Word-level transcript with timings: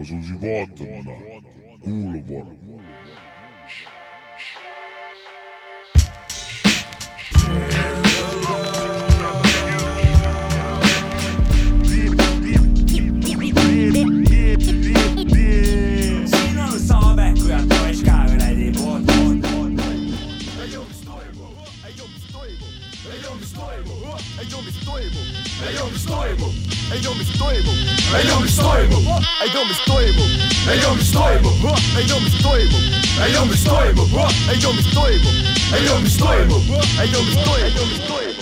asusin 0.00 0.38
vaatama, 0.42 1.14
kuulama. 1.80 2.46
Ei 24.38 24.46
tea, 24.46 24.60
mis 24.62 24.74
toimub, 24.84 25.26
ei 25.66 25.74
tea, 25.74 25.84
mis 25.92 26.04
toimub, 26.04 26.54
ei 26.92 27.00
tea, 27.00 27.14
mis 27.14 27.30
toimub, 27.38 27.78
ei 28.16 28.24
tea, 28.26 28.40
mis 28.40 28.56
toimub, 28.56 29.06
ei 29.42 29.50
tea, 29.50 29.64
mis 29.64 29.80
toimub, 29.86 30.26
ei 30.68 30.78
tea, 30.78 30.94
mis 30.94 31.10
toimub, 31.12 31.56
ei 31.96 32.06
tea, 32.06 32.20
mis 32.20 32.42
toimub, 32.42 32.84
ei 33.16 33.32
tea, 33.32 33.44
mis 33.44 33.62
toimub, 33.64 34.10
ei 34.50 34.60
tea, 34.60 34.72
mis 34.72 34.92
toimub, 34.92 35.30
ei 35.72 35.82
tea, 35.84 35.98
mis 36.00 36.16
toimub, 36.18 36.64
ei 36.68 37.08
tea, 37.08 37.22
mis 37.24 37.26
toimub, 37.26 37.26
mis 37.26 37.44
toimub, 37.44 37.88
mis 37.88 38.06
toimub. 38.08 38.35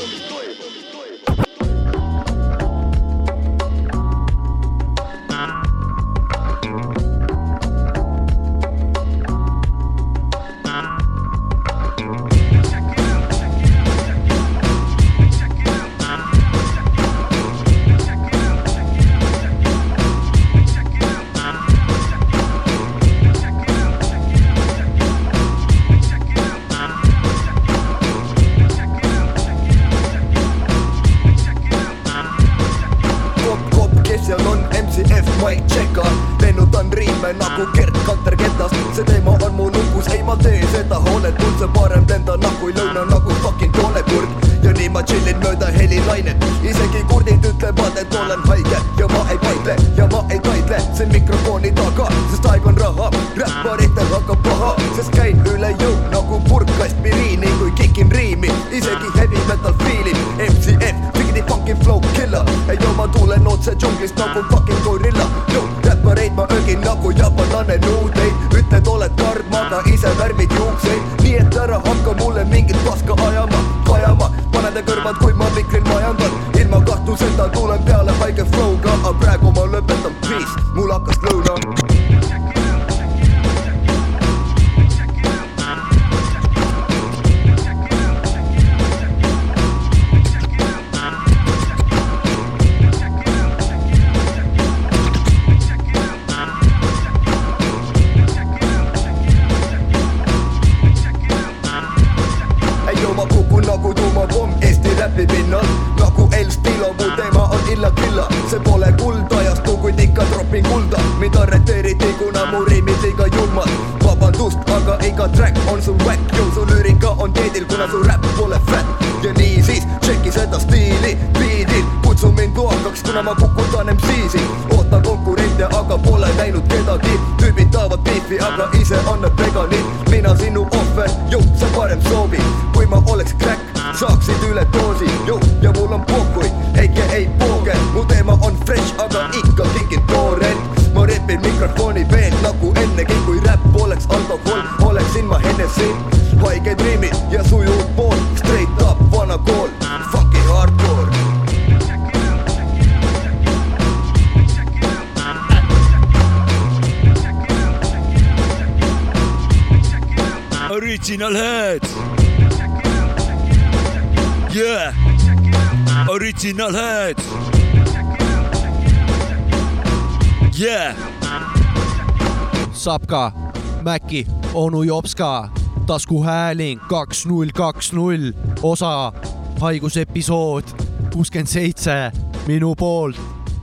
Mäkki, 174.14 174.26
onu 174.54 174.82
Jopska, 174.82 175.48
taskuhääling 175.86 176.80
kaks 176.88 177.26
null 177.26 177.50
kaks 177.54 177.92
null, 177.92 178.30
osa 178.62 179.12
haigusepisood 179.60 180.64
kuuskümmend 181.12 181.48
seitse 181.50 182.12
minu 182.46 182.74
poolt. 182.74 183.18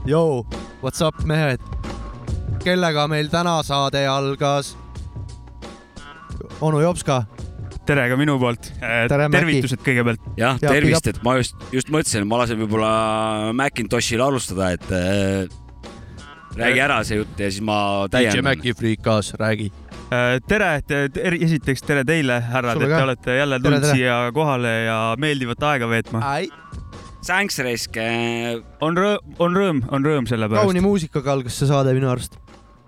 Yo, 0.06 0.44
what's 0.82 1.00
up, 1.00 1.24
mehed? 1.24 1.60
kellega 2.64 3.08
meil 3.08 3.30
täna 3.32 3.62
saade 3.62 4.04
algas? 4.06 4.76
onu 6.60 6.80
Jopska, 6.80 7.22
tere 7.86 8.08
ka 8.08 8.16
minu 8.16 8.38
poolt. 8.38 8.72
Tere, 9.08 9.28
Mäkki. 9.28 9.38
tervitused 9.38 9.80
kõigepealt. 9.80 10.20
jah, 10.36 10.58
Ja, 10.60 10.68
tervist, 10.68 11.06
et 11.06 11.22
ma 11.24 11.38
just, 11.40 11.56
just 11.72 11.88
mõtlesin, 11.88 12.28
ma 12.28 12.42
lasen 12.44 12.60
võib-olla 12.60 13.52
Macintoshil 13.56 14.20
alustada, 14.20 14.74
et 14.76 14.92
äh, 14.92 15.48
räägi 16.60 16.84
ära 16.84 17.00
see 17.04 17.22
jutt 17.22 17.40
ja 17.40 17.48
siis 17.48 17.64
ma 17.64 18.04
DJ 18.04 18.28
täiendan. 18.28 18.50
Mäkki 18.52 18.76
Freekas, 18.76 19.32
räägi. 19.40 19.72
tere, 20.48 20.70
esiteks 21.38 21.84
tere 21.86 22.02
teile, 22.08 22.38
härrad, 22.52 22.80
et 22.82 22.92
te 22.92 23.02
olete 23.06 23.36
jälle 23.38 23.58
tulnud 23.62 23.86
siia 23.88 24.18
kohale 24.34 24.74
ja 24.86 24.98
meeldivat 25.20 25.64
aega 25.72 25.88
veetma. 25.88 26.22
Thanks, 27.22 27.60
Resk. 27.62 27.96
on 28.82 28.96
rõõm, 28.98 29.34
on 29.38 29.54
rõõm, 29.54 29.82
on 29.94 30.06
rõõm 30.06 30.26
selle 30.26 30.48
kauni 30.50 30.80
pärast. 30.80 30.86
muusikaga 30.88 31.36
algas 31.36 31.58
see 31.58 31.68
saade 31.70 31.94
minu 31.94 32.10
arust. 32.10 32.34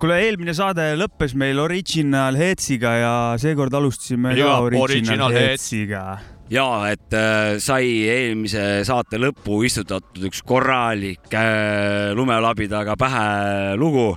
kuule, 0.02 0.18
eelmine 0.26 0.52
saade 0.56 0.88
lõppes 0.98 1.36
meil 1.38 1.60
Original 1.62 2.34
Heatsiga 2.36 2.96
ja 2.98 3.14
seekord 3.40 3.74
alustasime 3.78 4.34
Jaa, 4.34 4.56
ka 4.56 4.64
Original, 4.66 4.82
Original. 4.82 5.36
Heatsiga. 5.38 6.02
ja 6.50 6.66
et 6.90 7.14
äh, 7.14 7.54
sai 7.62 7.86
eelmise 8.10 8.82
saate 8.84 9.22
lõppu 9.22 9.62
istutatud 9.70 10.26
üks 10.28 10.42
korralik 10.42 11.30
äh, 11.30 12.10
lumelabidaga 12.18 12.98
pähe 13.00 13.78
lugu 13.78 14.10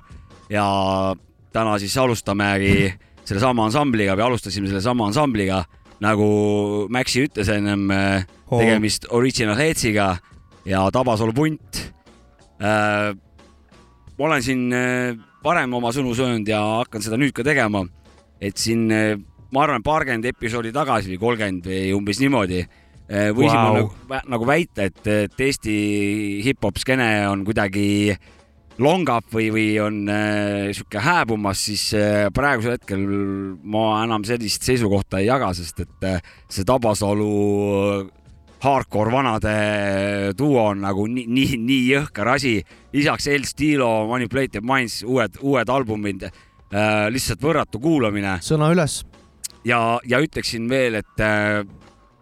ja 0.50 0.66
täna 1.54 1.78
siis 1.82 1.96
alustamegi 1.98 2.92
sellesama 3.28 3.68
ansambliga 3.68 4.16
või 4.18 4.28
alustasime 4.30 4.70
sellesama 4.72 5.08
ansambliga 5.10 5.64
nagu 6.04 6.28
Maxi 6.94 7.26
ütles 7.28 7.50
ennem 7.52 7.88
äh, 7.92 8.26
Oo. 8.50 8.60
tegemist 8.62 9.08
Original 9.12 9.58
Headsiga 9.58 10.16
ja 10.68 10.84
Tabasalu 10.94 11.34
punt 11.34 11.82
äh,. 12.62 13.14
ma 14.18 14.26
olen 14.30 14.44
siin 14.44 14.68
äh, 14.74 15.18
varem 15.44 15.74
oma 15.78 15.94
sõnu 15.96 16.14
söönud 16.18 16.48
ja 16.48 16.62
hakkan 16.82 17.04
seda 17.04 17.20
nüüd 17.20 17.34
ka 17.36 17.46
tegema, 17.46 17.84
et 18.42 18.58
siin 18.60 18.88
äh, 18.94 19.16
ma 19.54 19.64
arvan, 19.66 19.86
paarkümmend 19.86 20.28
episoodi 20.30 20.74
tagasi 20.76 21.14
või 21.14 21.22
kolmkümmend 21.22 21.70
või 21.70 21.84
umbes 21.98 22.22
niimoodi 22.22 22.62
äh, 22.64 23.30
võisime 23.36 23.64
wow. 23.64 23.78
nagu, 23.78 24.24
nagu 24.36 24.50
väita, 24.50 24.88
et, 24.90 25.04
et 25.08 25.46
Eesti 25.48 25.78
hip-hop 26.46 26.82
skeene 26.82 27.28
on 27.30 27.46
kuidagi 27.48 28.16
longab 28.84 29.26
või, 29.34 29.48
või 29.54 29.68
on 29.82 30.04
äh, 30.12 30.70
sihuke 30.76 31.02
hääbumas, 31.02 31.64
siis 31.70 31.90
äh, 31.98 32.28
praegusel 32.34 32.78
hetkel 32.78 33.04
ma 33.64 34.04
enam 34.04 34.26
sellist 34.28 34.68
seisukohta 34.68 35.22
ei 35.22 35.30
jaga, 35.30 35.50
sest 35.58 35.82
et 35.86 36.08
äh, 36.08 36.22
see 36.50 36.68
Tabasalu 36.68 37.32
äh, 37.78 38.08
hardcore 38.64 39.14
vanade 39.14 39.56
duo 40.38 40.70
on 40.72 40.82
nagu 40.86 41.06
nii, 41.10 41.28
nii, 41.30 41.60
nii 41.62 41.84
jõhker 41.92 42.34
asi. 42.34 42.56
lisaks 42.94 43.28
El 43.30 43.46
Stilo, 43.46 44.08
Manipulated 44.10 44.66
Minds, 44.66 45.04
uued, 45.06 45.38
uued 45.42 45.70
albumid 45.70 46.28
äh,, 46.30 47.08
lihtsalt 47.14 47.44
võrratu 47.44 47.82
kuulamine 47.82 48.40
sõna 48.46 48.72
üles, 48.74 49.04
ja, 49.66 50.00
ja 50.06 50.22
ütleksin 50.24 50.70
veel, 50.70 51.02
et 51.02 51.22
äh, 51.22 51.62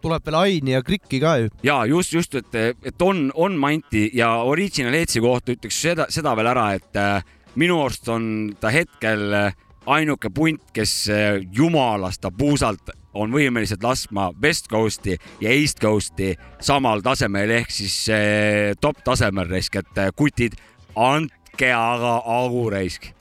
tuleb 0.06 0.26
veel 0.26 0.38
Aini 0.38 0.76
ja 0.76 0.82
Krikki 0.86 1.20
ka 1.22 1.36
ju. 1.42 1.52
ja 1.66 1.80
just, 1.90 2.14
just, 2.14 2.34
et, 2.38 2.54
et 2.54 3.02
on, 3.02 3.28
on 3.34 3.58
Manti 3.58 4.08
ja 4.14 4.36
Original 4.46 4.94
Headsi 4.94 5.22
kohta 5.24 5.54
ütleks 5.56 5.80
seda, 5.82 6.06
seda 6.12 6.36
veel 6.38 6.50
ära, 6.52 6.70
et 6.78 7.00
äh, 7.00 7.18
minu 7.58 7.80
arust 7.82 8.08
on 8.12 8.28
ta 8.60 8.70
hetkel 8.74 9.26
äh, 9.34 9.56
ainuke 9.86 10.30
punt, 10.34 10.62
kes 10.74 10.94
äh, 11.12 11.40
jumalast 11.54 12.22
ta 12.22 12.30
puusalt 12.30 12.92
on 13.16 13.32
võimelised 13.32 13.82
laskma 13.82 14.28
West 14.42 14.68
Coast'i 14.70 15.16
ja 15.40 15.52
East 15.52 15.80
Coast'i 15.82 16.34
samal 16.60 17.02
tasemel 17.04 17.54
ehk 17.60 17.72
siis 17.72 17.96
äh, 18.12 18.74
top 18.80 19.02
tasemel 19.06 19.48
raisk, 19.50 19.80
et 19.80 20.02
äh, 20.02 20.12
kutid, 20.16 20.58
andke 20.94 21.72
aga 21.72 22.18
augu 22.36 22.68
raisk. 22.74 23.12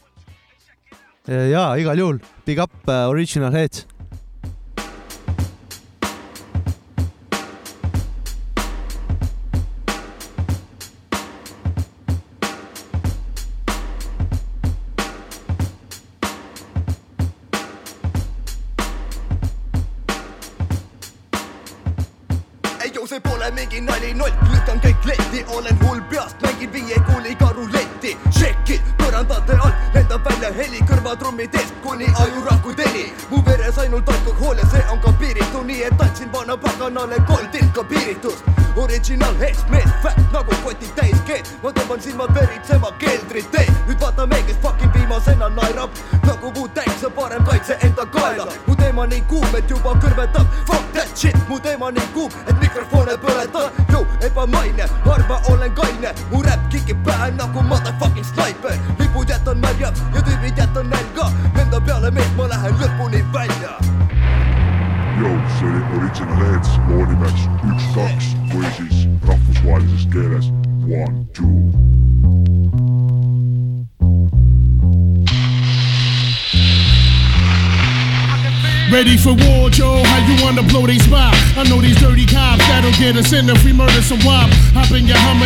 ja 1.26 1.72
igal 1.80 1.98
juhul, 1.98 2.22
big 2.46 2.60
up 2.62 2.76
uh, 2.86 3.08
Original 3.10 3.54
Heads. 3.56 3.88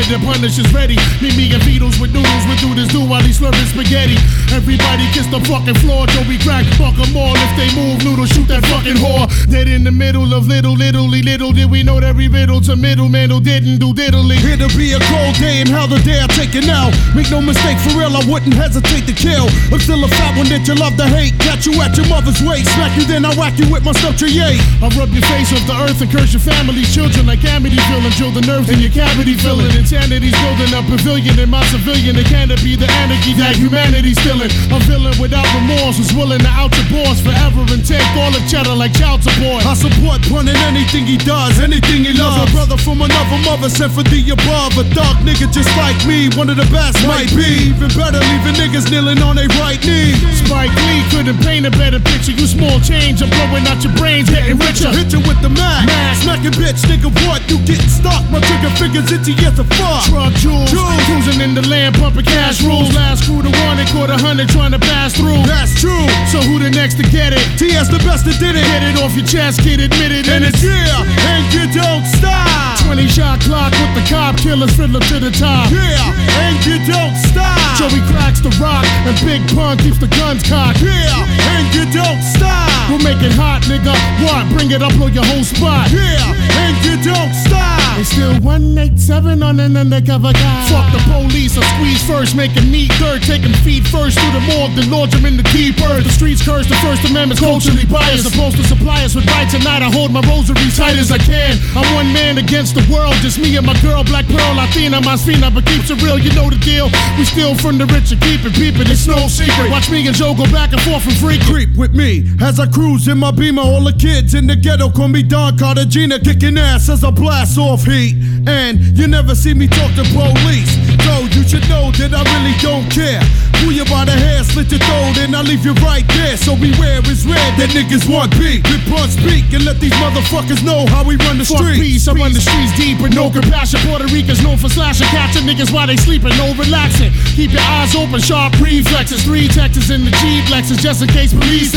The 0.10 0.18
punish 0.26 0.58
is 0.58 0.66
ready. 0.74 0.98
Meet 1.22 1.38
me 1.38 1.46
and 1.54 1.62
Beatles 1.62 2.02
with 2.02 2.10
noodles, 2.10 2.44
we 2.50 2.58
do 2.58 2.74
this 2.74 2.90
do 2.90 3.06
while 3.06 3.22
he's 3.22 3.38
slurping 3.38 3.70
spaghetti. 3.70 4.18
Everybody 4.50 5.06
kiss 5.14 5.30
the 5.30 5.40
fucking 5.46 5.78
floor, 5.86 6.08
Joe. 6.08 6.26
We 6.28 6.42
crack 6.42 6.66
fuck 6.82 6.98
'em 6.98 7.16
all. 7.16 7.38
If 7.38 7.52
they 7.56 7.70
move, 7.78 8.04
noodle, 8.04 8.26
shoot 8.26 8.48
that 8.50 8.66
fucking 8.66 8.98
whore. 8.98 9.30
Dead 9.50 9.68
in 9.68 9.84
the 9.84 9.92
middle 9.92 10.34
of 10.34 10.48
little, 10.48 10.74
littly, 10.74 11.22
little 11.22 11.52
did 11.54 11.70
we 11.70 11.84
know 11.84 12.00
that 12.00 12.10
every 12.10 12.28
riddle 12.28 12.60
to 12.62 12.76
middleman 12.76 13.30
who 13.30 13.40
didn't 13.40 13.78
do 13.78 13.94
diddly. 13.94 14.38
Here 14.38 14.58
to 14.58 14.68
be 14.76 14.94
a 14.94 15.00
cold 15.00 15.36
day 15.38 15.62
and 15.62 15.70
how 15.70 15.86
the 15.86 16.00
day 16.00 16.20
I 16.20 16.28
take 16.28 16.56
it 16.56 16.66
now. 16.66 16.90
Make 17.14 17.30
no 17.30 17.42
mistake, 17.42 17.78
for 17.78 18.00
real, 18.00 18.18
I 18.18 18.26
wouldn't 18.26 18.56
hesitate 18.56 19.06
to 19.06 19.14
kill. 19.14 19.48
I'm 19.72 19.80
still 19.80 20.04
a 20.04 20.08
fat 20.08 20.36
one 20.36 20.50
that 20.50 20.68
you 20.68 20.74
love 20.74 20.98
to 20.98 21.06
hate. 21.06 21.39
Got 21.44 21.66
you 21.66 21.74
at 21.82 21.96
your 21.98 22.08
mother's 22.08 22.42
waist, 22.42 22.72
smack 22.76 22.96
you, 22.98 23.06
then 23.06 23.26
I 23.26 23.34
whack 23.36 23.58
you 23.60 23.68
with 23.72 23.84
my 23.84 23.92
stuff 23.94 24.20
yay. 24.28 24.60
I 24.84 24.88
rub 24.96 25.12
your 25.16 25.24
face 25.32 25.52
off 25.56 25.64
the 25.66 25.76
earth 25.86 26.02
and 26.02 26.12
curse 26.12 26.34
your 26.34 26.44
family's 26.44 26.92
children 26.94 27.26
like 27.26 27.40
Amityville 27.40 28.04
and 28.04 28.16
drill 28.16 28.32
the 28.32 28.44
nerves 28.44 28.70
in 28.70 28.80
your 28.80 28.92
cavity 28.92 29.36
filling. 29.40 29.72
Insanity's 29.76 30.36
building 30.44 30.72
a 30.76 30.82
pavilion 30.84 31.40
in 31.40 31.50
my 31.50 31.64
civilian. 31.72 32.16
It 32.18 32.28
can't 32.28 32.52
be 32.64 32.76
the 32.76 32.90
anarchy 33.04 33.34
that 33.40 33.56
humanity's 33.56 34.20
stealing. 34.20 34.52
A 34.74 34.80
villain 34.90 35.16
without 35.22 35.48
remorse 35.56 35.98
who's 35.98 36.12
willing 36.12 36.42
to 36.42 36.52
out 36.52 36.74
your 36.76 36.88
boss 36.92 37.22
forever 37.22 37.64
and 37.70 37.82
take 37.86 38.06
all 38.20 38.32
the 38.32 38.42
cheddar 38.50 38.76
like 38.76 38.94
child 38.98 39.24
support. 39.24 39.66
I 39.66 39.74
support 39.74 40.22
pun 40.28 40.48
in 40.48 40.58
anything 40.68 41.06
he 41.06 41.18
does, 41.18 41.60
anything 41.60 42.04
he 42.04 42.14
loves. 42.14 42.50
A 42.50 42.56
brother 42.56 42.78
from 42.78 43.02
another 43.02 43.40
mother 43.46 43.70
sent 43.70 43.94
for 43.94 44.04
the 44.04 44.20
above. 44.32 44.76
A 44.76 44.86
thug 44.92 45.22
nigga 45.24 45.48
just 45.54 45.72
like 45.78 45.98
me, 46.04 46.30
one 46.36 46.50
of 46.50 46.58
the 46.58 46.68
best 46.74 46.98
might 47.06 47.30
be. 47.32 47.72
Even 47.72 47.90
better, 47.94 48.20
leaving 48.20 48.58
niggas 48.58 48.90
kneeling 48.90 49.22
on 49.22 49.36
their 49.36 49.50
right 49.62 49.80
knee. 49.86 50.18
Spike 50.34 50.74
Lee 50.90 51.02
couldn't 51.30 51.46
paint 51.46 51.66
a 51.66 51.72
better 51.78 52.00
picture. 52.00 52.32
You 52.32 52.48
small 52.48 52.80
change, 52.82 53.22
I'm 53.22 53.30
blowing 53.30 53.62
out 53.70 53.84
your 53.86 53.94
brains, 53.94 54.30
getting 54.30 54.58
richer. 54.58 54.90
Hit 54.90 55.14
you 55.14 55.22
with 55.22 55.38
the 55.46 55.50
Mac. 55.50 55.86
Smacking 56.26 56.58
bitch, 56.58 56.82
nigga, 56.90 57.14
what? 57.28 57.46
You 57.46 57.62
getting 57.70 57.86
stuck? 57.86 58.26
My 58.34 58.42
trigger 58.42 58.74
fingers 58.82 59.12
itchy 59.12 59.38
as 59.46 59.60
a 59.60 59.66
fuck. 59.78 60.10
Truck 60.10 60.34
jewels, 60.42 60.74
cruising 61.06 61.42
in 61.42 61.54
the 61.54 61.62
land, 61.70 61.96
pumping 61.96 62.26
cash 62.26 62.64
rules. 62.64 62.90
Last 62.96 63.26
crew 63.26 63.42
to 63.44 63.52
one, 63.70 63.78
and 63.78 63.90
caught 63.90 64.10
a 64.10 64.18
hundred 64.18 64.50
trying 64.50 64.72
to 64.72 64.80
pass 64.80 65.14
through. 65.14 65.46
That's 65.46 65.78
true. 65.80 66.08
So 66.34 66.42
who 66.42 66.58
the 66.58 66.72
next 66.72 66.96
to 66.98 67.04
get 67.04 67.34
it? 67.34 67.46
TS 67.62 67.90
the 67.90 68.02
best 68.02 68.26
that 68.26 68.40
did 68.42 68.58
it. 68.58 68.66
Get 68.66 68.82
it 68.82 68.98
off 68.98 69.14
your 69.14 69.26
chest, 69.26 69.62
kid, 69.62 69.80
admit 69.80 70.12
it. 70.12 70.28
And 70.30 70.44
it's 70.44 70.64
yeah, 70.66 71.06
and 71.30 71.46
you 71.54 71.70
don't 71.78 72.06
stop. 72.10 72.70
20 72.90 73.06
shot 73.06 73.40
clock 73.42 73.70
with 73.70 73.94
the 73.94 74.06
cop 74.10 74.36
killers, 74.38 74.74
fiddler 74.74 75.00
to 75.14 75.20
the 75.20 75.30
top. 75.30 75.70
Yeah, 75.70 76.10
and 76.42 76.58
you 76.66 76.82
don't 76.90 77.14
stop. 77.30 77.78
Joey 77.78 78.02
cracks 78.10 78.42
the 78.42 78.50
rock, 78.58 78.82
and 79.06 79.14
Big 79.22 79.46
Pun 79.54 79.78
keeps 79.78 80.00
the 80.00 80.10
guns 80.18 80.42
cocked. 80.42 80.82
Yeah, 80.82 81.19
and 81.26 81.66
you 81.76 81.86
don't 81.92 82.22
stop. 82.22 82.90
We'll 82.90 83.04
make 83.06 83.22
it 83.22 83.34
hot, 83.34 83.62
nigga. 83.70 83.94
What? 84.26 84.50
Bring 84.50 84.72
it 84.72 84.82
up, 84.82 84.94
blow 84.98 85.08
your 85.08 85.26
whole 85.26 85.44
spot. 85.44 85.92
Yeah, 85.92 86.34
and 86.58 86.74
you 86.82 86.98
don't 87.06 87.34
stop. 87.34 88.00
It's 88.00 88.16
still 88.16 88.34
187 88.40 89.44
on 89.44 89.60
an 89.60 89.76
undercover 89.76 90.32
guy. 90.32 90.60
Fuck 90.72 90.88
the 90.96 91.04
police, 91.12 91.60
I 91.60 91.68
squeeze 91.76 92.02
first, 92.08 92.32
making 92.34 92.72
meat 92.72 92.90
dirt, 92.96 93.22
taking 93.22 93.52
feet 93.60 93.84
first 93.86 94.18
through 94.18 94.32
the 94.40 94.44
morgue, 94.48 94.72
then 94.80 94.90
launch 94.90 95.12
them 95.12 95.28
in 95.28 95.36
the 95.36 95.44
deep 95.52 95.76
earth. 95.84 96.08
The 96.08 96.16
streets 96.16 96.40
curse, 96.40 96.66
the 96.66 96.80
First 96.80 97.04
Amendment's 97.04 97.44
culturally 97.44 97.86
biased. 97.86 98.24
Supposed 98.24 98.56
to 98.56 98.64
supply 98.64 99.04
us 99.04 99.14
with 99.14 99.28
rights, 99.28 99.52
tonight 99.52 99.84
I 99.84 99.92
hold 99.92 100.16
my 100.16 100.24
rosary 100.24 100.72
tight 100.72 100.96
as 100.96 101.12
I 101.12 101.20
can. 101.20 101.60
I'm 101.76 101.86
one 101.94 102.10
man 102.16 102.40
against 102.40 102.74
the 102.74 102.88
world, 102.88 103.14
just 103.20 103.38
me 103.38 103.52
and 103.60 103.68
my 103.68 103.76
girl, 103.84 104.02
Black 104.08 104.26
Pearl, 104.32 104.56
Latina, 104.56 105.04
my 105.04 105.20
Sina, 105.20 105.52
but 105.52 105.68
keeps 105.68 105.92
it 105.92 106.02
real, 106.02 106.18
you 106.18 106.32
know 106.34 106.50
the 106.50 106.58
deal. 106.64 106.88
We 107.20 107.28
steal 107.28 107.54
from 107.60 107.78
the 107.78 107.86
rich 107.92 108.16
and 108.16 108.22
keep 108.24 108.48
it 108.48 108.56
peeping, 108.56 108.88
it's 108.88 109.06
no 109.06 109.28
secret. 109.28 109.70
Watch 109.70 109.92
me 109.92 110.08
and 110.08 110.16
Joe 110.16 110.34
go 110.34 110.48
back 110.56 110.72
and 110.72 110.80
forth 110.88 111.04
from 111.10 111.30
free 111.30 111.40
creep 111.46 111.76
with 111.78 111.94
me 111.94 112.26
as 112.42 112.60
I 112.60 112.68
cruise 112.68 113.08
in 113.08 113.18
my 113.18 113.32
beamer. 113.32 113.62
All 113.62 113.84
the 113.84 113.94
kids 113.94 114.34
in 114.34 114.48
the 114.48 114.56
ghetto 114.56 114.90
call 114.90 115.08
me 115.08 115.24
Don 115.24 115.58
Cartagena, 115.58 116.20
kicking 116.20 116.58
ass 116.58 116.90
as 116.90 117.04
I 117.04 117.12
blast 117.12 117.58
off 117.58 117.84
heat. 117.84 118.16
And 118.48 118.80
you 118.98 119.08
never 119.08 119.36
see 119.36 119.54
me 119.54 119.68
talk 119.68 119.94
to 119.96 120.04
police. 120.14 120.72
So 121.06 121.26
you 121.34 121.44
should 121.48 121.68
know 121.70 121.92
that 121.98 122.14
I 122.14 122.22
really 122.22 122.56
don't 122.62 122.86
care. 122.92 123.22
Pull 123.60 123.74
you 123.76 123.84
by 123.86 124.06
the 124.06 124.16
hair, 124.16 124.44
slit 124.44 124.72
your 124.72 124.80
throat, 124.80 125.18
and 125.20 125.36
I 125.36 125.42
leave 125.42 125.66
you 125.66 125.74
right 125.84 126.06
there. 126.16 126.38
So 126.38 126.56
beware, 126.56 127.02
it's 127.04 127.26
red 127.26 127.52
that 127.60 127.74
niggas 127.76 128.08
want 128.08 128.32
beat. 128.40 128.64
Rip 128.70 128.88
on 128.96 129.10
speak 129.10 129.52
and 129.52 129.66
let 129.66 129.82
these 129.84 129.96
motherfuckers 130.00 130.64
know 130.64 130.88
how 130.88 131.04
we 131.04 131.18
run 131.28 131.38
the 131.38 131.46
streets. 131.46 131.80
Peace, 131.80 132.08
I 132.08 132.14
run 132.14 132.32
the 132.32 132.40
streets 132.40 132.72
deep 132.78 133.02
with 133.02 133.14
no 133.14 133.30
compassion. 133.30 133.82
Puerto 133.84 134.08
Ricans 134.14 134.42
known 134.44 134.58
for 134.58 134.70
slashing, 134.70 135.08
catching 135.12 135.44
niggas 135.44 135.74
while 135.74 135.88
they 135.88 135.98
sleeping, 135.98 136.32
no 136.38 136.54
relaxing. 136.56 137.12
Keep 137.36 137.52
your 137.52 137.66
eyes 137.68 137.96
open, 137.96 138.22
sharp 138.22 138.56
reflexes. 138.62 139.24
Three 139.24 139.48
Texas 139.50 139.90
in 139.90 140.06
the 140.06 140.14
Jeep 140.24 140.46
Lexus, 140.48 140.80
just 140.80 140.99
police. 141.08 141.70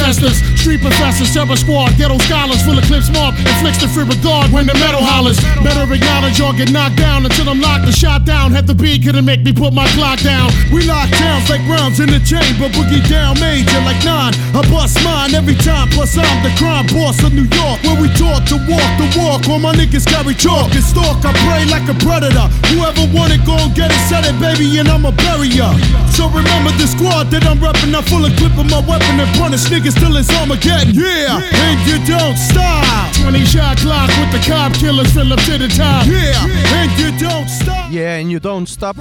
Street 0.62 0.80
professors, 0.80 1.34
terror 1.34 1.56
squad, 1.56 1.90
ghetto 1.98 2.18
scholars, 2.26 2.62
full 2.62 2.78
of 2.78 2.84
clips 2.86 3.10
mark, 3.10 3.34
inflicts 3.38 3.82
the 3.82 3.88
free 3.90 4.06
regard 4.06 4.50
when 4.50 4.66
the 4.66 4.74
metal 4.78 5.02
hollers. 5.02 5.38
Better 5.62 5.82
acknowledge 5.90 6.40
or 6.40 6.54
get 6.54 6.70
knocked 6.70 6.96
down 6.96 7.26
until 7.26 7.50
I'm 7.50 7.60
locked 7.60 7.84
and 7.84 7.94
shot 7.94 8.24
down. 8.24 8.52
Had 8.52 8.66
the 8.66 8.74
beat 8.74 9.02
couldn't 9.02 9.24
make 9.24 9.42
me 9.42 9.52
put 9.52 9.74
my 9.74 9.86
clock 9.98 10.22
down. 10.22 10.50
We 10.70 10.86
lock 10.86 11.10
towns 11.18 11.50
like 11.50 11.62
rounds 11.66 11.98
in 11.98 12.10
the 12.10 12.22
chamber, 12.22 12.70
boogie 12.70 13.02
down, 13.10 13.38
major 13.42 13.82
like 13.82 13.98
nine. 14.06 14.34
I 14.54 14.62
bust 14.70 15.02
mine 15.02 15.34
every 15.34 15.58
time, 15.58 15.90
plus 15.90 16.14
I'm 16.18 16.38
the 16.42 16.54
crime 16.54 16.86
boss 16.94 17.18
of 17.22 17.34
New 17.34 17.46
York. 17.50 17.82
Where 17.82 17.98
we 17.98 18.08
taught 18.14 18.46
to 18.54 18.56
walk 18.70 18.90
the 18.98 19.06
walk, 19.18 19.46
all 19.50 19.58
my 19.58 19.74
niggas 19.74 20.06
carry 20.06 20.34
chalk 20.34 20.70
and 20.74 20.84
stalk. 20.84 21.26
I 21.26 21.34
pray 21.46 21.66
like 21.66 21.86
a 21.90 21.96
predator. 21.98 22.46
Whoever 22.70 23.06
want 23.10 23.34
it, 23.34 23.42
go 23.42 23.58
and 23.58 23.74
get 23.74 23.90
it, 23.90 24.02
set 24.06 24.22
it, 24.26 24.38
baby, 24.38 24.78
and 24.78 24.86
I'ma 24.86 25.10
bury 25.10 25.50
ya. 25.50 25.74
So 26.14 26.30
remember 26.30 26.70
the 26.78 26.86
squad 26.86 27.34
that 27.34 27.42
I'm 27.46 27.58
reppin'. 27.58 27.90
I'm 27.94 28.06
full 28.06 28.22
of 28.22 28.32
equipped 28.32 28.56
with 28.56 28.70
my 28.70 28.80
weapon 28.86 29.12
and 29.21 29.38
punish 29.38 29.64
niggas 29.69 29.95
till 29.99 30.16
it's 30.16 30.31
Armageddon. 30.40 30.95
Yeah, 30.95 31.40
and 31.40 31.81
you 31.87 31.99
don't 32.07 32.37
stop. 32.37 33.12
20 33.14 33.45
shot 33.45 33.76
clock 33.78 34.09
with 34.19 34.33
the 34.33 34.42
cop 34.49 34.73
killers 34.75 35.12
fill 35.12 35.33
up 35.33 35.40
to 35.40 35.59
the 35.59 35.69
top. 35.69 36.07
Yeah, 36.07 36.81
and 36.81 36.90
you 36.99 37.11
don't 37.19 37.49
stop. 37.49 37.92
Yeah 37.92 38.23
and 38.23 38.31
you 38.31 38.40
don't 38.40 38.66
stop, 38.66 38.97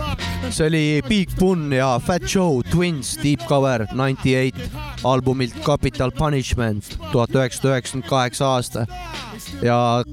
see 0.49 0.65
oli 0.65 1.01
Big 1.07 1.29
Pun 1.39 1.71
ja 1.71 1.99
Fat 1.99 2.23
Joe 2.27 2.61
Twins 2.71 3.17
Deep 3.23 3.39
Cover 3.47 3.85
ninety 3.93 4.35
eight 4.35 4.55
albumilt 5.03 5.55
Capital 5.63 6.11
Punishment 6.11 6.97
tuhat 7.11 7.31
üheksasada 7.31 7.71
üheksakümmend 7.75 8.09
kaheksa 8.09 8.51
aasta 8.57 8.85
ja 9.63 10.03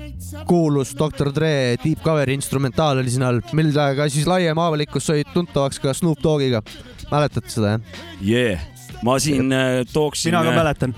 kuulus 0.47 0.95
Dr 0.99 1.33
Dre 1.35 1.77
Deep 1.85 2.05
Cover 2.07 2.31
instrumentaal 2.31 3.03
oli 3.03 3.11
siin 3.11 3.27
all, 3.27 3.43
millega 3.53 4.09
siis 4.09 4.31
laiem 4.31 4.59
avalikkus 4.59 5.11
sai 5.11 5.27
tuntavaks 5.35 5.83
ka 5.83 5.95
Snoop 5.95 6.23
Dogiga. 6.23 6.63
mäletate 7.11 7.51
seda 7.51 7.79
jah? 7.79 7.81
yeah.. 8.23 8.78
Ma 9.07 9.19
siin 9.23 9.53
äh, 9.55 9.83
tooksin 9.93 10.33
mina 10.35 10.43
ka, 10.47 10.55
mäletan. 10.57 10.95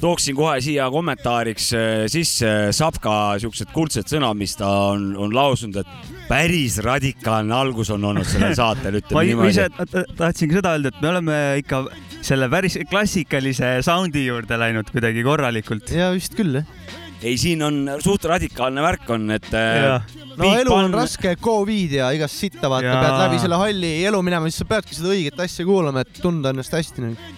tooksin 0.00 0.36
kohe 0.38 0.60
siia 0.64 0.86
kommentaariks 0.92 1.72
äh, 1.74 2.04
sisse 2.12 2.50
Sapka 2.76 3.36
siuksed 3.42 3.72
kuldsed 3.74 4.10
sõnad, 4.10 4.38
mis 4.38 4.54
ta 4.58 4.68
on, 4.92 5.10
on 5.18 5.34
lausunud, 5.34 5.80
et 5.82 6.12
päris 6.30 6.78
radikaalne 6.86 7.54
algus 7.56 7.90
on 7.90 8.04
olnud 8.12 8.28
sellel 8.28 8.54
saatel, 8.62 9.00
ma 9.00 9.24
ütleme 9.26 9.50
ise 9.50 9.66
niimoodi. 9.68 9.92
ta- 9.92 10.06
tahtsingi 10.24 10.60
seda 10.60 10.76
öelda, 10.76 10.94
et 10.94 11.02
me 11.02 11.12
oleme 11.14 11.38
ikka 11.64 11.84
selle 12.22 12.50
päris 12.52 12.78
klassikalise 12.90 13.78
soundi 13.86 14.26
juurde 14.26 14.58
läinud 14.60 14.90
kuidagi 14.92 15.24
korralikult. 15.26 15.90
ja 15.96 16.12
vist 16.14 16.36
küll 16.38 16.60
jah. 16.60 16.74
ei, 17.22 17.36
siin 17.40 17.62
on 17.66 17.78
suht 18.00 18.24
radikaalne 18.28 18.82
värk 18.84 19.10
on, 19.12 19.26
et 19.34 19.48
äh, 19.56 20.00
no 20.38 20.50
elu 20.56 20.72
on 20.72 20.88
Pun- 20.88 20.96
raske, 21.02 21.34
Covid 21.42 21.92
ja 21.98 22.10
igast 22.16 22.38
sitta 22.40 22.70
vaata, 22.72 22.94
pead 23.02 23.18
läbi 23.24 23.40
selle 23.42 23.58
halli 23.60 23.92
elu 24.08 24.22
minema, 24.24 24.48
siis 24.48 24.62
sa 24.62 24.68
peadki 24.70 24.96
seda 24.96 25.12
õiget 25.12 25.42
asja 25.44 25.66
kuulama, 25.68 26.04
et 26.06 26.20
tunda 26.22 26.54
ennast 26.54 26.72
hästi 26.76 27.04
nagu. 27.04 27.30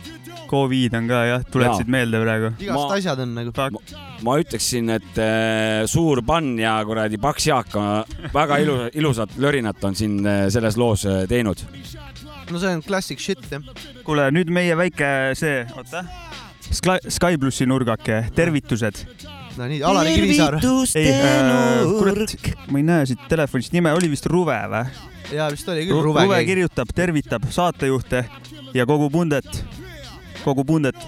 Covid 0.53 0.93
on 0.99 1.07
ka 1.09 1.19
jah, 1.25 1.45
tuletasid 1.49 1.89
meelde 1.89 2.19
praegu. 2.21 2.51
igast 2.61 2.77
Ma- 2.77 2.97
asjad 2.99 3.23
on 3.25 3.31
nagu. 3.39 3.53
ma 4.23 4.35
ütleksin, 4.43 4.91
et 4.99 5.21
äh, 5.23 5.83
suur 5.89 6.21
pann 6.29 6.59
ja 6.61 6.77
kuradi 6.85 7.19
paks 7.19 7.47
Jaak 7.49 7.75
on 7.81 8.05
väga 8.35 8.61
ilu, 8.63 8.77
ilusat 8.93 9.39
lörinat 9.41 9.83
on 9.89 9.97
siin 9.97 10.21
äh, 10.27 10.45
selles 10.53 10.77
loos 10.77 11.07
äh, 11.09 11.25
teinud. 11.29 11.65
no 12.53 12.59
see 12.61 12.69
on 12.69 12.83
classic 12.85 13.19
shit 13.19 13.41
jah. 13.51 13.65
kuule, 14.05 14.29
nüüd 14.31 14.51
meie 14.53 14.77
väike 14.77 15.33
see, 15.39 15.63
oota. 15.77 16.05
Sky, 16.73 17.01
Sky 17.09 17.37
plussi 17.41 17.67
nurgake, 17.69 18.27
tervitused. 18.37 19.03
No 19.59 19.69
nii, 19.69 19.81
Alari 19.87 20.15
Kivisaar. 20.17 20.59
ei 20.97 21.13
äh,, 21.13 21.83
kurat, 21.99 22.37
ma 22.71 22.81
ei 22.81 22.87
näe 22.87 23.09
siit 23.11 23.25
telefonist 23.31 23.75
nime, 23.77 23.93
oli 23.97 24.11
vist 24.13 24.27
Ruve 24.31 24.57
või? 24.73 24.85
jaa, 25.33 25.49
vist 25.53 25.69
oli 25.69 25.87
küll 25.89 26.03
Ruve, 26.05 26.25
Ruve 26.27 26.43
kirjutab, 26.49 26.93
tervitab 26.95 27.49
saatejuhte 27.53 28.25
ja 28.77 28.87
kogu 28.89 29.11
pundet, 29.13 29.49
kogu 30.45 30.65
pundet 30.69 30.99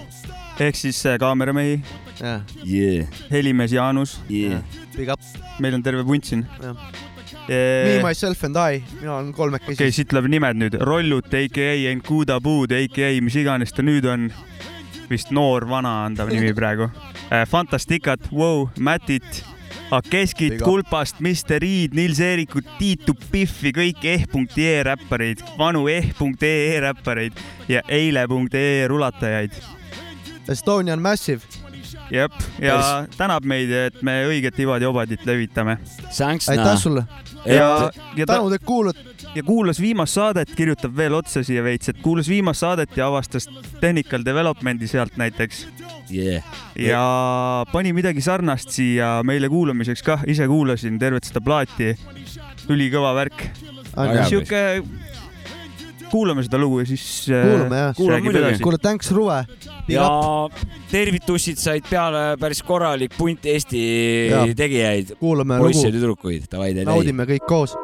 ehk 0.61 0.77
siis 0.79 1.01
äh, 1.09 1.19
kaameramehi, 1.21 1.79
jah, 2.19 2.45
Yeah, 2.63 3.09
helimees 3.31 3.73
Jaanus, 3.75 4.19
yeah. 4.29 4.61
big 4.95 5.09
up. 5.09 5.21
meil 5.59 5.75
on 5.75 5.83
terve 5.83 6.05
punt 6.07 6.25
siin. 6.25 6.45
Jah. 6.61 6.75
Me, 7.47 7.99
myself 8.01 8.43
and 8.43 8.57
I, 8.57 8.81
mina 8.99 9.19
olen 9.19 9.33
kolmekesi 9.33 9.77
okei, 9.77 9.91
siit 9.93 10.09
tuleb 10.09 10.25
nimed 10.33 10.57
nüüd, 10.57 10.77
Rollut, 10.81 11.27
AKA 11.29 11.91
Enkuda 11.91 12.39
Puud, 12.41 12.73
AKA 12.73 13.11
mis 13.21 13.37
iganes 13.37 13.75
ta 13.75 13.85
nüüd 13.85 14.07
on. 14.09 14.31
Vist 15.09 15.31
noor-vana 15.31 15.91
on 16.05 16.15
ta 16.15 16.25
nimi 16.25 16.53
praegu. 16.53 16.89
Fantastikat, 17.47 18.19
Wow, 18.31 18.67
Matit, 18.79 19.43
Akeskit. 19.91 20.61
Kulpast, 20.61 21.19
Mr 21.19 21.63
Iid, 21.63 21.93
Nils 21.93 22.19
Eerikut, 22.19 22.65
Tiitu 22.79 23.13
Pihvi, 23.31 23.71
kõik 23.75 24.05
eh.ee 24.05 24.83
räppareid, 24.87 25.43
vanu 25.59 25.85
eh.ee 25.91 26.79
räppareid 26.81 27.37
ja 27.69 27.81
eile.ee 27.87 28.87
rulatajaid. 28.89 29.51
Estonian 30.49 31.01
Massive, 31.01 31.41
jep, 32.11 32.33
ja 32.61 32.79
tänab 33.17 33.45
meid, 33.47 33.71
et 33.71 34.01
me 34.05 34.17
õiget 34.29 34.59
ivad-jobadit 34.63 35.25
levitame. 35.27 35.77
Thanks, 36.09 36.49
aitäh 36.49 36.75
sulle. 36.81 37.05
ja, 37.45 37.91
ja 38.17 38.27
tänud, 38.29 38.53
et 38.55 38.63
kuulad. 38.65 38.99
ja 39.35 39.43
kuulas 39.43 39.79
viimast 39.81 40.15
saadet, 40.15 40.51
kirjutab 40.55 40.95
veel 40.97 41.17
otsa 41.17 41.43
siia 41.43 41.63
veits, 41.63 41.89
et 41.91 42.01
kuulas 42.03 42.29
viimast 42.31 42.63
saadet 42.63 42.97
ja 42.97 43.07
avastas 43.07 43.49
Technical 43.81 44.25
Development'i 44.25 44.87
sealt 44.87 45.17
näiteks 45.17 45.65
yeah.. 46.11 46.43
ja 46.79 47.65
pani 47.71 47.93
midagi 47.93 48.21
sarnast 48.21 48.71
siia 48.75 49.19
meile 49.27 49.49
kuulamiseks 49.49 50.03
kah, 50.05 50.25
ise 50.27 50.47
kuulasin 50.47 50.99
tervet 50.99 51.27
seda 51.27 51.41
plaati. 51.43 51.95
ülikõva 52.69 53.11
värk, 53.13 53.43
sihuke, 54.25 54.81
kuulame 56.11 56.45
seda 56.45 56.59
lugu 56.61 56.81
ja 56.83 56.89
siis. 56.89 57.05
Kuulame, 57.29 57.81
jah. 57.81 57.95
Kuulame 57.97 58.29
muidugi. 58.29 58.61
kuule, 58.63 58.79
thanks 58.81 59.11
Ruve. 59.15 59.41
ja 59.91 60.05
tervitussid 60.91 61.61
said 61.61 61.87
peale 61.89 62.35
päris 62.41 62.63
korralik 62.65 63.17
punt 63.17 63.45
Eesti 63.45 63.83
Jaa. 64.31 64.45
tegijaid, 64.57 65.17
poisse 65.19 65.87
ja 65.87 65.93
tüdrukuid, 65.93 66.49
davai, 66.51 66.73
davai. 66.77 66.89
naudime 66.93 67.27
kõik 67.35 67.45
koos. 67.49 67.75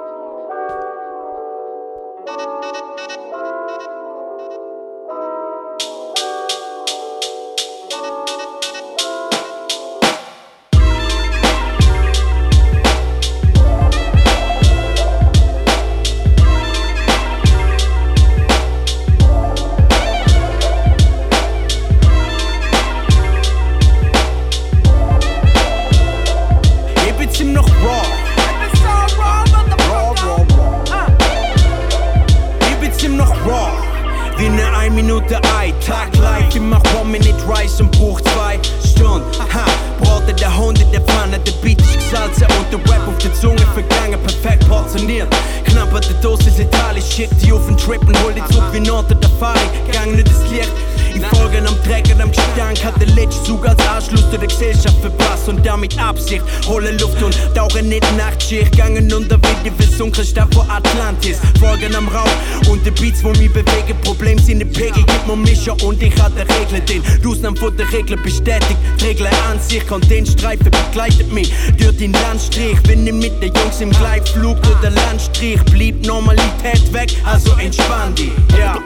Versunkene 60.12 60.25
Stadt 60.25 60.53
vor 60.53 60.68
Atlantis. 60.70 61.39
Folgen 61.60 61.96
am 61.96 62.08
Rauch 62.08 62.70
und 62.70 62.86
die 62.86 62.91
Beats, 62.91 63.24
wo 63.24 63.30
mich 63.30 63.51
bewegen, 63.51 63.98
Problem 64.03 64.38
sind 64.38 64.60
die 64.60 64.65
Pegel, 64.65 65.03
gib 65.06 65.27
mir 65.27 65.36
Mischer 65.36 65.75
und 65.84 66.01
ich 66.01 66.13
hatte 66.22 66.46
Regeln, 66.60 66.86
den 66.86 67.27
Ausnahmen 67.27 67.58
von 67.58 67.75
der 67.77 67.91
Regel 67.91 68.18
bestätigt. 68.18 68.77
Die 69.00 69.06
Regel 69.06 69.27
an 69.27 69.60
sich 69.60 69.89
und 69.91 70.10
den 70.10 70.25
Streifen 70.25 70.72
begleitet 70.72 71.32
mich 71.32 71.51
durch 71.77 71.98
den 71.98 72.13
Landstrich. 72.13 72.77
Wenn 72.86 73.08
ich 73.08 73.13
mit 73.13 73.41
den 73.41 73.53
Jungs 73.53 73.82
im 73.82 73.91
Gleitflug 73.91 74.58
oder 74.58 74.89
Landstrich 74.89 75.62
blieb 75.65 76.06
Normalität 76.06 76.94
weg, 76.94 77.13
also 77.25 77.53
entspann 77.58 78.13
die. 78.15 78.32
Ja. 78.58 78.77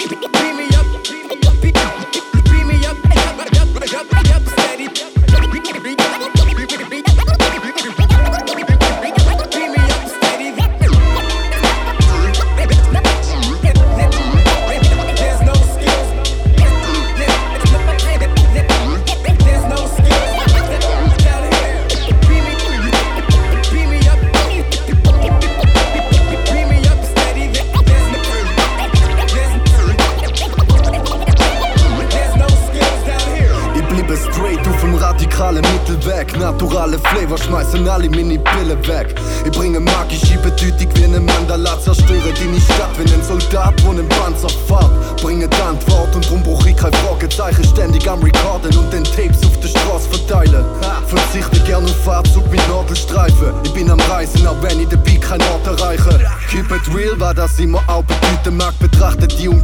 Naturale 36.96 37.00
Flavor 37.00 37.38
schmeißen 37.38 37.88
alle 37.88 38.10
meine 38.10 38.40
Pille 38.40 38.88
weg. 38.88 39.16
Ich 39.46 39.52
bringe 39.52 39.80
magische 39.80 40.38
Bedeutung 40.38 40.90
wie 40.96 41.04
eine 41.04 41.20
Mandala, 41.20 41.80
zerstöre 41.80 42.32
deine 42.34 42.60
Stadt 42.62 42.92
wie 42.98 43.14
ein 43.14 43.24
Soldat, 43.24 43.74
wo 43.84 43.92
einen 43.92 44.08
Panzer 44.08 44.50
fährt. 44.50 45.22
Bringe 45.22 45.48
die 45.48 45.62
Antwort 45.62 46.16
und 46.16 46.30
drum 46.30 46.42
brauch 46.44 46.66
ich 46.66 46.76
Frage 46.78 46.96
Fragezeichen 46.98 47.64
ständig 47.64 48.10
am 48.10 48.22
Recorden 48.22 48.78
und 48.78 48.94
den 48.94 49.04
Tapes 49.04 49.44
auf 49.46 49.60
der 49.60 49.68
Straße 49.68 50.10
verteilen. 50.10 50.66
Verzichte 51.08 51.60
gern 51.66 51.84
auf 51.84 52.04
Fahrzug 52.04 52.50
mit 52.50 52.66
Nadelstreifen. 52.68 53.54
Ich 53.64 53.74
bin 53.74 53.90
am 53.90 54.00
Reisen, 54.02 54.46
auch 54.48 54.62
wenn 54.62 54.80
ich 54.80 54.88
dabei 54.88 55.16
kein 55.16 55.42
Ort 55.42 55.68
erreiche. 55.68 56.20
Keep 56.50 56.72
it 56.72 56.96
real, 56.96 57.20
war 57.20 57.34
das 57.34 57.60
immer 57.60 57.82
auch 57.88 58.04
bedeuten 58.04 58.58
mag. 58.58 58.78
Betrachtet 58.80 59.38
die 59.40 59.50
um 59.50 59.62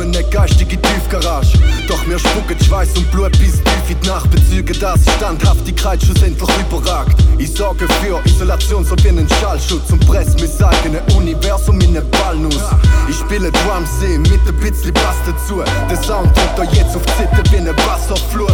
eine 0.00 0.24
geistige 0.30 0.80
Tiefgarage. 0.80 1.58
Doch 1.88 2.04
mir 2.06 2.18
spucken 2.18 2.58
Schweiß 2.64 2.96
und 2.96 3.10
Blut 3.10 3.32
bis 3.32 3.62
tief 3.62 3.90
in 3.90 4.00
die 4.00 4.08
Nacht. 4.08 4.30
Bezüge, 4.30 4.72
dass 4.72 5.00
Standhaftigkeit 5.16 6.02
schlussendlich 6.02 6.48
überragt. 6.58 7.16
Ich 7.38 7.52
sorge 7.52 7.86
für 8.00 8.20
Isolation 8.24 8.84
so 8.84 8.96
wie 9.02 9.08
einen 9.08 9.28
Schallschutz 9.40 9.90
und 9.90 10.04
press 10.06 10.34
mein 10.34 10.68
eigenes 10.68 11.14
Universum 11.14 11.80
in 11.80 11.90
eine 11.90 12.02
Ballnuss. 12.02 12.62
Ich 13.08 13.16
spiele 13.16 13.52
Drums 13.52 13.90
mit 14.00 14.40
ein 14.46 14.60
bisschen 14.60 14.92
Bass 14.94 15.16
dazu. 15.26 15.62
Der 15.90 16.02
Sound 16.02 16.36
drückt 16.36 16.58
da 16.58 16.64
jetzt 16.64 16.96
auf 16.96 17.02
Zitter 17.16 17.42
wie 17.50 17.56
eine 17.58 17.76
Wasserflut. 17.76 18.50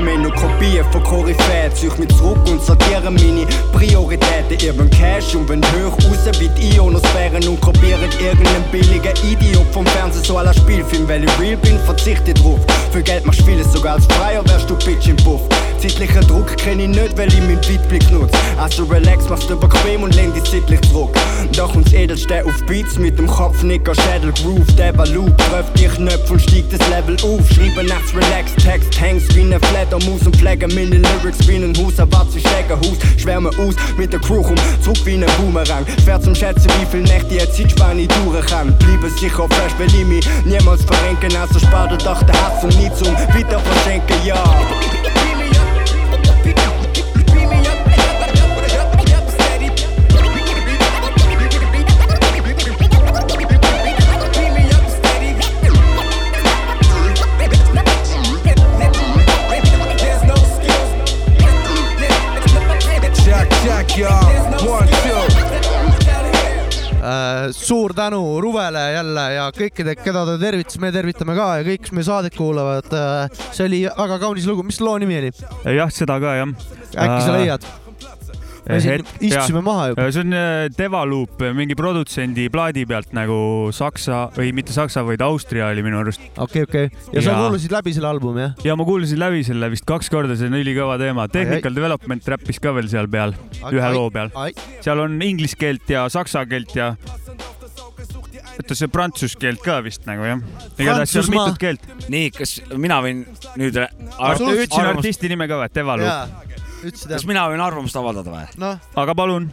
Mehr, 0.00 0.18
nur 0.18 0.32
Kopien 0.34 0.84
von 0.90 1.02
Koryphäen. 1.02 1.74
Ziehe 1.74 1.92
mich 1.98 2.08
zurück 2.16 2.38
und 2.48 2.62
sortiere 2.62 3.10
meine 3.10 3.46
Prioritäten. 3.72 4.58
Ihr 4.60 4.76
wollt 4.78 4.92
Cash 4.92 5.34
und 5.34 5.48
wenn 5.48 5.62
hoch 5.62 5.92
raus 6.04 6.38
wie 6.38 6.48
die 6.48 6.76
Ionosphären 6.76 7.46
und 7.48 7.60
kopieren 7.60 8.10
irgendeinen 8.20 8.64
billigen 8.70 9.12
Idiot 9.30 9.66
vom 9.72 9.86
Fernsehen 9.86 10.24
so 10.24 10.38
aller 10.38 10.54
Spielfilm. 10.54 11.08
Weil 11.08 11.24
ich 11.24 11.40
real 11.40 11.56
bin, 11.58 11.78
verzichte 11.80 12.34
drauf. 12.34 12.60
Für 12.92 13.02
Geld 13.02 13.26
machst 13.26 13.40
du 13.40 13.44
vieles, 13.44 13.72
sogar 13.72 13.94
als 13.94 14.06
Freier 14.06 14.44
wärst 14.46 14.70
du 14.70 14.76
Bitch 14.76 15.08
im 15.08 15.16
Puff. 15.16 15.42
Zeitlichen 15.78 16.26
Druck 16.26 16.56
kenn 16.56 16.80
ich 16.80 16.88
nicht, 16.88 17.18
weil 17.18 17.28
ich 17.28 17.40
meinen 17.40 17.58
Weitblick 17.58 18.10
nutze. 18.10 18.38
Also 18.58 18.84
relax, 18.84 19.28
machst 19.28 19.50
du 19.50 19.58
bequem 19.58 20.02
und 20.02 20.14
lehn 20.14 20.32
dich 20.32 20.44
zeitlich 20.44 20.80
zurück. 20.82 21.14
Doch 21.56 21.74
uns 21.74 21.92
Edelste 21.92 22.44
auf 22.44 22.64
Beats 22.66 22.98
mit 22.98 23.18
dem 23.18 23.26
Kopf, 23.26 23.62
Nicker, 23.62 23.94
Schädel, 23.94 24.32
Groove, 24.32 24.74
der 24.76 24.92
Loop. 25.06 25.36
Trefft 25.36 25.78
die 25.78 25.86
Knöpfe 25.86 26.32
und 26.32 26.40
steigt 26.40 26.72
das 26.72 26.88
Level 26.88 27.16
auf. 27.22 27.48
Schreibe 27.50 27.84
nachts 27.84 28.14
relax, 28.14 28.54
Text, 28.64 29.00
hängst 29.00 29.34
wie 29.34 29.44
ne 29.44 29.60
Fledermaus 29.84 30.26
und 30.26 30.36
pflege 30.36 30.66
meine 30.68 30.96
Lyrics 30.96 31.46
wie 31.46 31.56
ein 31.56 31.74
Haus, 31.76 31.98
erwart 31.98 32.28
ich 32.34 32.42
Schlägerhaus. 32.42 32.96
Schwärme 33.18 33.50
aus 33.50 33.74
mit 33.98 34.12
der 34.12 34.20
Crew 34.20 34.40
rum, 34.40 34.56
zurück 34.82 34.98
wie 35.04 35.16
ne 35.16 35.26
Boomerang. 35.38 35.84
Schwer 36.02 36.20
zum 36.20 36.34
Schätzen, 36.34 36.70
wie 36.80 36.86
viel 36.86 37.02
Nächte 37.02 37.34
jetzt 37.34 37.56
Zeitspanne 37.56 38.02
ich 38.02 38.08
durch 38.08 38.46
kann. 38.46 38.76
Bleibe 38.78 39.10
sicher 39.10 39.46
fresh, 39.48 39.72
weil 39.78 39.86
ich 39.88 40.06
mich 40.06 40.26
niemals 40.44 40.82
verrenken. 40.84 41.36
Also 41.36 41.58
spart 41.58 41.92
doch 42.04 42.22
der 42.22 42.34
Hass 42.34 42.64
und 42.64 42.76
nie 42.78 42.90
zum 42.94 43.14
wieder 43.34 43.60
verschenken, 43.60 44.16
ja. 44.24 44.42
Suur 67.64 67.94
tänu 67.96 68.20
Ruvele 68.44 68.82
jälle 68.92 69.28
ja 69.34 69.46
kõikide, 69.56 69.94
keda 70.00 70.24
ta 70.28 70.34
tervitas, 70.40 70.80
me 70.82 70.90
tervitame 70.94 71.36
ka 71.38 71.48
ja 71.60 71.68
kõik, 71.68 71.86
kes 71.86 71.94
meie 71.96 72.08
saadet 72.08 72.36
kuulavad. 72.36 72.90
see 73.46 73.68
oli 73.68 73.84
väga 73.88 74.18
kaunis 74.22 74.48
lugu, 74.50 74.66
mis 74.66 74.82
loo 74.84 74.98
nimi 75.00 75.22
oli? 75.22 75.32
jah, 75.78 75.92
seda 75.92 76.20
ka 76.20 76.36
jah. 76.40 76.52
äkki 76.92 77.24
sa 77.24 77.32
leiad? 77.38 77.72
me 78.68 78.78
siin 78.80 79.04
istusime 79.20 79.60
maha 79.64 79.88
juba. 79.92 80.06
see 80.12 80.22
on 80.24 80.36
äh, 80.36 80.66
Devaloop, 80.76 81.42
mingi 81.56 81.76
produtsendi 81.78 82.46
plaadi 82.52 82.84
pealt 82.88 83.12
nagu 83.16 83.38
Saksa 83.76 84.26
või 84.36 84.52
mitte 84.56 84.74
Saksa, 84.76 85.04
vaid 85.06 85.24
Austria 85.24 85.68
oli 85.72 85.84
minu 85.84 86.00
arust. 86.00 86.22
okei, 86.36 86.64
okei. 86.68 86.88
ja 87.12 87.24
sa 87.24 87.34
Jaa. 87.34 87.42
kuulasid 87.44 87.74
läbi 87.74 87.94
selle 87.96 88.10
albumi 88.12 88.46
jah? 88.46 88.54
ja 88.64 88.76
ma 88.78 88.88
kuulasin 88.88 89.20
läbi 89.20 89.44
selle 89.46 89.70
vist 89.72 89.88
kaks 89.88 90.12
korda, 90.12 90.36
see 90.40 90.52
on 90.52 90.58
ülikõva 90.60 90.96
teema. 91.00 91.28
ai. 91.28 91.34
Technical 91.36 91.76
Development 91.80 92.32
räppis 92.34 92.60
ka 92.62 92.74
veel 92.76 92.88
seal 92.92 93.10
peal, 93.12 93.36
ühe 93.70 93.92
loo 93.96 94.08
peal. 94.14 94.32
seal 94.84 95.04
on 95.04 95.20
inglise 95.24 95.60
keelt 95.60 95.88
ja 95.92 96.06
saksa 96.12 96.46
keelt 96.48 96.72
ja 96.76 96.94
oota, 98.58 98.76
see 98.78 98.90
prantsuse 98.92 99.38
keelt 99.40 99.62
ka 99.64 99.80
vist 99.84 100.06
nagu 100.08 100.26
jah. 100.26 100.42
igatahes 100.78 101.12
seal 101.12 101.26
Prantsusmaa. 101.26 101.46
mitut 101.46 101.60
keelt. 101.62 102.10
nii, 102.12 102.30
kas 102.34 102.56
mina 102.80 103.00
võin 103.04 103.24
nüüd 103.60 103.78
re- 103.78 103.90
ütlesin 103.94 104.14
arvamust, 104.30 104.78
artisti 104.94 105.30
nime 105.32 105.48
ka 105.50 105.60
või? 105.64 106.10
Ütlesid 106.84 107.14
kas 107.14 107.26
mina 107.28 107.46
võin 107.52 107.64
arvamust 107.64 107.98
avaldada 108.00 108.34
või? 108.34 108.44
noh, 108.62 108.92
aga 109.00 109.16
palun. 109.18 109.48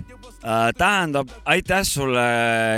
tähendab, 0.77 1.33
aitäh 1.45 1.83
sulle, 1.87 2.27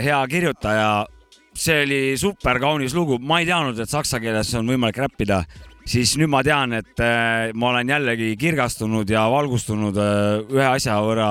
hea 0.03 0.21
kirjutaja. 0.29 1.05
see 1.53 1.83
oli 1.83 2.01
super 2.17 2.59
kaunis 2.59 2.95
lugu, 2.97 3.19
ma 3.19 3.39
ei 3.39 3.45
teadnud, 3.45 3.77
et 3.79 3.89
saksa 3.89 4.19
keeles 4.19 4.49
on 4.57 4.67
võimalik 4.67 4.97
räppida, 4.97 5.43
siis 5.85 6.15
nüüd 6.17 6.31
ma 6.31 6.41
tean, 6.45 6.73
et 6.73 6.99
äh, 7.03 7.51
ma 7.53 7.69
olen 7.69 7.91
jällegi 7.93 8.33
kirgastunud 8.39 9.09
ja 9.09 9.27
valgustunud 9.31 9.97
äh, 9.99 10.41
ühe 10.53 10.65
asja 10.65 10.97
võrra 11.03 11.29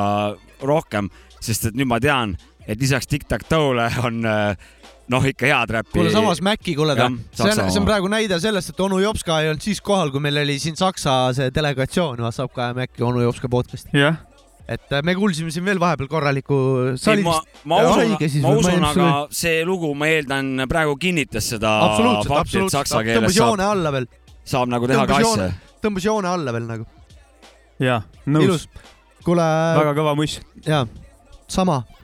rohkem, 0.62 1.10
sest 1.42 1.70
et 1.70 1.78
nüüd 1.78 1.90
ma 1.90 1.98
tean, 2.02 2.36
et 2.66 2.78
lisaks 2.80 3.10
Tic-Tac-Toe'le 3.10 3.88
on 4.06 4.22
äh, 4.28 4.70
noh, 5.10 5.24
ikka 5.26 5.48
head 5.48 5.70
räppi. 5.78 5.92
kuule 5.96 6.10
samas 6.14 6.42
Maci, 6.44 6.74
kuule 6.78 6.96
ta 6.96 7.06
Jah,, 7.08 7.16
see 7.34 7.48
on, 7.50 7.70
see 7.70 7.80
on 7.80 7.86
praegu 7.88 8.10
näide 8.12 8.38
sellest, 8.42 8.72
et 8.72 8.82
onu 8.84 9.00
Jopska 9.02 9.40
ei 9.42 9.50
olnud 9.50 9.64
siis 9.64 9.80
kohal, 9.84 10.12
kui 10.14 10.22
meil 10.22 10.42
oli 10.44 10.58
siin 10.62 10.76
Saksa 10.78 11.16
see 11.36 11.50
delegatsioon, 11.54 12.22
Vassapka 12.22 12.70
ja 12.70 12.76
Maci 12.76 13.06
onu 13.06 13.24
Jopska 13.24 13.50
podcast. 13.52 13.90
jah, 13.96 14.20
et 14.68 14.94
äh, 14.94 15.02
me 15.04 15.14
kuulsime 15.18 15.50
siin 15.54 15.66
veel 15.66 15.80
vahepeal 15.82 16.10
korralikku, 16.10 16.58
ma 17.26 17.36
ma 17.68 17.82
usun 17.82 18.02
haige, 18.04 18.30
siis 18.30 18.44
ma 18.46 18.54
usun, 18.58 18.88
aga 18.92 19.10
see 19.42 19.62
lugu, 19.68 19.92
ma 19.98 20.10
eeldan, 20.12 20.66
praegu 20.70 20.96
kinnitas 21.00 21.50
seda 21.54 21.76
absoluutselt, 21.88 22.36
absoluutselt 22.38 23.12
tõmbas 23.12 23.38
joone 23.38 23.66
saab, 23.66 23.76
alla 23.76 23.94
veel, 23.98 24.10
saab 24.54 24.72
nagu 24.72 24.90
teha 24.90 25.06
ka 25.06 25.08
tõmbas 25.10 25.18
asja 25.18 25.30
joone, 25.30 25.78
tõmbas 25.86 26.08
joone 26.10 26.32
alla 26.32 26.54
veel 26.58 26.68
nagu, 26.70 26.86
ja 27.82 28.02
nõus 28.30 28.46
ilus. 28.46 28.68
kuule, 29.26 29.48
väga 29.82 29.96
kõva 29.98 30.14
muss. 30.18 30.38
jaa, 30.68 30.86
sama 31.50 31.82
äh,. 31.82 32.01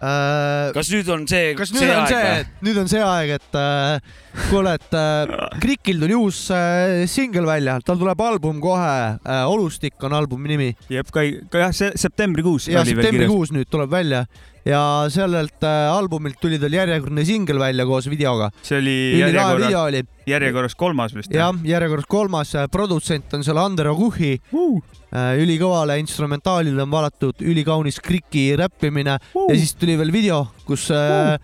Kas 0.00 0.90
nüüd 0.94 1.08
on 1.12 1.26
see, 1.28 1.52
kas 1.58 1.72
nüüd 1.74 1.90
on 1.92 2.06
see, 2.08 2.28
et 2.40 2.62
nüüd 2.64 2.78
on 2.80 2.88
see 2.88 3.02
aeg, 3.04 3.34
et 3.36 3.58
äh, 3.60 4.20
kuule, 4.48 4.72
et 4.78 4.96
äh, 4.96 5.34
Krikil 5.60 6.00
tuli 6.00 6.16
uus 6.16 6.46
äh, 6.56 7.04
singel 7.10 7.48
välja, 7.48 7.76
tal 7.84 8.00
tuleb 8.00 8.22
album 8.24 8.62
kohe 8.64 8.92
äh,, 9.20 9.42
Olustik 9.50 10.00
on 10.06 10.16
albumi 10.16 10.54
nimi. 10.54 10.70
Jep, 10.88 11.10
ka, 11.12 11.24
ka 11.52 11.66
jah, 11.66 11.74
see 11.76 11.92
septembrikuus 12.00 12.70
ja 12.70 12.80
oli 12.80 12.94
veel 12.94 13.02
kirjas. 13.02 13.10
septembrikuus 13.10 13.54
nüüd 13.56 13.72
tuleb 13.72 13.92
välja 13.92 14.24
ja 14.66 14.80
sellelt 15.12 15.64
äh, 15.64 15.88
albumilt 15.92 16.40
tuli 16.40 16.58
tal 16.60 16.74
järjekordne 16.74 17.24
singel 17.24 17.60
välja 17.60 17.86
koos 17.88 18.08
videoga. 18.10 18.50
see 18.62 18.78
oli 18.78 18.96
järjekorras, 19.20 20.08
järjekorras 20.28 20.74
kolmas 20.78 21.14
vist. 21.16 21.32
jah, 21.34 21.54
järjekorras 21.64 22.08
kolmas, 22.08 22.52
produtsent 22.72 23.34
on 23.34 23.44
seal 23.46 23.60
Ander 23.60 23.90
Oguhi 23.94 24.36
uh,. 24.52 24.80
äh,, 25.12 25.32
ülikõvale 25.40 25.98
instrumentaalile 26.02 26.82
on 26.84 26.92
valatud 26.92 27.40
ülikaunis 27.40 28.00
Kriki 28.04 28.50
räppimine 28.60 29.16
uh. 29.34 29.48
ja 29.48 29.56
siis 29.56 29.74
tuli 29.78 29.96
veel 29.98 30.12
video, 30.12 30.44
kus 30.68 30.90
äh, 30.94 31.36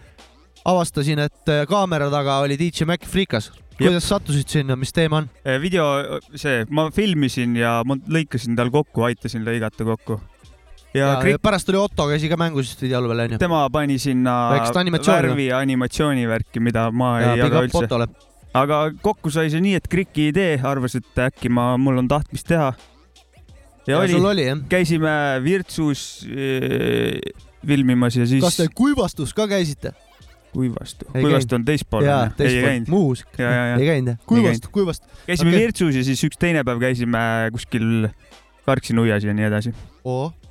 avastasin, 0.67 1.25
et 1.27 1.53
äh, 1.53 1.65
kaamera 1.69 2.11
taga 2.13 2.43
oli 2.45 2.59
DJ 2.61 2.89
Mac 2.89 3.07
Freekas. 3.09 3.51
kuidas 3.77 4.09
sattusid 4.09 4.49
sinna, 4.49 4.77
mis 4.77 4.93
teema 4.93 5.23
on? 5.23 5.27
Video, 5.61 6.21
see, 6.37 6.65
ma 6.73 6.89
filmisin 6.93 7.57
ja 7.61 7.83
ma 7.85 7.97
lõikasin 7.97 8.57
tal 8.57 8.73
kokku, 8.73 9.05
aitasin 9.09 9.45
lõigata 9.45 9.85
kokku. 9.85 10.21
Ja, 10.97 11.03
ja, 11.03 11.09
ja 11.09 11.17
ja 11.17 11.23
Krik, 11.23 11.41
pärast 11.45 11.69
oli 11.73 11.81
Otto 11.81 12.07
käis 12.11 12.25
ka 12.31 12.39
mängus 12.41 12.71
vist 12.71 12.83
videol 12.85 13.09
veel 13.11 13.25
onju. 13.27 13.41
tema 13.43 13.65
pani 13.73 13.99
sinna 14.03 14.37
animatsiooni, 14.57 15.29
värvi 15.29 15.51
animatsioonivärki, 15.57 16.63
mida 16.65 16.89
ma 16.91 17.17
ja 17.21 17.35
ei 17.35 17.45
jaga 17.45 17.67
üldse. 17.67 18.09
Aga 18.57 18.79
kokku 19.05 19.29
sai 19.29 19.51
see 19.53 19.61
nii, 19.61 19.77
et 19.77 19.89
Kriki 19.93 20.31
idee 20.31 20.55
arvas, 20.65 20.95
et 20.97 21.19
äkki 21.27 21.51
ma, 21.53 21.75
mul 21.81 22.01
on 22.01 22.09
tahtmist 22.09 22.49
teha. 22.49 22.71
ja, 23.87 23.99
ja 23.99 24.01
oli 24.01 24.17
oli 24.17 24.47
käisime 24.71 25.13
Virtsus 25.45 26.25
äh, 26.25 27.21
filmimas 27.67 28.17
ja 28.17 28.27
siis 28.27 28.45
kas 28.45 28.57
te 28.63 28.69
Kuivastus 28.75 29.35
ka 29.37 29.49
käisite? 29.51 29.93
Kuivastu, 30.57 31.05
Kuivastu 31.13 31.59
on 31.59 31.65
teispool 31.69 32.07
jaa, 32.07 32.31
teispool 32.33 33.19
ja. 33.43 33.77
ei 33.77 33.91
käinud 33.91 34.15
jah? 34.15 34.23
Kuivastu, 34.27 34.73
Kuivastu. 34.73 35.11
käisime 35.27 35.53
okay. 35.53 35.67
Virtsus 35.67 36.01
ja 36.01 36.05
siis 36.07 36.23
üks 36.25 36.41
teine 36.41 36.65
päev 36.65 36.81
käisime 36.81 37.21
kuskil 37.53 38.09
Karksi-Nuias 38.67 39.27
ja 39.27 39.35
nii 39.37 39.45
edasi. 39.51 39.75
oo, 40.09 40.33
Äh, 40.33 40.46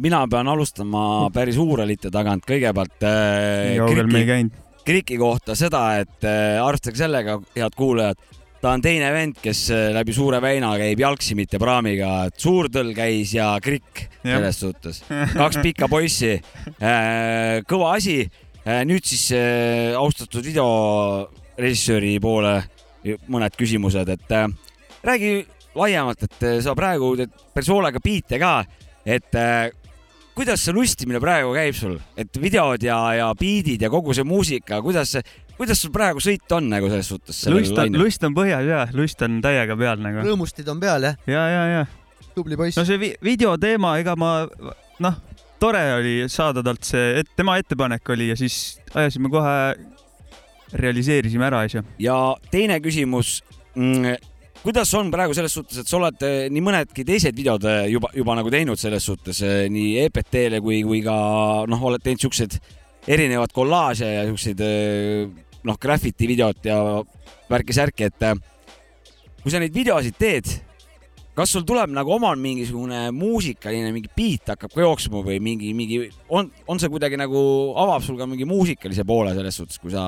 mina 0.00 0.24
pean 0.30 0.48
alustama 0.48 1.04
päris 1.36 1.58
huuralite 1.60 2.10
tagant, 2.12 2.44
kõigepealt 2.48 3.06
äh, 3.06 3.70
nii 3.70 3.80
kaugel 3.82 4.10
me 4.10 4.22
ei 4.22 4.28
käinud. 4.28 4.58
Kriki 4.80 5.18
kohta 5.20 5.54
seda, 5.58 5.82
et 6.00 6.24
äh, 6.24 6.56
arvestage 6.62 6.96
sellega, 7.02 7.36
head 7.52 7.76
kuulajad, 7.76 8.18
ta 8.62 8.72
on 8.72 8.82
teine 8.82 9.10
vend, 9.12 9.36
kes 9.44 9.66
äh, 9.76 9.90
läbi 9.94 10.16
Suure 10.16 10.40
väina 10.42 10.72
käib 10.80 11.04
jalgsi, 11.04 11.36
mitte 11.36 11.60
praamiga, 11.60 12.14
et 12.30 12.40
Suurtõll 12.40 12.94
käis 12.96 13.34
ja 13.36 13.52
Krikk 13.62 14.06
selles 14.24 14.62
suhtes. 14.64 15.04
kaks 15.40 15.60
pikka 15.62 15.90
poissi, 15.92 16.38
kõva 17.68 17.94
asi. 17.98 18.22
nüüd 18.88 19.04
siis 19.04 19.30
äh, 19.36 19.92
austatud 19.96 20.44
videorežissööri 20.44 22.18
poole 22.20 22.58
mõned 23.30 23.56
küsimused, 23.56 24.08
et 24.12 24.34
äh, 24.34 24.46
räägi 25.06 25.32
laiemalt, 25.74 26.22
et 26.26 26.44
äh, 26.44 26.58
sa 26.64 26.74
praegu 26.78 27.14
teed 27.18 27.32
päris 27.54 27.70
hoolega 27.72 28.02
biite 28.04 28.40
ka, 28.40 28.60
et 29.06 29.38
äh, 29.38 29.70
kuidas 30.36 30.64
see 30.64 30.74
lustimine 30.76 31.20
praegu 31.22 31.52
käib 31.56 31.76
sul, 31.76 31.96
et 32.18 32.40
videod 32.40 32.82
ja, 32.84 32.98
ja 33.18 33.30
biidid 33.38 33.82
ja 33.84 33.90
kogu 33.92 34.14
see 34.16 34.26
muusika, 34.26 34.80
kuidas 34.84 35.16
see, 35.16 35.24
kuidas 35.58 35.80
sul 35.82 35.92
praegu 35.94 36.22
sõit 36.24 36.56
on 36.56 36.70
nagu 36.72 36.90
selles 36.92 37.10
suhtes? 37.12 37.42
lust 37.52 37.78
on, 37.78 37.98
lust 38.00 38.24
on 38.26 38.36
põhjas 38.36 38.68
ja 38.68 38.84
lust 38.96 39.26
on 39.26 39.40
täiega 39.44 39.76
peal 39.80 40.00
nagu. 40.02 40.24
rõõmustid 40.26 40.68
on 40.72 40.80
peal 40.82 41.10
jah, 41.10 41.18
ja, 41.28 41.46
ja, 41.54 41.64
ja 41.74 41.82
tubli 42.36 42.58
poiss 42.58 42.78
no. 42.78 42.86
see 42.88 43.00
vi 43.00 43.12
videoteema, 43.24 43.96
ega 44.02 44.16
ma 44.18 44.32
noh, 45.04 45.20
tore 45.60 45.82
oli 45.98 46.14
saada 46.32 46.64
talt 46.64 46.86
see, 46.88 47.20
et 47.20 47.32
tema 47.36 47.58
ettepanek 47.60 48.14
oli 48.14 48.30
ja 48.30 48.38
siis 48.38 48.80
ajasime 48.94 49.30
kohe, 49.32 49.56
realiseerisime 50.80 51.48
ära 51.50 51.64
asja. 51.66 51.84
ja 51.98 52.18
teine 52.52 52.80
küsimus 52.84 53.40
mm,. 53.74 54.16
Kuidas 54.62 54.92
on 54.94 55.10
praegu 55.12 55.34
selles 55.36 55.54
suhtes, 55.56 55.80
et 55.80 55.88
sa 55.88 55.96
oled 55.96 56.24
eh, 56.26 56.48
nii 56.52 56.64
mõnedki 56.64 57.04
teised 57.08 57.36
videod 57.36 57.64
eh, 57.68 57.86
juba, 57.94 58.10
juba 58.16 58.36
nagu 58.38 58.52
teinud 58.52 58.80
selles 58.80 59.06
suhtes 59.08 59.40
eh, 59.46 59.64
nii 59.72 60.04
EPT-le 60.06 60.60
kui, 60.64 60.82
kui 60.86 61.00
ka 61.04 61.16
noh, 61.70 61.84
oled 61.90 62.04
teinud 62.04 62.26
siukseid 62.26 62.58
erinevaid 63.10 63.54
kollaaže 63.56 64.08
ja 64.12 64.24
siukseid 64.28 64.60
noh, 65.64 65.78
graffiti 65.80 66.28
videot 66.28 66.66
ja 66.68 66.80
värki-särki, 67.50 68.10
et 68.10 68.26
kui 69.40 69.52
sa 69.52 69.62
neid 69.62 69.72
videosid 69.74 70.18
teed, 70.20 70.50
kas 71.36 71.54
sul 71.54 71.64
tuleb 71.64 71.92
nagu 71.96 72.12
omal 72.12 72.36
mingisugune 72.36 73.06
muusikaline 73.16 73.94
mingi 73.94 74.10
beat 74.12 74.52
hakkab 74.52 74.74
ka 74.74 74.84
jooksma 74.84 75.22
või 75.24 75.38
mingi, 75.42 75.72
mingi 75.76 76.02
on, 76.28 76.50
on 76.68 76.80
see 76.82 76.92
kuidagi 76.92 77.16
nagu 77.20 77.40
avab 77.80 78.04
sul 78.04 78.18
ka 78.20 78.28
mingi 78.28 78.44
muusikalise 78.48 79.06
poole 79.08 79.32
selles 79.36 79.56
suhtes, 79.62 79.80
kui 79.80 79.94
sa 79.94 80.04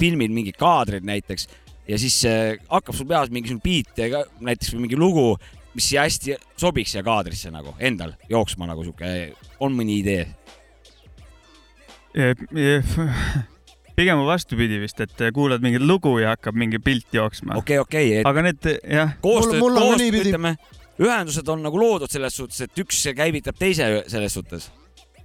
filmid 0.00 0.34
mingeid 0.36 0.60
kaadreid 0.60 1.06
näiteks 1.08 1.48
ja 1.90 1.98
siis 1.98 2.20
äh, 2.28 2.54
hakkab 2.70 2.96
sul 2.96 3.08
peas 3.10 3.32
mingisugune 3.34 3.64
beat 3.64 3.98
näiteks 4.40 4.74
või 4.74 4.86
mingi 4.86 4.98
lugu, 4.98 5.34
mis 5.74 5.90
siia 5.90 6.06
hästi 6.06 6.36
sobiks 6.60 6.94
siia 6.94 7.04
kaadrisse 7.06 7.52
nagu 7.54 7.74
endal 7.78 8.14
jooksma 8.30 8.68
nagu 8.70 8.84
sihuke, 8.86 9.32
on 9.62 9.74
mõni 9.76 10.00
idee? 10.04 10.26
pigem 14.00 14.18
on 14.18 14.26
vastupidi 14.26 14.80
vist, 14.82 15.00
et 15.04 15.24
kuulad 15.34 15.62
mingit 15.62 15.84
lugu 15.84 16.16
ja 16.22 16.34
hakkab 16.34 16.58
mingi 16.58 16.80
pilt 16.82 17.14
jooksma. 17.14 17.58
okei, 17.60 17.78
okei, 17.82 18.12
et 18.20 18.28
aga 18.28 18.44
need 18.48 18.68
jah, 18.80 19.16
koostööd, 19.22 19.62
koostööd, 19.62 20.20
ütleme, 20.24 20.54
ühendused 21.00 21.48
on 21.52 21.64
nagu 21.66 21.80
loodud 21.80 22.12
selles 22.12 22.36
suhtes, 22.36 22.64
et 22.66 22.82
üks 22.82 23.02
käivitab 23.16 23.58
teise 23.60 23.90
selles 24.10 24.36
suhtes. 24.36 24.70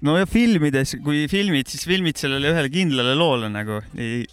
no 0.05 0.17
ja 0.19 0.27
filmides, 0.29 0.97
kui 1.05 1.25
filmid, 1.31 1.71
siis 1.71 1.87
filmid 1.89 2.19
sellele 2.21 2.53
ühele 2.53 2.73
kindlale 2.73 3.15
loole 3.17 3.49
nagu 3.53 3.81
ei, 3.97 4.25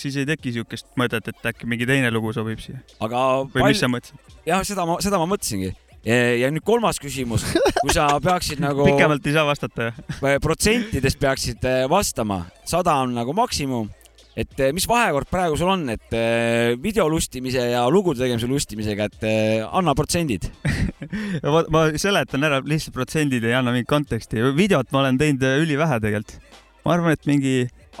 siis 0.00 0.18
ei 0.20 0.28
teki 0.28 0.54
siukest 0.58 0.90
mõtet, 1.00 1.30
et 1.30 1.48
äkki 1.52 1.68
mingi 1.70 1.88
teine 1.88 2.10
lugu 2.14 2.32
sobib 2.36 2.62
siia 2.62 2.82
aga 3.04 3.24
või 3.54 3.70
mis 3.70 3.82
sa 3.82 3.90
mõtlesid? 3.90 4.38
jah, 4.48 4.62
seda 4.66 4.86
ma, 4.88 4.98
seda 5.04 5.20
ma 5.20 5.28
mõtlesingi. 5.30 5.72
ja 6.04 6.52
nüüd 6.52 6.64
kolmas 6.66 7.00
küsimus, 7.00 7.46
kui 7.80 7.94
sa 7.94 8.08
peaksid 8.22 8.62
nagu 8.64 8.86
pikemalt 8.90 9.26
ei 9.26 9.36
saa 9.36 9.46
vastata 9.48 9.90
jah? 9.90 10.40
protsentides 10.44 11.18
peaksid 11.20 11.68
äh, 11.68 11.84
vastama, 11.90 12.44
sada 12.68 12.98
on 13.04 13.14
nagu 13.16 13.36
maksimum, 13.36 13.90
et 14.34 14.58
äh, 14.58 14.72
mis 14.74 14.86
vahekord 14.90 15.30
praegu 15.30 15.56
sul 15.58 15.70
on, 15.70 15.86
et 15.94 16.16
äh, 16.16 16.74
videolustimise 16.82 17.68
ja 17.70 17.84
lugude 17.90 18.22
tegemise 18.22 18.50
lustimisega, 18.50 19.06
et 19.06 19.26
anna 19.70 19.94
protsendid. 19.96 20.48
vot 21.54 21.70
ma 21.72 21.86
seletan 22.00 22.46
ära, 22.46 22.60
lihtsalt 22.66 22.96
protsendid 22.96 23.46
ei 23.46 23.54
anna 23.56 23.74
mingit 23.74 23.90
konteksti. 23.90 24.42
videot 24.56 24.90
ma 24.92 25.04
olen 25.04 25.20
teinud 25.20 25.46
äh, 25.46 25.60
ülivähe 25.62 26.00
tegelikult. 26.02 26.52
ma 26.84 26.96
arvan, 26.98 27.14
et 27.16 27.30
mingi, 27.30 27.54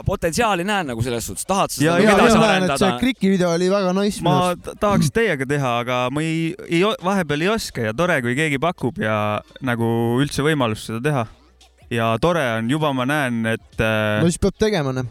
potentsiaali 0.06 0.64
näen 0.66 0.88
nagu 0.90 1.02
selles 1.04 1.26
suhtes, 1.28 1.46
tahad 1.46 1.70
sa 1.70 1.82
ja, 1.84 1.94
seda 1.96 2.02
ja, 2.02 2.16
nagu 2.16 2.18
ja 2.18 2.24
edasi 2.24 2.34
et 2.34 2.40
see 2.40 2.50
arendada? 2.50 2.90
Kriki 3.00 3.30
video 3.30 3.52
oli 3.54 3.68
väga 3.70 3.92
nice 4.00 4.24
ma 4.24 4.34
tahaks 4.80 5.12
teiega 5.14 5.46
teha, 5.46 5.72
aga 5.84 5.98
ma 6.10 6.24
ei, 6.24 6.54
ei, 6.68 6.82
vahepeal 7.04 7.44
ei 7.46 7.50
oska 7.54 7.86
ja 7.86 7.94
tore, 7.96 8.18
kui 8.24 8.34
keegi 8.38 8.58
pakub 8.62 8.98
ja 9.02 9.16
nagu 9.64 9.86
üldse 10.22 10.42
võimalust 10.46 10.90
seda 10.90 11.00
teha. 11.04 11.24
ja 11.94 12.10
tore 12.20 12.42
on, 12.58 12.70
juba 12.70 12.90
ma 12.96 13.06
näen, 13.06 13.44
et 13.54 13.78
äh, 13.78 14.18
no 14.24 14.26
siis 14.30 14.40
peab 14.42 14.58
tegema, 14.58 14.92
noh. 14.96 15.06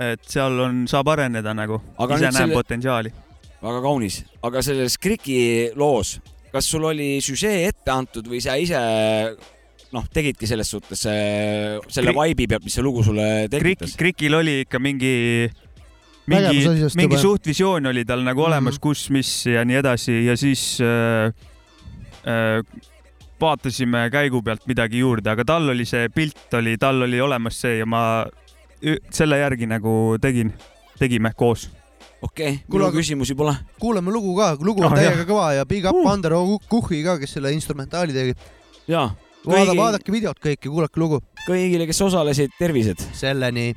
et 0.00 0.22
seal 0.30 0.58
on, 0.64 0.84
saab 0.88 1.12
areneda 1.12 1.52
nagu, 1.56 1.80
Aga 1.98 2.16
ise 2.20 2.30
näen 2.30 2.38
selle- 2.44 2.56
potentsiaali. 2.56 3.12
väga 3.60 3.80
kaunis, 3.84 4.22
aga 4.46 4.62
selles 4.64 4.96
Kriki 4.98 5.40
loos, 5.76 6.16
kas 6.52 6.66
sul 6.70 6.86
oli 6.88 7.18
süžee 7.22 7.66
ette 7.68 7.92
antud 7.92 8.26
või 8.30 8.40
sa 8.40 8.56
ise 8.56 8.80
noh, 9.92 10.04
tegidki 10.14 10.46
selles 10.46 10.70
suhtes 10.70 11.06
äh, 11.10 11.78
selle 11.90 12.12
vibe'i 12.14 12.46
pealt, 12.50 12.64
mis 12.66 12.76
see 12.78 12.84
lugu 12.84 13.02
sulle 13.06 13.48
tekitas? 13.50 13.96
Krikil 13.98 14.34
oli 14.38 14.60
ikka 14.64 14.78
mingi, 14.82 15.14
mingi 16.30 16.62
mingi 16.96 17.16
juba. 17.16 17.22
suht 17.22 17.46
visioon 17.50 17.86
oli 17.90 18.04
tal 18.06 18.22
nagu 18.26 18.44
olemas 18.46 18.76
Mhm. 18.78 18.80
kus, 18.84 19.08
mis 19.10 19.32
ja 19.46 19.64
nii 19.64 19.80
edasi 19.82 20.20
ja 20.26 20.36
siis 20.36 20.78
äh, 20.80 21.32
äh, 22.26 22.62
vaatasime 23.40 24.08
käigu 24.12 24.42
pealt 24.44 24.66
midagi 24.68 25.00
juurde, 25.00 25.30
aga 25.32 25.44
tal 25.44 25.68
oli 25.72 25.84
see 25.88 26.08
pilt 26.14 26.54
oli, 26.54 26.76
tal 26.78 27.02
oli 27.02 27.20
olemas 27.20 27.60
see 27.60 27.78
ja 27.80 27.86
ma 27.86 28.26
selle 29.10 29.38
järgi 29.40 29.66
nagu 29.68 30.16
tegin, 30.20 30.52
tegime 30.98 31.32
koos. 31.36 31.68
okei 32.22 32.48
okay,, 32.52 32.58
Kuule, 32.68 32.84
mul 32.90 32.94
küsimusi 33.00 33.34
pole. 33.36 33.54
kuulame 33.80 34.12
lugu 34.12 34.36
ka, 34.36 34.56
lugu 34.60 34.84
on 34.84 34.92
Ah, 34.92 34.96
täiega 34.96 35.16
jah. 35.22 35.26
kõva 35.28 35.48
ja 35.56 35.64
big 35.64 35.84
up 35.88 35.96
Uh. 35.96 36.10
Ander 36.12 36.32
Kuhhi 36.68 37.02
ka, 37.04 37.18
kes 37.18 37.32
selle 37.38 37.52
instrumentaali 37.52 38.12
tegi. 38.12 38.34
jaa, 38.88 39.10
Kõigi- 39.44 39.76
vaadake 39.78 40.12
videot 40.12 40.38
kõik 40.38 40.64
ja 40.64 40.70
kuulake 40.70 41.00
lugu. 41.00 41.20
kõigile, 41.46 41.86
kes 41.86 42.00
osalesid, 42.00 42.50
tervised. 42.58 43.00
selleni. 43.12 43.74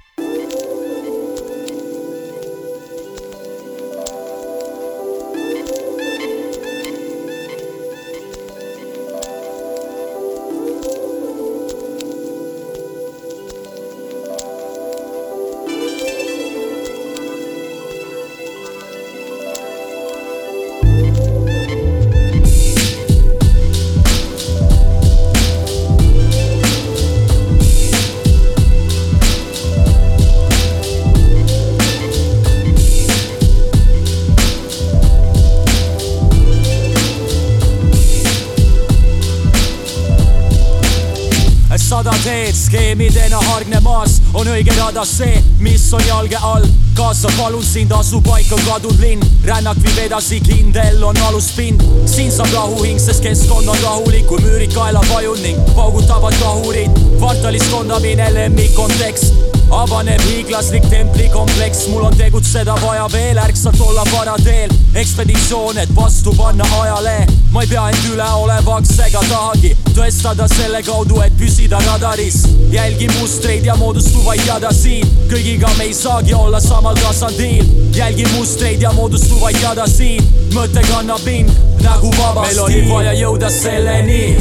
Teed 43.04 43.12
skeemidena 43.12 43.40
hargnemas 43.50 44.22
on 44.34 44.48
õige 44.48 44.72
rada 44.78 45.04
see, 45.06 45.42
mis 45.60 45.92
on 45.94 46.02
jalge 46.08 46.38
all. 46.42 46.66
kaasa 46.96 47.30
palun 47.38 47.64
sind, 47.66 47.92
asupaik 47.92 48.52
on 48.54 48.62
kadunud 48.68 49.00
linn, 49.02 49.24
rännak 49.46 49.80
viib 49.84 49.98
edasi, 50.06 50.40
kindel 50.40 51.04
on 51.04 51.18
aluspind. 51.28 51.84
siin 52.06 52.32
saab 52.32 52.54
rahuhing, 52.54 53.00
sest 53.00 53.24
keskkond 53.24 53.68
on 53.68 53.82
rahulik, 53.84 54.28
kui 54.28 54.40
müürid 54.46 54.74
kaela 54.74 55.02
vajun 55.10 55.42
ning 55.44 55.60
paugutavad 55.76 56.38
kahurid. 56.40 57.02
kvartalis 57.18 57.68
kondamine 57.72 58.30
lemmikkontekst 58.34 59.53
avaneb 59.70 60.22
hiiglaslik 60.28 60.86
templikompleks, 60.90 61.88
mul 61.88 62.04
on 62.04 62.18
tegutseda 62.18 62.76
vaja 62.82 63.08
veel, 63.12 63.38
ärksalt 63.38 63.80
olla 63.82 64.04
varateel. 64.12 64.70
ekspeditsioon, 64.96 65.78
et 65.78 65.96
vastu 65.96 66.34
panna 66.38 66.66
ajale, 66.82 67.26
ma 67.52 67.62
ei 67.62 67.68
pea 67.68 67.88
end 67.90 68.10
üleolevaks 68.14 69.00
ega 69.08 69.24
tahagi 69.30 69.74
tõestada 69.94 70.48
selle 70.56 70.84
kaudu, 70.84 71.22
et 71.22 71.38
püsida 71.38 71.80
radaris. 71.88 72.44
jälgi 72.72 73.10
mustreid 73.20 73.66
ja 73.66 73.76
moodustuvaid 73.76 74.42
jadasid, 74.48 75.08
kõigiga 75.32 75.70
me 75.78 75.84
ei 75.90 75.94
saagi 75.94 76.34
olla 76.34 76.60
samal 76.60 76.96
tasandil. 76.96 77.66
jälgi 77.96 78.26
mustreid 78.38 78.82
ja 78.82 78.92
moodustuvaid 78.94 79.62
jadasid, 79.62 80.24
mõte 80.54 80.82
kannab 80.90 81.26
mind 81.26 81.73
nagu 81.84 82.12
vaba 82.18 82.42
meil 82.48 82.60
oli 82.64 82.82
vaja 82.90 83.14
jõuda 83.18 83.50
selleni, 83.52 84.36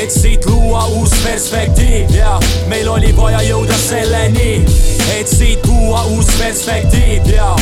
et 0.00 0.12
siit 0.12 0.46
luua 0.48 0.86
uus 0.98 1.12
perspektiiv. 1.24 2.12
Ja 2.14 2.38
meil 2.70 2.88
oli 2.90 3.12
vaja 3.16 3.42
jõuda 3.46 3.76
selleni, 3.80 4.64
et 5.18 5.28
siit 5.30 5.62
tuua 5.66 6.06
uus 6.14 6.30
perspektiiv. 6.40 7.28
Ja 7.34 7.52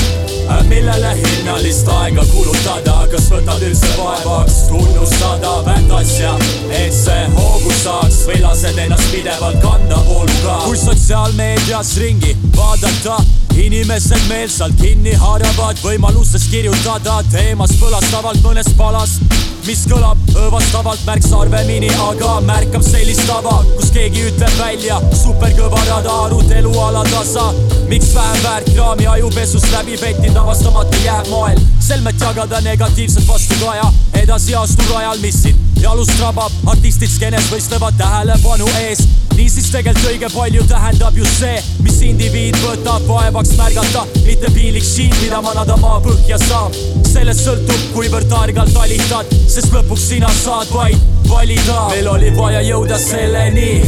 millele 0.68 1.14
hinnalist 1.20 1.88
aega 2.00 2.24
kulutada, 2.32 2.98
kas 3.12 3.30
võtad 3.32 3.62
üldse 3.68 3.94
vaevaks 4.00 4.60
tunnustada 4.68 5.56
väärt 5.68 5.96
asja, 6.00 6.34
et 6.70 6.92
see 6.94 7.24
hoogu 7.38 7.72
saaks 7.82 8.24
või 8.28 8.42
lased 8.44 8.84
ennast 8.86 9.10
pidevalt 9.12 9.60
kanda 9.62 10.02
voolu 10.08 10.24
vooluga. 10.24 10.64
kui 10.64 10.76
sotsiaalmeedias 10.76 11.96
ringi 11.96 12.36
vaadata, 12.56 13.16
inimesed 13.56 14.28
meelsalt 14.28 14.76
kinni 14.80 15.14
haaravad 15.18 15.78
võimalusest 15.82 16.50
kirjutada 16.50 17.20
teemast 17.32 17.78
põlastavalt 17.80 18.42
mõnes 18.44 18.70
palas, 18.78 19.18
mis 19.66 19.84
kõlab 19.88 20.20
õõvastavalt 20.34 21.04
märksa 21.06 21.40
harvemini, 21.40 21.88
aga 22.08 22.40
märkab 22.44 22.84
sellist 22.84 23.24
tava, 23.28 23.62
kus 23.76 23.92
keegi 23.94 24.26
ütleb 24.30 24.58
välja 24.58 25.00
superkõvarada 25.22 26.18
arutelu 26.26 26.74
alatasa. 26.88 27.52
miks 27.88 28.14
vähem 28.14 28.42
väärt 28.42 28.70
kraami 28.74 29.06
ajupesust 29.06 29.70
läbi 29.72 29.96
pettinud 30.00 30.33
avastamata 30.36 30.96
jääb 31.04 31.28
moel, 31.28 31.58
selmet 31.80 32.20
jagada 32.20 32.60
negatiivset 32.60 33.28
vastukaja, 33.28 33.92
edasi 34.22 34.54
astu 34.54 34.82
rajal, 34.92 35.18
mis 35.22 35.42
sind 35.42 35.80
jalust 35.82 36.20
rabab, 36.20 36.52
artistid 36.66 37.10
skeenes 37.12 37.50
võistlevad 37.52 37.96
tähelepanu 38.00 38.68
ees. 38.80 39.04
Niisiis 39.36 39.70
tegelikult 39.72 40.10
õige 40.10 40.28
palju 40.34 40.64
tähendab 40.70 41.16
just 41.18 41.40
see, 41.40 41.56
mis 41.84 41.96
indiviid 42.06 42.56
võtab 42.62 43.06
vaevaks 43.08 43.54
märgata, 43.58 44.04
mitte 44.26 44.50
piinlik 44.54 44.86
šiit, 44.86 45.14
mida 45.22 45.40
manada 45.44 45.76
maa 45.82 46.00
põhja 46.04 46.38
saab. 46.46 46.76
sellest 47.14 47.44
sõltub, 47.46 47.82
kuivõrd 47.94 48.26
targalt 48.30 48.72
talitad, 48.74 49.30
sest 49.48 49.70
lõpuks 49.74 50.08
sina 50.10 50.30
saad 50.42 50.70
vaid 50.74 50.98
valida. 51.28 51.88
meil 51.90 52.08
oli 52.08 52.30
vaja 52.36 52.60
jõuda 52.60 52.98
selleni, 52.98 53.82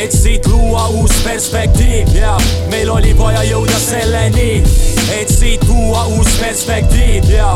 et 0.00 0.12
siit 0.12 0.46
luua 0.46 0.88
uus 0.88 1.12
perspektiiv 1.24 2.14
ja 2.16 2.36
meil 2.70 2.90
oli 2.90 3.14
vaja 3.18 3.44
jõuda 3.50 3.78
selleni, 3.84 4.62
et 5.20 5.28
siit 5.28 5.64
luua 5.68 6.06
uus 6.16 6.34
perspektiiv 6.40 7.30
ja 7.30 7.52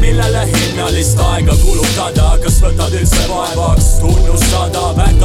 millele 0.00 0.46
hinnalist 0.50 1.20
aega 1.24 1.54
kulutada, 1.62 2.34
kas 2.42 2.60
võtad 2.62 2.94
üldse 3.00 3.26
vaevaks 3.30 3.94
tunnustada 4.02 4.90
väärt 4.96 5.22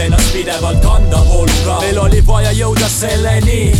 lased 0.00 0.06
ennast 0.06 0.32
pidevalt 0.32 0.82
kanda 0.82 1.18
vooluga. 1.28 1.78
meil 1.80 1.98
oli 1.98 2.20
vaja 2.26 2.52
jõuda 2.52 2.88
selleni, 2.88 3.72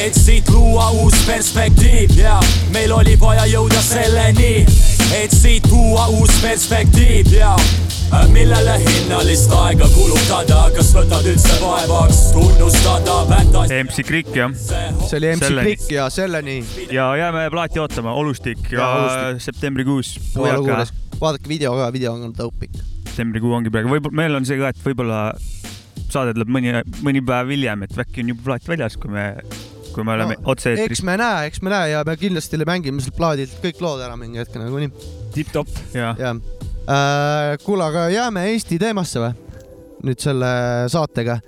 et 0.00 0.14
siit 0.14 0.48
luua 0.50 0.90
uus 0.90 1.14
perspektiiv 1.26 2.16
ja 2.18 2.38
meil 2.74 2.92
oli 2.92 3.14
vaja 3.20 3.46
jõuda 3.46 3.82
selleni, 3.82 4.66
et 5.14 5.30
siit 5.30 5.66
luua 5.70 6.08
uus 6.08 6.32
perspektiiv 6.42 7.30
ja 7.32 7.54
millele 8.32 8.78
hinnalist 8.82 9.52
aega 9.52 9.86
kulutada, 9.94 10.64
kas 10.74 10.90
võtad 10.96 11.28
üldse 11.28 11.60
vaevaks 11.62 12.22
tunnustada 12.34 13.20
asja. 13.28 13.82
MC 13.84 14.06
Krikk 14.06 14.34
jah, 14.34 14.54
see 14.58 15.20
oli 15.20 15.34
MC. 15.36 15.52
Klikk 15.62 15.90
ja 15.92 16.08
selleni. 16.10 16.64
ja 16.90 17.10
jääme 17.16 17.48
plaati 17.50 17.78
ootama, 17.78 18.12
Olustik 18.12 18.72
ja, 18.72 18.80
Ja 18.80 18.88
Olustik. 18.96 19.42
septembrikuus. 19.42 20.16
Vaadake 21.20 21.48
video 21.48 21.74
ka, 21.76 21.92
video 21.92 22.14
on 22.14 22.34
dope 22.34 22.66
ikka. 22.66 22.82
septembrikuu 23.04 23.52
ongi 23.52 23.70
praegu, 23.70 23.90
võib-olla 23.90 24.14
meil 24.14 24.34
on 24.38 24.46
see 24.46 24.58
ka, 24.58 24.70
et 24.70 24.84
võib-olla 24.84 25.34
saade 26.12 26.34
tuleb 26.36 26.52
mõni, 26.52 26.74
mõni 27.04 27.22
päev 27.24 27.50
hiljem, 27.54 27.84
et 27.86 27.98
äkki 28.04 28.24
on 28.24 28.32
juba 28.34 28.46
plaat 28.50 28.68
väljas, 28.68 28.96
kui 29.00 29.12
me, 29.12 29.26
kui 29.94 30.06
me 30.06 30.14
oleme 30.14 30.38
no, 30.38 30.46
otse-eetris 30.54 31.00
eks. 31.00 31.04
me 31.06 31.16
näe, 31.20 31.48
eks 31.50 31.62
me 31.64 31.72
näe 31.72 31.90
ja 31.94 32.04
me 32.06 32.16
kindlasti 32.20 32.60
mängime 32.68 33.04
sealt 33.04 33.18
plaadilt 33.18 33.58
kõik 33.64 33.82
lood 33.84 34.04
ära 34.04 34.16
mingi 34.20 34.40
hetk 34.42 34.56
nagunii. 34.60 34.92
tipp-topp. 35.34 35.82
ja, 35.96 36.14
jah 36.18 36.38
äh,. 36.88 37.58
kuule, 37.64 37.84
aga 37.84 38.08
jääme 38.12 38.48
Eesti 38.52 38.78
teemasse 38.80 39.22
või? 39.22 39.34
nüüd 40.06 40.22
selle 40.22 40.50
saatega. 40.92 41.40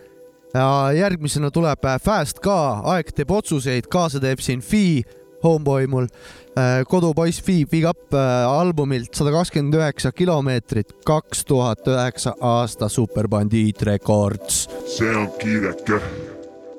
ja 0.54 0.66
järgmisena 0.96 1.50
tuleb 1.54 1.86
Fast 2.02 2.42
ka, 2.44 2.58
aeg 2.94 3.14
teeb 3.14 3.30
otsuseid, 3.30 3.88
kaasa 3.90 4.20
teeb 4.22 4.42
siin 4.42 4.60
Fi, 4.60 5.02
homeboy 5.44 5.86
mul 5.90 6.10
kodupoiss 6.88 7.42
Fi, 7.44 7.64
Big 7.70 7.86
Up 7.88 8.14
äh, 8.14 8.44
albumilt 8.48 9.14
sada 9.14 9.32
kakskümmend 9.34 9.78
üheksa 9.78 10.12
kilomeetrit, 10.12 10.94
kaks 11.06 11.44
tuhat 11.48 11.86
üheksa 11.88 12.34
aasta 12.40 12.88
Superbandiit 12.88 13.82
Records. 13.82 14.66
see 14.86 15.10
on 15.16 15.30
kiireke. 15.38 16.00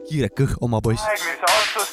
kiire 0.10 0.32
kõh, 0.36 0.58
oma 0.62 0.82
poiss. 0.82 1.06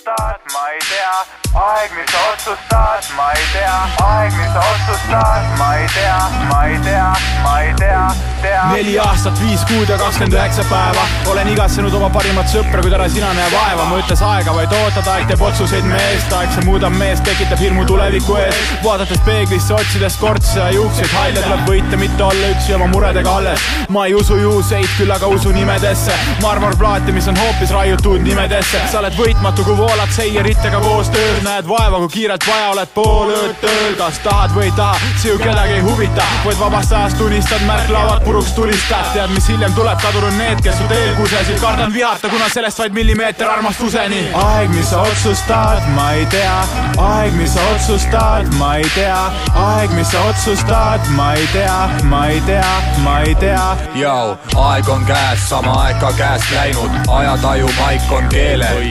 otsustad, 0.08 0.40
ma 0.52 0.70
ei 0.72 0.78
tea, 0.88 1.60
aeg, 1.62 1.90
mis 1.96 2.10
sa 2.12 2.18
otsustad, 2.32 3.16
ma 3.16 3.30
ei 3.32 3.44
tea, 3.52 3.76
aeg, 4.04 4.32
mis 4.38 4.52
sa 4.52 4.62
otsustad, 4.72 5.58
ma 5.58 5.76
ei 5.76 5.86
tea, 5.94 6.18
ma 6.48 6.64
ei 6.66 6.78
tea, 6.78 7.12
ma 7.42 7.60
ei 7.60 7.74
tea, 7.76 8.04
tea. 8.42 8.62
neli 8.72 8.98
aastat, 8.98 9.40
viis 9.42 9.64
kuud 9.68 9.88
ja 9.88 9.98
kakskümmend 10.00 10.36
üheksa 10.36 10.64
päeva 10.70 11.04
olen 11.32 11.50
igatsenud 11.52 11.94
oma 11.98 12.08
parimat 12.14 12.48
sõpra, 12.52 12.82
kuid 12.84 12.94
ära 12.96 13.08
sina 13.12 13.32
näe 13.36 13.50
vaeva, 13.52 13.86
ma 13.90 13.98
ütles 14.00 14.22
aega 14.24 14.54
vaid 14.56 14.72
ootad, 14.80 15.10
aeg 15.14 15.28
teeb 15.30 15.44
otsuseid 15.48 15.88
meest, 15.88 16.32
aeg 16.38 16.54
see 16.54 16.66
muudab 16.68 16.94
meest, 16.96 17.24
tekitab 17.28 17.60
hirmu 17.62 17.84
tuleviku 17.88 18.38
ees. 18.40 18.62
vaadates 18.84 19.20
peeglisse, 19.26 19.74
otsides 19.76 20.18
kortse 20.20 20.60
ja 20.60 20.70
juukseid, 20.76 21.10
halle 21.16 21.42
tuleb 21.42 21.64
võita, 21.68 22.00
mitte 22.00 22.26
olla 22.28 22.52
üksi 22.54 22.76
oma 22.78 22.88
muredega 22.92 23.36
alles. 23.40 23.68
ma 23.92 24.06
ei 24.08 24.16
usu 24.16 24.38
juhuseid, 24.40 24.88
küll 24.96 25.12
aga 25.12 25.28
usun 25.34 25.58
imedesse, 25.58 26.16
marmorplaate, 26.42 27.12
mis 27.12 27.28
on 27.28 27.38
hoopis 27.40 27.74
raiutud 27.74 28.24
nimedesse. 28.24 28.82
sa 28.92 29.02
oled 29.02 29.18
võitmatu, 29.18 29.66
kui 29.66 29.76
voolad 29.98 30.14
seieritega 30.14 30.78
koos 30.78 31.08
tööl, 31.10 31.38
näed 31.42 31.66
vaeva, 31.66 31.98
kui 32.04 32.10
kiirelt 32.12 32.44
vaja 32.46 32.68
oled 32.70 32.90
pool 32.94 33.32
ööd 33.34 33.56
tööl, 33.58 33.96
kas 33.98 34.20
tahad 34.22 34.52
või 34.54 34.68
ei 34.68 34.74
taha, 34.76 34.98
see 35.18 35.32
ju 35.32 35.38
kedagi 35.40 35.74
ei 35.74 35.82
huvita, 35.82 36.26
vaid 36.44 36.60
vabast 36.60 36.92
ajast 36.94 37.22
unistad, 37.24 37.64
märklauad 37.66 38.22
puruks 38.22 38.52
tulistad, 38.54 39.08
tead, 39.16 39.32
mis 39.34 39.48
hiljem 39.50 39.74
tuleb, 39.74 39.98
kadunud 39.98 40.36
need, 40.38 40.62
kes 40.62 40.78
su 40.78 40.86
teel 40.92 41.10
kusesid, 41.18 41.58
kardan 41.58 41.90
vihata, 41.96 42.30
kuna 42.30 42.46
sellest 42.52 42.78
vaid 42.78 42.94
millimeeter 42.94 43.50
armastuseni. 43.50 44.20
aeg, 44.38 44.70
mis 44.76 44.92
sa 44.92 45.02
otsustad, 45.02 45.90
ma 45.96 46.06
ei 46.14 46.28
tea, 46.30 46.54
aeg, 47.02 47.34
mis 47.40 47.56
sa 47.56 47.66
otsustad, 47.72 48.54
ma 48.60 48.70
ei 48.78 48.86
tea, 48.94 49.18
aeg, 49.64 49.98
mis 49.98 50.14
sa 50.14 50.22
otsustad, 50.30 51.10
ma 51.18 51.32
ei 51.34 51.50
tea, 51.56 51.80
ma 52.12 52.22
ei 52.28 52.40
tea, 52.46 52.70
ma 53.02 53.18
ei 53.26 53.34
tea. 53.42 53.66
Jau, 53.98 54.38
aeg 54.68 54.94
on 54.94 55.02
käes, 55.10 55.42
sama 55.50 55.74
aeg 55.88 55.98
ka 56.06 56.14
käest 56.22 56.54
läinud, 56.54 57.02
ajataju 57.18 57.74
maik 57.82 58.12
on 58.14 58.30
keelel. 58.30 58.82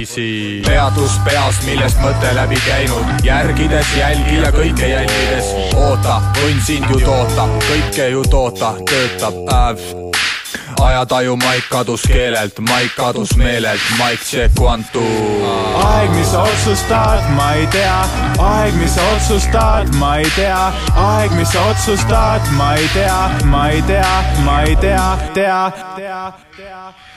Peatus 0.98 1.20
peas, 1.22 1.58
millest 1.66 2.00
mõte 2.02 2.30
läbi 2.34 2.58
käinud, 2.66 3.22
järgides 3.22 3.90
jälgi 3.98 4.40
ja 4.42 4.50
kõike 4.52 4.88
jälgides. 4.90 5.52
oota, 5.76 6.22
võin 6.42 6.62
sind 6.66 6.90
ju 6.90 7.00
toota, 7.00 7.46
kõike 7.68 8.10
ju 8.10 8.24
toota, 8.24 8.74
töötab 8.90 9.38
päev. 9.46 9.78
Ajataju 10.82 11.36
maik 11.38 11.68
kadus 11.70 12.02
keelelt, 12.08 12.60
maik 12.60 12.96
kadus 12.96 13.36
meelelt, 13.38 13.82
maik 14.00 14.20
one 14.60 14.84
two. 14.92 15.04
aeg, 15.84 16.10
mis 16.10 16.32
sa 16.32 16.42
otsustad, 16.44 17.30
ma 17.36 17.54
ei 17.54 17.68
tea, 17.68 18.00
aeg, 18.40 18.74
mis 18.74 18.96
sa 18.96 19.02
otsustad, 19.16 19.94
ma 20.00 20.16
ei 20.18 20.32
tea, 20.36 20.74
aeg, 20.96 21.32
mis 21.32 21.52
sa 21.52 21.68
otsustad, 21.70 22.42
ma 22.58 22.74
ei 22.74 22.90
tea, 22.94 23.30
ma 23.46 23.70
ei 23.70 23.82
tea, 23.82 24.24
ma 24.46 24.62
ei 24.62 24.76
tea, 24.76 25.18
tea, 25.34 25.72
tea, 25.96 26.34
tea 26.58 27.17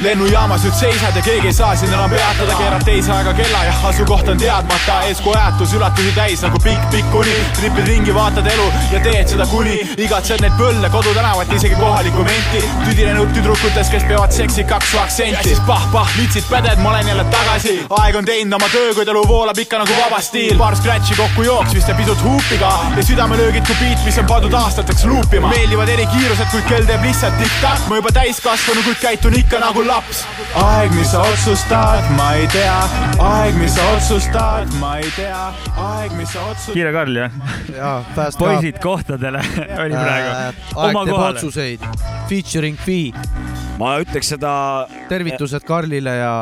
lennujaamas 0.00 0.64
nüüd 0.64 0.76
seisad 0.78 1.16
ja 1.16 1.22
keegi 1.22 1.50
ei 1.50 1.52
saa 1.52 1.74
sind 1.76 1.92
enam 1.92 2.10
peatada, 2.10 2.54
keerad 2.56 2.84
teise 2.86 3.12
aega 3.12 3.32
kella 3.36 3.64
ja 3.66 3.72
asukoht 3.88 4.28
on 4.32 4.38
teadmata, 4.40 5.00
eeskuju 5.08 5.34
ajatus 5.36 5.74
ülatusi 5.76 6.12
täis 6.16 6.44
nagu 6.44 6.60
pikk-pikk 6.64 7.14
uni. 7.20 7.34
tripid 7.58 7.88
ringi, 7.88 8.14
vaatad 8.14 8.46
elu 8.52 8.68
ja 8.92 9.00
teed 9.04 9.32
seda 9.34 9.46
kuni 9.50 9.76
igatsed 9.96 10.40
neid 10.44 10.56
põlle, 10.60 10.90
kodutänavat, 10.94 11.52
isegi 11.56 11.76
kohalikku 11.80 12.24
menti. 12.24 12.62
tüdinenud 12.84 13.34
tüdrukutes, 13.36 13.90
kes 13.92 14.06
peavad 14.08 14.32
seksikaks 14.32 14.90
su 14.90 14.98
aktsenti. 15.02 15.56
pah-pah, 15.66 16.16
litsid 16.16 16.48
päded, 16.50 16.80
ma 16.80 16.94
olen 16.94 17.12
jälle 17.12 17.24
tagasi. 17.36 17.76
aeg 18.00 18.16
on 18.16 18.24
teinud 18.24 18.56
oma 18.60 18.68
töö, 18.72 18.94
kuid 18.94 19.08
elu 19.08 19.26
voolab 19.28 19.58
ikka 19.58 19.82
nagu 19.84 20.00
vaba 20.00 20.20
stiil. 20.20 20.56
paar 20.58 20.76
scratch'i 20.76 21.16
kokku 21.16 21.42
jooksmist 21.42 21.88
ja 21.88 21.94
pisut 21.94 22.22
huupiga 22.22 22.72
ja 22.96 23.04
südamelöögid 23.04 23.66
kui 23.66 23.76
beat, 23.82 24.04
mis 24.04 24.18
on 24.18 24.26
pandud 24.26 24.56
aastateks 24.62 25.04
luupima. 25.04 25.52
meeldivad 25.52 25.88
eri 25.88 26.08
kiirused, 26.16 26.48
kuid 26.56 26.66
kell 26.72 26.88
teeb 26.88 27.04
lihtsalt 27.04 27.38
tikk-takk. 27.42 27.88
ma 27.88 28.00
juba 28.00 28.16
täiskasvanu, 28.22 28.82
kuid 28.88 29.00
käitun 29.04 29.38
ikka 29.44 29.60
nagu 29.60 29.84
laps. 29.90 30.22
aeg, 30.60 30.92
mis 30.94 31.10
sa 31.12 31.20
otsustad, 31.26 32.06
ma 32.18 32.28
ei 32.38 32.46
tea, 32.52 32.76
aeg, 33.26 33.56
mis 33.58 33.74
sa 33.74 33.86
otsustad, 33.96 34.70
ma 34.80 34.92
ei 35.02 35.10
tea, 35.16 35.40
aeg, 35.82 36.14
mis 36.18 36.30
sa 36.34 36.44
otsustad. 36.50 36.76
kiire 36.78 36.92
Karl 36.94 37.18
jah? 37.18 37.34
jaa, 37.74 37.96
Fast 38.14 38.38
ka. 38.38 38.44
poisid 38.44 38.78
kohtadele 38.82 39.42
oli 39.84 39.96
praegu. 39.98 40.30
aeg 40.36 40.94
oma 40.94 41.04
teeb 41.08 41.20
otsuseid. 41.30 41.88
Featuring 42.30 42.78
Fi, 42.78 43.00
ma 43.80 43.96
ütleks 44.04 44.30
seda 44.36 44.54
tervitused 45.10 45.66
Karlile 45.66 46.14
ja 46.20 46.34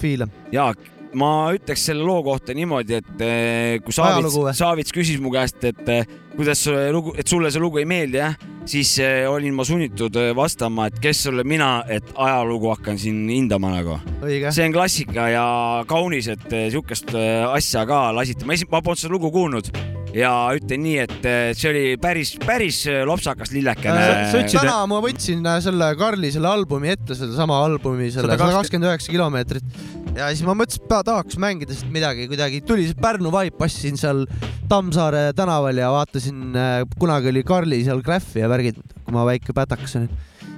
File. 0.00 0.28
ja 0.54 0.70
ma 1.18 1.30
ütleks 1.54 1.86
selle 1.90 2.04
loo 2.06 2.22
kohta 2.26 2.54
niimoodi, 2.56 2.98
et 3.00 3.24
eh, 3.24 3.78
kui 3.84 3.94
Saavits 3.94 4.36
Saavits 4.58 4.94
küsis 4.94 5.20
mu 5.22 5.32
käest, 5.34 5.62
et 5.66 5.88
eh, 5.92 6.04
kuidas 6.34 6.64
sulle 6.66 6.90
lugu, 6.94 7.14
et 7.18 7.30
sulle 7.30 7.52
see 7.54 7.62
lugu 7.62 7.82
ei 7.82 7.88
meeldi 7.88 8.20
jah, 8.20 8.36
siis 8.68 8.96
eh, 9.02 9.24
olin 9.30 9.54
ma 9.56 9.66
sunnitud 9.66 10.18
vastama, 10.36 10.88
et 10.90 11.00
kes 11.02 11.26
olen 11.32 11.48
mina, 11.48 11.72
et 11.88 12.14
ajalugu 12.14 12.72
hakkan 12.74 13.00
siin 13.00 13.24
hindama 13.30 13.74
nagu. 13.76 13.98
see 14.24 14.66
on 14.66 14.76
klassika 14.76 15.28
ja 15.32 15.48
kaunis, 15.90 16.30
et 16.34 16.48
siukest 16.74 17.14
eh, 17.14 17.42
asja 17.48 17.86
ka 17.88 18.06
lasite, 18.16 18.46
ma 18.46 18.58
esi-, 18.58 18.70
ma 18.70 18.82
polnud 18.84 19.04
seda 19.04 19.14
lugu 19.14 19.32
kuulnud 19.34 19.93
ja 20.14 20.30
ütlen 20.54 20.82
nii, 20.84 20.96
et 21.04 21.26
eh, 21.26 21.50
see 21.58 21.70
oli 21.70 21.84
päris, 22.00 22.34
päris 22.42 22.80
eh, 22.90 23.02
lopsakas 23.06 23.52
lillekene. 23.54 24.46
täna 24.52 24.76
ma 24.90 25.00
võtsin 25.04 25.44
äh, 25.48 25.58
selle 25.64 25.90
Karli 25.98 26.30
selle 26.34 26.50
albumi 26.50 26.92
ette, 26.94 27.16
sedasama 27.18 27.58
albumi, 27.66 28.10
selle 28.14 28.36
sada 28.36 28.50
kakskümmend 28.58 28.92
üheksa 28.92 29.14
kilomeetrit 29.14 29.78
ja 30.14 30.28
siis 30.30 30.44
ma 30.46 30.54
mõtlesin, 30.58 30.84
et 30.86 31.08
tahaks 31.10 31.38
mängida 31.42 31.74
siit 31.74 31.90
midagi 31.94 32.28
kuidagi, 32.30 32.62
tuli 32.66 32.86
see 32.88 32.98
Pärnu 33.00 33.32
vibe, 33.34 33.56
passisin 33.58 33.98
seal 34.00 34.24
Tammsaare 34.70 35.32
tänaval 35.36 35.76
ja 35.82 35.90
vaatasin, 35.92 36.54
kunagi 37.00 37.32
oli 37.32 37.42
Karli 37.46 37.82
seal 37.86 38.02
Graffi 38.04 38.44
ja 38.44 38.48
värgid, 38.48 38.78
kui 39.04 39.16
ma 39.16 39.26
väike 39.28 39.56
pätakas 39.56 39.98
olin. 39.98 40.12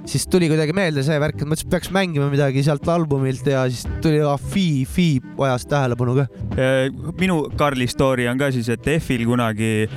Siis 0.07 0.27
tuli 0.31 0.49
kuidagi 0.51 0.75
meelde 0.75 1.03
see 1.05 1.17
värk, 1.21 1.41
et 1.41 1.49
mõtlesin, 1.49 1.67
et 1.67 1.73
peaks 1.75 1.91
mängima 1.95 2.29
midagi 2.31 2.63
sealt 2.65 2.87
albumilt 2.91 3.47
ja 3.49 3.65
siis 3.71 3.87
tuli 4.03 4.21
ah, 4.23 4.39
Fi, 4.53 4.85
Fi 4.89 5.07
vajas 5.37 5.67
tähelepanu 5.69 6.15
ka. 6.21 6.27
minu 7.19 7.43
Karli 7.59 7.89
story 7.91 8.27
on 8.31 8.39
ka 8.39 8.51
siis, 8.55 8.69
et 8.73 8.87
F-il 8.97 9.25
kunagi 9.27 9.89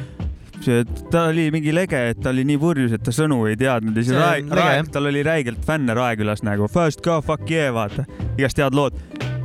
see, 0.64 0.84
ta 1.12 1.26
oli 1.30 1.48
mingi 1.54 1.72
lege, 1.74 2.00
et 2.12 2.20
ta 2.22 2.32
oli 2.34 2.44
nii 2.48 2.58
purjus, 2.60 2.94
et 2.96 3.04
ta 3.04 3.14
sõnu 3.14 3.42
ei 3.50 3.56
teadnud 3.60 3.96
ja 3.96 4.04
siis 4.04 4.12
See 4.12 4.20
on 4.20 4.26
Rae, 4.26 4.42
lege, 4.42 4.58
Rae, 4.60 4.76
jah. 4.80 4.92
tal 4.96 5.10
oli 5.10 5.24
räigelt 5.26 5.64
fänne 5.66 5.96
Raekülas 5.96 6.44
nagu 6.46 6.68
First 6.72 7.04
go 7.06 7.20
fuck 7.24 7.50
yeah, 7.50 7.72
vaata, 7.74 8.06
igast 8.36 8.60
head 8.60 8.76
lood. 8.76 8.98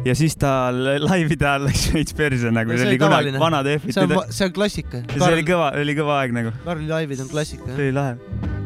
ja 0.06 0.14
siis 0.18 0.36
tal 0.38 0.82
laivide 1.06 1.48
ajal 1.50 1.70
läks 1.70 1.88
veits 1.96 2.18
perse 2.18 2.52
nagu, 2.54 2.76
see 2.76 2.90
oli 2.90 3.00
kunagi 3.02 3.38
vanad 3.42 3.72
F-id. 3.78 3.96
see 3.96 4.06
on, 4.10 4.18
see 4.30 4.50
on 4.50 4.54
klassika. 4.60 5.06
see 5.16 5.32
oli 5.32 5.48
kõva, 5.48 5.72
oli 5.82 5.98
kõva 5.98 6.22
aeg 6.24 6.38
nagu. 6.42 6.54
Karli 6.68 6.92
laivid 6.92 7.26
on 7.26 7.32
klassika. 7.32 7.72
see 7.72 7.90
oli 7.90 7.98
lahe. 8.02 8.64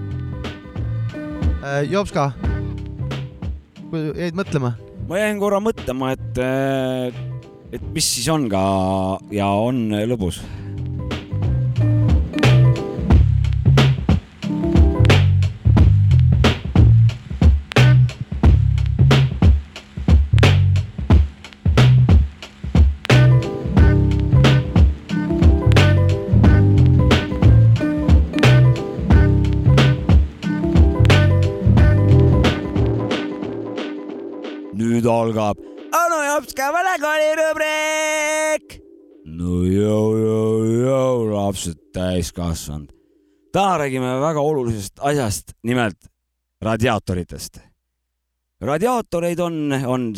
Jopska, 1.89 2.29
jäid 4.15 4.37
mõtlema? 4.37 4.73
ma 5.09 5.17
jäin 5.19 5.39
korra 5.41 5.57
mõtlema, 5.63 6.13
et, 6.13 6.39
et 7.75 7.85
mis 7.95 8.07
siis 8.15 8.29
on 8.31 8.45
ka 8.51 8.61
ja 9.33 9.49
on 9.49 9.89
lõbus. 10.07 10.39
Algab 35.29 35.59
Anu 35.89 36.19
Jopska 36.25 36.69
vanakooli 36.73 37.29
rubriik. 37.37 38.75
no 39.25 39.61
jõu, 39.65 40.17
jõu, 40.17 40.53
jõu, 40.85 41.23
lapsed 41.33 41.77
täiskasvanud. 41.93 42.89
täna 43.53 43.77
räägime 43.81 44.19
väga 44.21 44.41
olulisest 44.41 44.99
asjast, 44.99 45.53
nimelt 45.63 45.97
radiaatoritest. 46.61 47.59
radiaatoreid 48.61 49.39
on, 49.39 49.73
on 49.85 50.13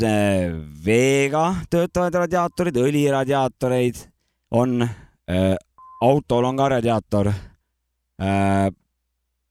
veega 0.85 1.45
töötavaid 1.69 2.19
radiaatoreid, 2.23 2.77
õliradiaatoreid 2.77 4.05
on 4.51 4.81
äh,, 4.83 5.55
autol 6.01 6.45
on 6.45 6.57
ka 6.57 6.69
radiaator 6.77 7.31
äh,. 7.31 8.69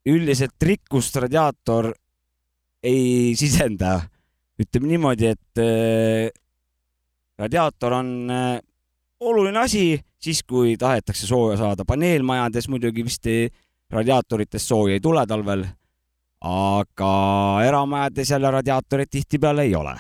üldiselt 0.07 0.63
rikkust 0.63 1.17
radiaator 1.17 1.93
ei 2.83 3.37
sisenda 3.37 4.01
ütleme 4.61 4.91
niimoodi, 4.91 5.33
et 5.33 5.63
äh, 5.63 6.29
radiaator 7.41 7.97
on 8.01 8.13
äh, 8.31 8.61
oluline 9.21 9.63
asi 9.63 9.85
siis, 10.21 10.43
kui 10.45 10.77
tahetakse 10.81 11.27
sooja 11.27 11.59
saada. 11.61 11.85
paneelmajades 11.89 12.69
muidugi 12.69 13.05
vist 13.07 13.29
radiaatoritest 13.91 14.73
sooja 14.73 14.99
ei 14.99 15.03
tule 15.03 15.25
talvel, 15.27 15.65
aga 16.47 17.13
eramajades 17.67 18.31
jälle 18.31 18.51
radiaatoreid 18.51 19.11
tihtipeale 19.11 19.69
ei 19.69 19.75
ole. 19.75 19.95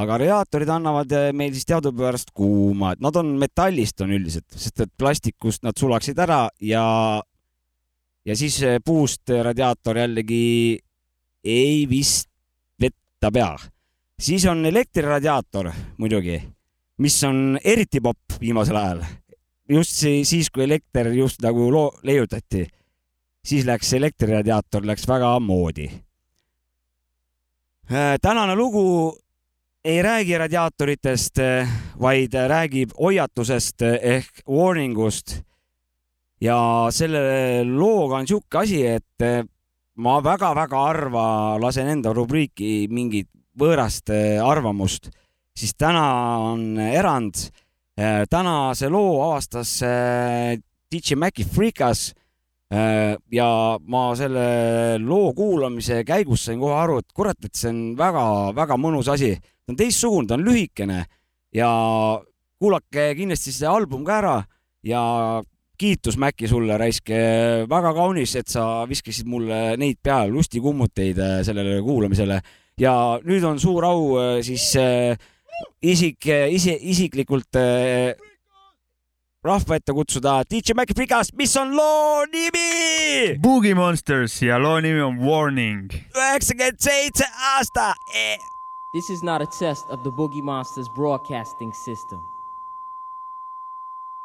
aga 0.00 0.18
radiaatorid 0.22 0.70
annavad 0.70 1.12
äh, 1.12 1.32
meil 1.32 1.52
siis 1.52 1.66
teadupärast 1.66 2.30
kuuma, 2.34 2.94
nad 3.00 3.16
on 3.16 3.34
metallist 3.38 4.00
on 4.00 4.14
üldiselt, 4.14 4.46
sest 4.54 4.86
et 4.86 4.92
plastikust 4.98 5.66
nad 5.66 5.76
sulaksid 5.76 6.18
ära 6.18 6.46
ja 6.62 6.84
ja 8.24 8.36
siis 8.36 8.60
puust 8.84 9.32
radiaator 9.32 9.98
jällegi 9.98 10.78
ei 11.44 11.86
vist 11.90 12.29
ta 13.20 13.30
pea. 13.30 13.56
siis 14.20 14.44
on 14.46 14.66
elektriradiaator 14.66 15.70
muidugi, 15.98 16.40
mis 16.98 17.16
on 17.24 17.58
eriti 17.64 18.00
popp 18.00 18.40
viimasel 18.40 18.76
ajal. 18.76 19.02
just 19.68 19.90
siis, 20.00 20.50
kui 20.50 20.64
elekter 20.64 21.12
just 21.12 21.42
nagu 21.42 21.70
loo- 21.72 21.98
leiutati, 22.02 22.66
siis 23.44 23.66
läks 23.66 23.92
elektriradiaator 23.92 24.86
läks 24.86 25.08
väga 25.08 25.38
moodi. 25.40 25.90
tänane 28.22 28.54
lugu 28.56 29.18
ei 29.84 30.02
räägi 30.02 30.38
radiaatoritest, 30.38 31.38
vaid 32.00 32.34
räägib 32.34 32.90
hoiatusest 32.98 33.82
ehk 33.82 34.42
warning 34.48 34.98
ust. 34.98 35.42
ja 36.40 36.86
selle 36.90 37.64
looga 37.64 38.16
on 38.16 38.26
sihuke 38.26 38.58
asi, 38.58 38.86
et 38.86 39.48
ma 40.00 40.20
väga-väga 40.24 40.80
harva 40.80 41.24
lasen 41.60 41.90
enda 41.92 42.12
rubriiki 42.16 42.88
mingit 42.88 43.28
võõrast 43.60 44.12
eh, 44.14 44.40
arvamust, 44.40 45.10
siis 45.56 45.74
täna 45.76 46.04
on 46.52 46.78
erand. 46.80 47.50
tänase 48.30 48.88
loo 48.88 49.18
avastas 49.26 49.82
eh, 49.84 50.56
DJ 50.88 51.18
Maci 51.20 51.44
Freekas. 51.44 52.14
ja 53.30 53.46
ma 53.82 54.00
selle 54.14 54.96
loo 55.02 55.32
kuulamise 55.34 56.04
käigus 56.06 56.44
sain 56.46 56.60
kohe 56.60 56.76
aru, 56.78 57.00
et 57.02 57.12
kurat, 57.12 57.36
et 57.44 57.54
see 57.58 57.68
on 57.68 57.80
väga-väga 57.98 58.76
mõnus 58.78 59.08
asi. 59.10 59.34
ta 59.34 59.72
on 59.72 59.76
teistsugune, 59.76 60.28
ta 60.28 60.34
on 60.38 60.44
lühikene 60.46 61.04
ja 61.52 61.70
kuulake 62.60 63.14
kindlasti 63.18 63.52
see 63.52 63.66
album 63.66 64.04
ka 64.06 64.18
ära 64.20 64.36
ja 64.86 65.42
kiitus 65.80 66.18
Mäkki 66.20 66.48
sulle, 66.48 66.76
raisk, 66.80 67.10
väga 67.70 67.92
kaunis, 67.96 68.34
et 68.36 68.48
sa 68.52 68.84
viskasid 68.88 69.28
mulle 69.30 69.60
neid 69.80 70.00
peale 70.02 70.32
lustikummuteid 70.34 71.20
äh, 71.20 71.36
sellele 71.46 71.80
kuulamisele 71.84 72.40
ja 72.80 72.94
nüüd 73.24 73.44
on 73.48 73.60
suur 73.60 73.86
au 73.88 74.02
äh, 74.20 74.40
siis 74.44 74.66
äh, 74.80 75.16
isik, 75.82 76.28
isi, 76.52 76.76
isiklikult 76.92 77.56
rahva 79.44 79.80
ette 79.80 79.96
kutsuda 79.96 80.42
DJ 80.44 80.76
Maci 80.76 80.96
Frikas, 80.96 81.32
mis 81.36 81.56
on 81.56 81.72
loo 81.76 82.26
nimi? 82.28 83.36
Boogie 83.40 83.74
Monsters 83.76 84.36
ja 84.44 84.60
loo 84.60 84.76
nimi 84.84 85.00
on 85.00 85.20
Warning. 85.24 85.88
üheksakümmend 86.12 86.80
seitse 86.80 87.28
aasta 87.56 87.94
eh.. 88.14 88.38
This 88.92 89.08
is 89.08 89.22
not 89.22 89.40
a 89.40 89.46
test 89.46 89.86
of 89.88 90.02
the 90.02 90.10
Boogie 90.10 90.42
Monsters 90.42 90.88
broadcasting 90.90 91.72
system. 91.72 92.18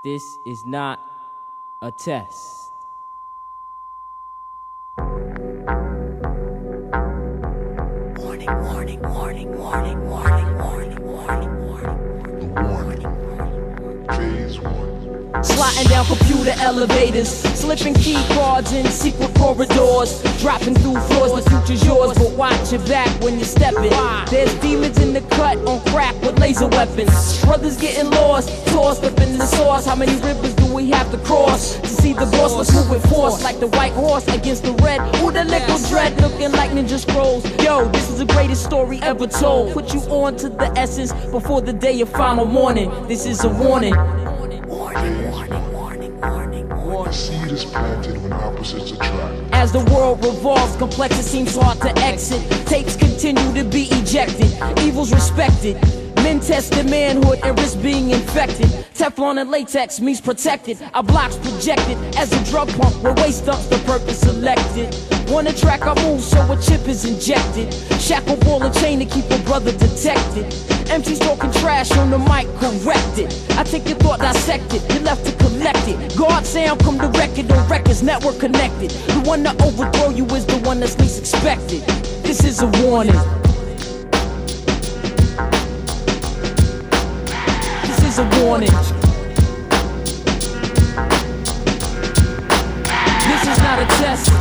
This 0.01 0.39
is 0.45 0.65
not 0.65 1.14
a 1.85 1.91
test. 1.91 2.71
Warning, 8.17 8.47
warning, 8.47 9.01
warning, 9.01 9.55
warning, 9.55 10.09
warning, 10.09 10.57
warning, 10.57 11.03
warning, 11.03 11.53
warning. 11.61 12.39
The 12.39 12.47
warning. 12.63 13.01
Phase 14.17 14.59
one. 14.59 15.43
Sliding 15.43 15.89
down 15.89 16.05
computer 16.05 16.55
elevators, 16.59 17.29
slipping 17.29 17.93
key 17.93 18.17
cards 18.29 18.71
in 18.71 18.87
secret 18.87 19.35
corridors, 19.35 20.23
dropping 20.39 20.73
through 20.73 20.99
floors. 21.01 21.33
The 21.33 21.47
future's 21.51 21.85
yours, 21.85 22.17
but 22.17 22.31
watch 22.31 22.71
your 22.71 22.81
back 22.87 23.09
when 23.21 23.35
you're 23.35 23.45
stepping. 23.45 23.91
There's 24.31 24.55
demons 24.55 24.97
in 24.97 25.13
the 25.13 25.21
cut 25.21 25.57
on 25.67 25.84
crack 26.45 26.61
laser 26.61 26.67
weapons. 26.67 27.43
Brothers 27.43 27.77
getting 27.77 28.09
lost, 28.11 28.49
tossed 28.67 29.03
up 29.03 29.19
in 29.19 29.37
the 29.37 29.45
sauce. 29.45 29.85
How 29.85 29.95
many 29.95 30.15
rivers 30.21 30.53
do 30.55 30.73
we 30.73 30.89
have 30.91 31.09
to 31.11 31.17
cross 31.19 31.79
to 31.79 31.87
see 31.87 32.13
the 32.13 32.25
boss? 32.25 32.55
Let's 32.55 32.73
move 32.73 32.89
with 32.89 33.09
force 33.09 33.43
like 33.43 33.59
the 33.59 33.67
white 33.67 33.93
horse 33.93 34.27
against 34.27 34.63
the 34.63 34.73
red. 34.83 34.99
Who 35.17 35.31
the 35.31 35.43
liquid 35.43 35.83
dread 35.89 36.19
looking 36.21 36.51
like 36.51 36.71
ninja 36.71 36.99
scrolls? 36.99 37.45
Yo, 37.63 37.89
this 37.89 38.09
is 38.09 38.19
the 38.19 38.25
greatest 38.25 38.63
story 38.63 38.99
ever 39.01 39.27
told. 39.27 39.73
Put 39.73 39.93
you 39.93 40.01
on 40.01 40.35
to 40.37 40.49
the 40.49 40.71
essence 40.77 41.13
before 41.31 41.61
the 41.61 41.73
day 41.73 42.01
of 42.01 42.09
final 42.09 42.45
morning. 42.45 42.89
This 43.07 43.25
is 43.25 43.43
a 43.43 43.49
warning. 43.49 43.93
The 47.05 47.11
seed 47.11 47.51
is 47.51 47.65
planted 47.65 48.21
when 48.23 48.33
opposites 48.33 48.91
attract. 48.91 49.53
As 49.53 49.71
the 49.71 49.83
world 49.93 50.25
revolves, 50.25 50.75
complex 50.77 51.19
it 51.19 51.23
seems 51.23 51.55
hard 51.55 51.79
to 51.81 51.95
exit. 51.99 52.41
Tapes 52.65 52.95
continue 52.95 53.53
to 53.53 53.63
be 53.63 53.83
ejected, 53.91 54.51
evil's 54.79 55.13
respected. 55.13 55.77
Men 56.25 56.39
tested 56.39 56.89
manhood 56.89 57.37
and 57.43 57.55
risk 57.59 57.79
being 57.83 58.09
infected. 58.09 58.65
Teflon 58.97 59.39
and 59.39 59.51
latex 59.51 59.99
means 59.99 60.19
protected. 60.19 60.75
Our 60.95 61.03
blocks 61.03 61.37
projected 61.37 61.99
as 62.15 62.33
a 62.33 62.43
drug 62.49 62.67
pump 62.79 62.95
where 63.03 63.13
waste 63.13 63.45
dumps 63.45 63.67
the 63.67 63.77
purpose 63.85 64.21
selected. 64.21 64.89
Wanna 65.29 65.53
track 65.53 65.85
our 65.85 65.93
moves 65.93 66.25
so 66.25 66.39
a 66.51 66.59
chip 66.59 66.87
is 66.87 67.05
injected. 67.05 67.71
Shackle 68.01 68.37
ball 68.37 68.63
and 68.63 68.73
chain 68.73 68.97
to 68.97 69.05
keep 69.05 69.29
a 69.29 69.37
brother 69.43 69.71
detected. 69.73 70.45
MC's 70.89 71.19
talking 71.19 71.51
trash 71.61 71.91
on 71.91 72.09
the 72.09 72.17
mic, 72.17 72.47
correct 72.57 73.19
it. 73.19 73.29
I 73.55 73.61
take 73.61 73.87
your 73.87 73.99
thought, 73.99 74.17
dissect 74.17 74.73
it. 74.73 74.81
You 74.95 75.01
left 75.01 75.27
to 75.27 75.31
collect 75.33 75.87
it. 75.87 76.17
God 76.17 76.43
sound 76.43 76.79
come 76.79 76.97
to 76.97 77.07
record 77.19 77.51
on 77.51 77.69
records, 77.69 78.01
network 78.01 78.39
connected. 78.39 78.89
The 78.89 79.21
one 79.29 79.43
to 79.43 79.51
overthrow 79.63 80.09
you 80.09 80.25
is 80.33 80.47
the 80.47 80.57
one 80.65 80.79
that's 80.79 80.97
least 80.97 81.19
expected. 81.19 81.83
This 82.23 82.43
is 82.43 82.63
a 82.63 82.67
warning. 82.81 83.44
is 88.15 88.19
a 88.19 88.45
warning. 88.45 88.69
This 93.27 93.41
is 93.41 93.57
not 93.59 93.79
a 93.79 93.85
test. 93.97 94.31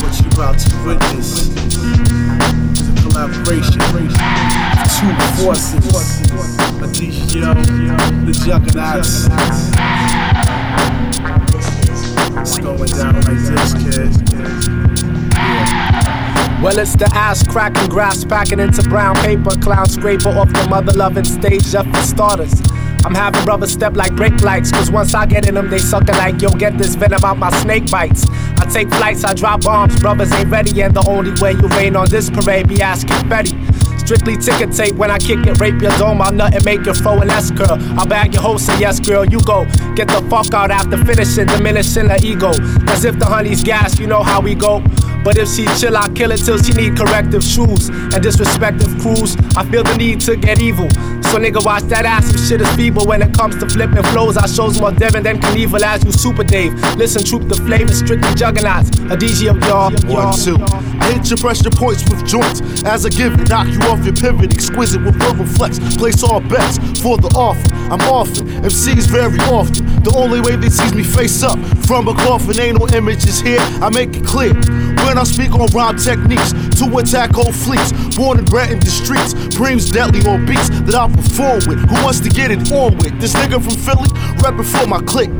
What 0.00 0.14
you 0.18 0.26
about 0.32 0.58
to 0.58 0.68
witness 0.86 1.48
is 2.78 2.88
a 2.88 2.92
collaboration 3.02 4.21
two 5.02 5.42
forces, 5.42 5.82
the. 8.62 9.28
It's 12.40 12.58
going 12.58 12.90
down 12.90 13.14
like 13.14 13.42
this, 13.42 13.74
kid. 13.74 14.12
Well, 16.62 16.78
it's 16.78 16.94
the 16.94 17.10
ass 17.14 17.44
cracking 17.44 17.88
grass 17.88 18.24
packing 18.24 18.60
into 18.60 18.82
brown 18.84 19.16
paper. 19.16 19.56
Clown 19.56 19.88
scraper 19.88 20.28
off 20.28 20.52
the 20.52 20.66
mother 20.70 20.92
loving 20.92 21.24
stage 21.24 21.64
just 21.64 21.88
for 21.88 22.02
starters. 22.02 22.62
I'm 23.04 23.16
having 23.16 23.44
brothers 23.44 23.72
step 23.72 23.96
like 23.96 24.14
brake 24.14 24.40
lights, 24.42 24.70
cause 24.70 24.88
once 24.88 25.12
I 25.14 25.26
get 25.26 25.48
in 25.48 25.56
them, 25.56 25.68
they 25.68 25.80
sucker 25.80 26.12
like, 26.12 26.40
yo, 26.40 26.50
get 26.50 26.78
this 26.78 26.94
venom 26.94 27.24
out 27.24 27.36
my 27.36 27.50
snake 27.62 27.90
bites. 27.90 28.24
I 28.60 28.66
take 28.72 28.88
flights, 28.90 29.24
I 29.24 29.34
drop 29.34 29.62
bombs, 29.62 29.98
brothers 29.98 30.30
ain't 30.30 30.50
ready, 30.50 30.80
and 30.82 30.94
the 30.94 31.04
only 31.08 31.32
way 31.42 31.54
you 31.54 31.66
rain 31.76 31.96
on 31.96 32.08
this 32.08 32.30
parade 32.30 32.68
be 32.68 32.80
asking 32.80 33.28
Betty. 33.28 33.56
Strictly 34.12 34.36
ticket 34.36 34.72
tape 34.72 34.94
when 34.96 35.10
I 35.10 35.16
kick 35.16 35.46
it, 35.46 35.58
rape 35.58 35.80
your 35.80 35.90
dome, 35.92 36.20
I'll 36.20 36.32
nut 36.32 36.54
and 36.54 36.62
make 36.66 36.84
your 36.84 36.92
fro 36.92 37.20
an 37.20 37.30
S 37.30 37.50
curl. 37.50 37.78
I'll 37.98 38.06
bag 38.06 38.34
your 38.34 38.42
host, 38.42 38.68
and 38.68 38.78
yes, 38.78 39.00
girl, 39.00 39.24
you 39.24 39.40
go. 39.40 39.64
Get 39.94 40.08
the 40.08 40.22
fuck 40.28 40.52
out 40.52 40.70
after 40.70 41.02
finishing, 41.02 41.46
diminishing 41.46 42.10
her 42.10 42.18
ego. 42.22 42.50
As 42.88 43.06
if 43.06 43.18
the 43.18 43.24
honey's 43.24 43.64
gas, 43.64 43.98
you 43.98 44.06
know 44.06 44.22
how 44.22 44.42
we 44.42 44.54
go. 44.54 44.80
But 45.24 45.38
if 45.38 45.48
she 45.48 45.64
chill, 45.78 45.96
I 45.96 46.08
kill 46.10 46.32
it 46.32 46.38
till 46.44 46.58
she 46.58 46.72
need 46.72 46.96
corrective 46.96 47.44
shoes 47.44 47.88
and 47.88 48.22
disrespectful 48.22 48.90
crews. 49.00 49.36
I 49.56 49.64
feel 49.70 49.84
the 49.84 49.96
need 49.96 50.20
to 50.22 50.36
get 50.36 50.60
evil. 50.60 50.90
So 51.30 51.38
nigga, 51.38 51.64
watch 51.64 51.84
that 51.84 52.04
ass. 52.04 52.26
Some 52.26 52.36
shit 52.36 52.60
is 52.60 52.68
feeble 52.76 53.06
when 53.06 53.22
it 53.22 53.32
comes 53.34 53.56
to 53.58 53.68
flipping 53.68 54.02
flows. 54.12 54.36
I 54.36 54.46
shows 54.46 54.80
more 54.80 54.92
Devin 54.92 55.22
than 55.22 55.40
Knievel 55.40 55.80
as 55.80 56.04
you 56.04 56.12
Super 56.12 56.44
Dave. 56.44 56.74
Listen, 56.96 57.24
troop 57.24 57.48
the 57.48 57.54
flavor, 57.54 57.94
strictly 57.94 58.34
juggernauts. 58.34 58.90
A 59.08 59.16
DJ 59.16 59.50
of 59.50 59.62
y'all. 59.64 59.92
One, 60.12 60.36
two. 60.36 60.58
I 61.00 61.12
hit 61.12 61.30
your 61.30 61.38
pressure 61.38 61.70
points 61.70 62.08
with 62.10 62.26
joints 62.26 62.84
as 62.84 63.04
a 63.04 63.10
given. 63.10 63.44
Knock 63.44 63.68
you 63.68 63.80
off 63.88 64.04
your 64.04 64.14
pivot, 64.14 64.52
exquisite 64.52 65.02
with 65.02 65.14
verbal 65.16 65.46
flex. 65.46 65.78
Place 65.96 66.22
all 66.22 66.40
bets 66.40 66.78
for 67.00 67.16
the 67.16 67.32
offer. 67.34 67.62
I'm 67.92 68.00
often, 68.02 68.46
MCs 68.62 69.06
very 69.08 69.38
often. 69.50 69.86
The 70.02 70.12
only 70.16 70.40
way 70.40 70.56
they 70.56 70.68
sees 70.68 70.94
me 70.94 71.02
face 71.02 71.42
up 71.42 71.58
from 71.86 72.08
a 72.08 72.14
coffin, 72.14 72.58
ain't 72.58 72.78
no 72.78 72.88
images 72.96 73.40
here. 73.40 73.60
I 73.80 73.90
make 73.90 74.16
it 74.16 74.24
clear 74.24 74.52
I 75.18 75.24
speak 75.24 75.52
on 75.52 75.66
rhyme 75.74 75.96
techniques 75.96 76.52
to 76.78 76.84
attack 76.98 77.32
whole 77.32 77.52
fleets. 77.52 77.92
Born 78.16 78.38
and 78.38 78.48
bred 78.48 78.70
in 78.70 78.80
the 78.80 78.90
streets, 78.90 79.34
Preem's 79.56 79.90
deadly 79.90 80.20
on 80.28 80.46
beats 80.46 80.68
that 80.70 80.94
I 80.94 81.08
perform 81.08 81.60
with. 81.68 81.80
Who 81.88 81.96
wants 82.04 82.20
to 82.20 82.28
get 82.28 82.50
it 82.50 82.70
on 82.72 82.96
with? 82.98 83.20
This 83.20 83.34
nigga 83.34 83.62
from 83.62 83.76
Philly, 83.76 84.08
reppin' 84.42 84.64
for 84.64 84.86
my 84.86 85.00
clique. 85.02 85.30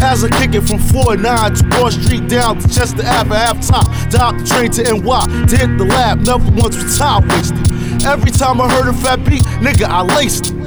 As 0.00 0.24
I 0.24 0.30
kick 0.38 0.54
it 0.54 0.62
from 0.62 0.78
4-9 0.78 1.58
to 1.58 1.64
Broad 1.68 1.92
Street 1.92 2.28
down 2.28 2.58
to 2.58 2.68
Chester 2.68 3.02
Ave 3.04 3.34
at 3.34 3.62
top, 3.62 3.86
Dial 4.10 4.32
the 4.32 4.44
train 4.44 4.70
to 4.72 4.82
NY 4.82 5.46
to 5.46 5.56
hit 5.56 5.78
the 5.78 5.84
lab, 5.84 6.20
never 6.20 6.50
once 6.52 6.82
was 6.82 6.98
time 6.98 7.26
wasted. 7.28 7.70
Every 8.04 8.30
time 8.30 8.60
I 8.60 8.68
heard 8.70 8.88
a 8.88 8.92
fat 8.92 9.24
beat, 9.24 9.42
nigga, 9.60 9.84
I 9.84 10.02
laced 10.02 10.52
it. 10.52 10.59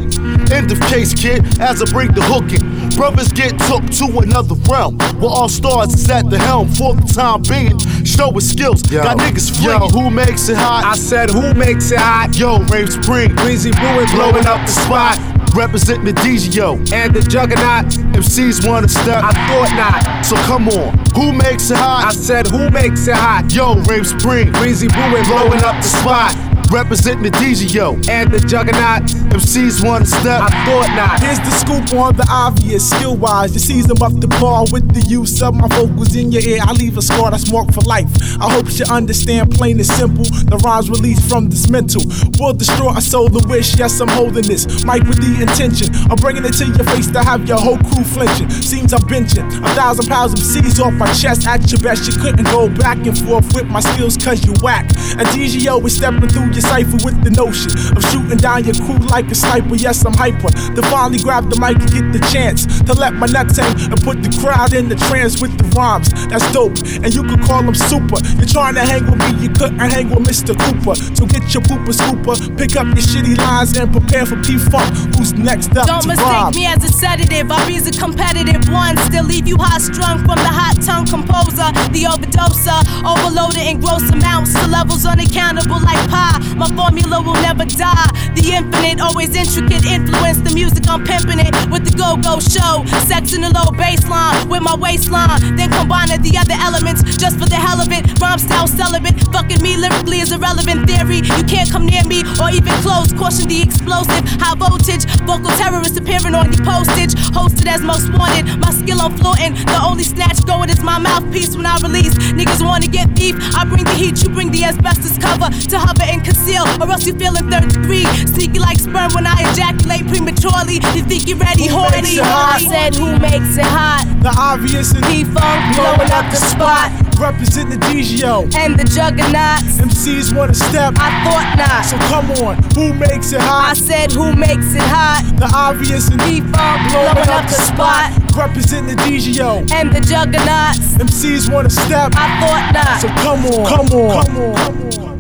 End 0.52 0.72
of 0.72 0.80
case, 0.82 1.14
kid, 1.14 1.46
as 1.60 1.82
I 1.82 1.86
bring 1.92 2.12
the 2.14 2.22
hook 2.22 2.52
in. 2.52 2.90
Brothers 2.96 3.32
get 3.32 3.58
took 3.68 3.84
to 3.98 4.20
another 4.20 4.56
realm. 4.70 4.98
Where 5.20 5.30
all 5.30 5.50
stars 5.50 5.94
is 5.94 6.10
at 6.10 6.30
the 6.30 6.38
helm 6.38 6.70
for 6.70 6.96
the 6.96 7.06
time 7.14 7.42
being. 7.44 7.78
Show 8.06 8.32
his 8.32 8.50
skills, 8.50 8.82
got 8.84 9.18
niggas 9.18 9.52
flinging. 9.58 9.90
Who 9.90 10.10
makes 10.10 10.50
it 10.50 10.58
hot? 10.58 10.86
I 10.86 10.96
said, 10.96 11.30
who 11.30 11.54
makes 11.54 11.92
it 11.92 12.00
hot? 12.00 12.36
Yo, 12.36 12.60
Rave 12.66 12.92
Spring, 12.92 13.36
Breezy 13.36 13.72
Brewing 13.72 14.08
blowing 14.12 14.46
up 14.46 14.62
the 14.66 14.72
spot. 14.72 15.20
Representing 15.56 16.06
the 16.06 16.14
DGO 16.14 16.92
and 16.92 17.14
the 17.14 17.22
Juggernaut. 17.22 17.86
MCs 18.18 18.68
wanna 18.68 18.88
step. 18.90 19.24
I 19.24 19.32
thought 19.48 19.70
not. 19.78 20.26
So 20.26 20.36
come 20.48 20.68
on, 20.68 20.98
who 21.14 21.32
makes 21.32 21.70
it 21.70 21.78
hot? 21.78 22.06
I 22.08 22.12
said, 22.12 22.48
who 22.48 22.72
makes 22.72 23.08
it 23.08 23.16
hot? 23.16 23.52
Yo, 23.54 23.76
Rave 23.84 24.08
Spring, 24.08 24.52
Breezy 24.52 24.88
Brewing 24.88 25.26
blowing 25.26 25.64
up 25.64 25.76
the 25.76 25.84
spot. 25.84 26.53
Representing 26.74 27.22
the 27.22 27.30
DGO 27.30 28.10
and 28.10 28.32
the 28.32 28.40
Juggernaut. 28.40 29.04
MCs 29.30 29.86
wanna 29.86 30.08
step. 30.08 30.42
I 30.42 30.50
thought 30.66 30.90
not. 30.98 31.22
Here's 31.22 31.38
the 31.38 31.54
scoop 31.54 31.94
on 31.94 32.16
the 32.16 32.26
obvious. 32.28 32.90
Skill 32.90 33.16
wise, 33.16 33.54
you 33.54 33.60
season 33.60 34.02
up 34.02 34.12
the 34.20 34.28
bar 34.42 34.66
with 34.72 34.92
the 34.92 35.02
use 35.02 35.40
of 35.44 35.54
my 35.54 35.68
vocals 35.68 36.16
in 36.16 36.32
your 36.32 36.42
ear. 36.42 36.62
I 36.64 36.72
leave 36.74 36.98
a 36.98 37.04
scar 37.04 37.30
that's 37.30 37.52
marked 37.52 37.76
for 37.76 37.82
life. 37.82 38.10
I 38.42 38.52
hope 38.52 38.74
you 38.74 38.86
understand, 38.90 39.52
plain 39.52 39.78
and 39.78 39.86
simple. 39.86 40.26
The 40.26 40.58
rhymes 40.66 40.90
released 40.90 41.30
from 41.30 41.48
this 41.50 41.70
mental 41.70 42.02
will 42.42 42.54
destroy 42.54 42.98
a 42.98 43.02
soul 43.02 43.30
the 43.30 43.46
wish. 43.48 43.78
Yes, 43.78 44.02
I'm 44.02 44.10
holding 44.10 44.46
this 44.50 44.66
mic 44.84 45.04
with 45.06 45.22
the 45.22 45.46
intention 45.46 45.94
of 46.10 46.18
bringing 46.26 46.44
it 46.44 46.58
to 46.58 46.66
your 46.66 46.86
face 46.90 47.06
to 47.14 47.22
have 47.22 47.48
your 47.48 47.62
whole 47.62 47.78
crew 47.78 48.04
flinching. 48.04 48.50
Seems 48.50 48.94
I'm 48.94 49.06
benching 49.06 49.46
a 49.62 49.70
thousand 49.78 50.10
pounds 50.10 50.34
of 50.34 50.42
C's 50.42 50.80
off 50.80 50.94
my 50.94 51.14
chest 51.14 51.46
at 51.46 51.70
your 51.70 51.82
best. 51.86 52.10
You 52.10 52.18
couldn't 52.18 52.50
go 52.50 52.66
back 52.66 52.98
and 53.06 53.14
forth 53.14 53.54
with 53.54 53.70
my 53.70 53.80
skills 53.80 54.18
cause 54.18 54.42
you 54.42 54.54
whack. 54.66 54.90
And 55.22 55.30
DGO 55.30 55.78
is 55.86 55.96
stepping 55.96 56.30
through 56.30 56.50
your 56.50 56.63
cipher 56.64 56.98
with 57.04 57.18
the 57.24 57.32
notion 57.32 57.72
of 57.96 58.02
shooting 58.12 58.38
down 58.38 58.64
your 58.64 58.76
crew 58.86 59.00
like 59.12 59.30
a 59.32 59.36
sniper. 59.36 59.76
Yes, 59.76 60.06
I'm 60.06 60.14
hyper. 60.14 60.50
To 60.50 60.82
finally 60.90 61.20
grab 61.20 61.50
the 61.50 61.60
mic 61.60 61.78
and 61.78 61.92
get 61.92 62.06
the 62.16 62.24
chance 62.32 62.66
to 62.88 62.94
let 62.94 63.14
my 63.14 63.28
nuts 63.28 63.58
hang 63.58 63.76
and 63.92 64.00
put 64.02 64.24
the 64.24 64.32
crowd 64.40 64.74
in 64.74 64.90
the 64.90 64.96
trance 65.08 65.42
with 65.42 65.54
the 65.58 65.66
rhymes. 65.76 66.12
That's 66.28 66.46
dope, 66.52 66.78
and 67.04 67.14
you 67.14 67.24
could 67.24 67.42
call 67.44 67.64
them 67.64 67.76
super. 67.76 68.20
You're 68.40 68.50
trying 68.50 68.76
to 68.76 68.86
hang 68.86 69.06
with 69.10 69.20
me, 69.20 69.44
you 69.44 69.52
couldn't 69.52 69.80
hang 69.80 70.10
with 70.10 70.24
Mr. 70.24 70.56
Cooper. 70.56 70.96
So 71.16 71.26
get 71.26 71.54
your 71.54 71.64
pooper 71.64 71.94
scooper, 71.94 72.36
pick 72.58 72.76
up 72.76 72.88
your 72.88 73.04
shitty 73.04 73.38
lines 73.38 73.76
and 73.78 73.92
prepare 73.92 74.26
for 74.26 74.38
P 74.44 74.58
Funk. 74.58 74.90
Who's 75.16 75.34
next 75.34 75.76
up 75.76 75.88
Don't 75.88 76.08
mistake 76.08 76.56
me 76.56 76.66
as 76.66 76.84
a 76.84 76.92
sedative. 76.92 77.52
I'll 77.52 77.68
be 77.68 77.78
a 77.78 77.92
competitive 77.92 78.70
one. 78.72 78.98
Still 79.10 79.26
leave 79.26 79.48
you 79.48 79.58
hot 79.58 79.82
strung 79.82 80.20
from 80.20 80.40
the 80.40 80.52
hot 80.52 80.80
tongue 80.82 81.06
composer, 81.06 81.70
the 81.92 82.06
overdoser. 82.08 82.74
Uh, 82.74 83.14
overloaded 83.14 83.64
in 83.64 83.80
gross 83.80 84.04
amounts 84.10 84.54
to 84.54 84.68
levels 84.68 85.06
unaccountable 85.06 85.80
like 85.82 86.00
pie. 86.10 86.40
My 86.56 86.68
formula 86.76 87.22
will 87.22 87.40
never 87.42 87.66
die. 87.66 88.10
The 88.36 88.54
infinite, 88.54 89.02
always 89.02 89.36
intricate 89.36 89.86
influence. 89.86 90.40
The 90.42 90.52
music, 90.54 90.88
I'm 90.88 91.04
pimping 91.06 91.40
it 91.40 91.54
with 91.72 91.84
the 91.86 91.96
go 91.98 92.18
go 92.18 92.40
show. 92.40 92.86
Sex 93.08 93.34
in 93.34 93.42
the 93.42 93.50
low 93.50 93.72
baseline 93.74 94.50
with 94.50 94.62
my 94.62 94.76
waistline. 94.76 95.40
Then 95.56 95.70
combining 95.72 96.22
the 96.22 96.38
other 96.38 96.58
elements 96.60 97.04
just 97.18 97.40
for 97.40 97.48
the 97.48 97.56
hell 97.56 97.80
of 97.82 97.92
it. 97.92 98.04
Rhyme 98.20 98.40
style 98.40 98.68
celibate. 98.68 99.16
Fucking 99.32 99.62
me 99.62 99.78
lyrically 99.78 100.20
is 100.20 100.32
irrelevant 100.32 100.88
theory. 100.90 101.22
You 101.24 101.44
can't 101.46 101.70
come 101.70 101.86
near 101.86 102.04
me 102.04 102.22
or 102.42 102.50
even 102.50 102.74
close. 102.86 103.14
Caution 103.14 103.48
the 103.48 103.62
explosive, 103.62 104.24
high 104.42 104.56
voltage. 104.56 105.06
Vocal 105.26 105.52
terrorist 105.58 105.98
appearing 105.98 106.36
on 106.36 106.52
the 106.52 106.60
postage. 106.62 107.16
Hosted 107.34 107.68
as 107.68 107.82
most 107.82 108.12
wanted. 108.14 108.46
My 108.60 108.72
skill 108.72 109.02
I'm 109.02 109.16
flaunting. 109.18 109.56
The 109.66 109.80
only 109.82 110.04
snatch 110.04 110.44
going 110.46 110.70
is 110.70 110.82
my 110.82 111.00
mouthpiece 111.00 111.56
when 111.56 111.66
I 111.66 111.78
release. 111.82 112.14
Niggas 112.34 112.64
wanna 112.64 112.88
get 112.88 113.16
beef. 113.16 113.36
I 113.56 113.66
bring 113.66 113.84
the 113.84 113.94
heat, 113.94 114.22
you 114.24 114.30
bring 114.30 114.52
the 114.52 114.64
asbestos 114.66 115.18
cover 115.18 115.50
to 115.50 115.78
hover 115.80 116.04
and 116.04 116.24
conceal, 116.34 116.66
or 116.82 116.90
else 116.92 117.06
you 117.06 117.14
feel 117.14 117.36
in 117.38 117.50
third 117.50 117.70
degree. 117.70 118.06
Sneaky 118.26 118.60
like 118.60 118.78
sperm 118.80 119.14
when 119.14 119.26
I 119.28 119.38
ejaculate 119.52 120.08
prematurely. 120.08 120.76
You 120.98 121.04
think 121.06 121.28
you're 121.28 121.38
ready, 121.38 121.68
Who 121.68 121.78
horny? 121.78 122.02
makes 122.02 122.18
it 122.18 122.24
hot? 122.26 122.58
I 122.58 122.64
said, 122.66 122.96
who 122.96 123.20
makes 123.20 123.58
it 123.58 123.66
hot? 123.66 124.06
The 124.24 124.34
obvious 124.38 124.92
and 124.94 125.04
P-Funk 125.06 125.76
blowing 125.76 126.12
up 126.12 126.26
the 126.32 126.38
spot. 126.38 126.92
Represent 127.20 127.70
the 127.70 127.78
DGO 127.78 128.54
and 128.56 128.78
the 128.78 128.84
juggernauts. 128.84 129.78
MCs 129.80 130.36
wanna 130.36 130.54
step. 130.54 130.94
I 130.98 131.10
thought 131.24 131.56
not. 131.56 131.86
So 131.86 131.98
come 132.10 132.32
on, 132.44 132.58
who 132.74 132.94
makes 132.94 133.32
it 133.32 133.42
hot? 133.42 133.72
I 133.72 133.74
said, 133.74 134.12
who 134.12 134.34
makes 134.36 134.74
it 134.74 134.82
hot? 134.82 135.22
The 135.38 135.50
obvious 135.54 136.10
and 136.10 136.20
P-Funk 136.22 136.90
blowing 136.90 137.30
up 137.30 137.46
the 137.48 137.60
spot. 137.70 138.12
Represent 138.36 138.88
the 138.88 138.96
DGO 138.96 139.70
and 139.72 139.94
the 139.94 140.02
juggernauts. 140.02 140.98
MCs 140.98 141.52
wanna 141.54 141.70
step. 141.70 142.12
I 142.16 142.28
thought 142.42 142.72
not. 142.74 143.02
So 143.02 143.08
come 143.22 143.46
on, 143.46 143.68
come 143.68 143.88
on, 144.00 144.26
come 144.26 144.38
on, 144.38 144.56
come 144.56 145.04
on. 145.06 145.13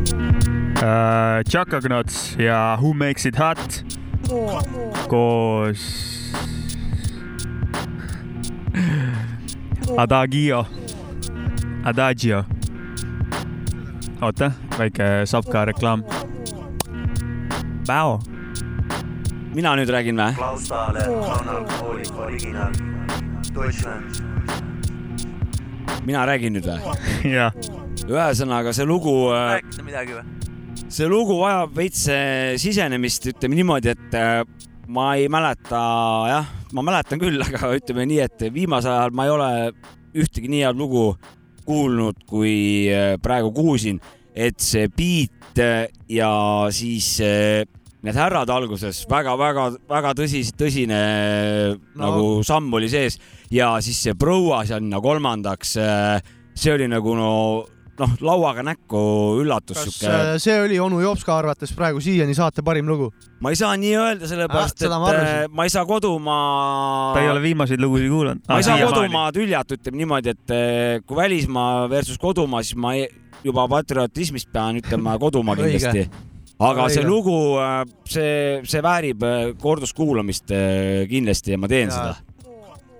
Uh, 0.83 1.43
Chakagnots 1.49 2.35
ja 2.37 2.77
Who 2.81 2.93
Makes 2.93 3.25
It 3.25 3.35
Hot 3.39 3.83
koos 5.07 5.83
Adagio, 9.97 10.65
Adagio. 11.83 12.43
oota, 14.21 14.51
väike 14.77 15.03
Sapka 15.25 15.65
reklaam. 15.65 16.03
Päo. 17.87 18.19
mina 19.53 19.75
nüüd 19.75 19.89
räägin 19.89 20.17
või? 20.17 20.33
Mina 26.05 26.25
räägin 26.25 26.53
nüüd 26.57 26.65
või? 26.65 26.79
jah. 27.35 27.53
ühesõnaga 28.07 28.73
see 28.73 28.85
lugu, 28.87 29.29
rääkida 29.29 29.83
midagi 29.83 30.17
või? 30.17 30.42
See 30.93 31.09
lugu 31.09 31.39
vajab 31.39 31.71
veits 31.73 32.05
äh, 32.11 32.53
sisenemist, 32.61 33.25
ütleme 33.31 33.57
niimoodi, 33.57 33.93
et 33.95 34.17
äh, 34.17 34.43
ma 34.93 35.13
ei 35.17 35.25
mäleta, 35.31 35.79
jah, 36.29 36.51
ma 36.77 36.83
mäletan 36.85 37.21
küll, 37.21 37.41
aga 37.47 37.71
ütleme 37.79 38.05
nii, 38.09 38.19
et 38.27 38.45
viimasel 38.53 38.93
ajal 38.93 39.15
ma 39.17 39.25
ei 39.25 39.33
ole 39.33 39.49
ühtegi 40.21 40.51
nii 40.51 40.61
head 40.67 40.77
lugu 40.77 41.07
kuulnud, 41.65 42.21
kui 42.29 42.91
äh, 42.93 43.15
praegu 43.23 43.49
kuulsin, 43.55 43.97
et 44.33 44.61
see 44.61 44.89
beat 44.93 45.57
ja 46.09 46.29
siis 46.73 47.07
need 47.21 48.17
härrad 48.17 48.49
alguses 48.49 49.03
väga-väga-väga 49.09 50.15
tõsis, 50.17 50.49
tõsine 50.57 51.01
no. 51.77 52.01
nagu 52.01 52.23
samm 52.45 52.73
oli 52.73 52.89
sees 52.89 53.19
ja 53.53 53.75
siis 53.85 54.01
see 54.01 54.17
proua 54.17 54.63
sinna 54.65 54.97
kolmandaks, 55.01 55.75
see 56.57 56.73
oli 56.73 56.89
nagu 56.89 57.13
no 57.17 57.29
noh, 57.99 58.13
lauaga 58.25 58.63
näkku 58.65 58.99
üllatus 59.43 59.77
kas 59.77 59.85
sihuke 59.99 60.09
äh, 60.13 60.31
see 60.41 60.55
oli 60.63 60.79
onu 60.81 61.01
Jopska 61.03 61.35
arvates 61.37 61.73
praegu 61.77 62.01
siiani 62.03 62.33
saate 62.37 62.63
parim 62.65 62.87
lugu? 62.89 63.11
ma 63.43 63.51
ei 63.53 63.59
saa 63.59 63.75
nii 63.77 63.93
öelda, 63.99 64.29
sellepärast 64.29 64.81
Ah, 64.87 65.09
et 65.11 65.45
äh, 65.45 65.47
ma 65.53 65.65
ei 65.67 65.73
saa 65.73 65.85
kodumaa. 65.85 67.13
ta 67.13 67.21
ei 67.21 67.29
ole 67.29 67.41
viimaseid 67.43 67.81
lugusid 67.83 68.09
kuulanud. 68.09 68.41
ma 68.49 68.57
ei 68.57 68.65
saa 68.67 68.77
kodumaad 68.81 69.37
hüljata, 69.37 69.77
ütleme 69.77 70.01
niimoodi, 70.01 70.33
et 70.33 70.53
eh, 70.55 70.99
kui 71.05 71.17
välismaa 71.19 71.89
versus 71.91 72.17
kodumaa, 72.21 72.63
siis 72.63 72.77
ma 72.79 72.93
ei, 72.97 73.07
juba 73.43 73.67
patriotismist 73.69 74.49
pean 74.53 74.79
ütlema 74.81 75.17
kodumaa 75.25 75.55
kindlasti. 75.59 76.07
aga 76.63 76.87
see 76.93 77.03
lugu, 77.05 77.37
see, 78.09 78.61
see 78.69 78.81
väärib 78.85 79.25
korduskuulamist 79.61 80.53
kindlasti 81.09 81.53
ja 81.53 81.59
ma 81.59 81.67
teen 81.69 81.91
Jaa. 81.91 82.13
seda. 82.13 82.49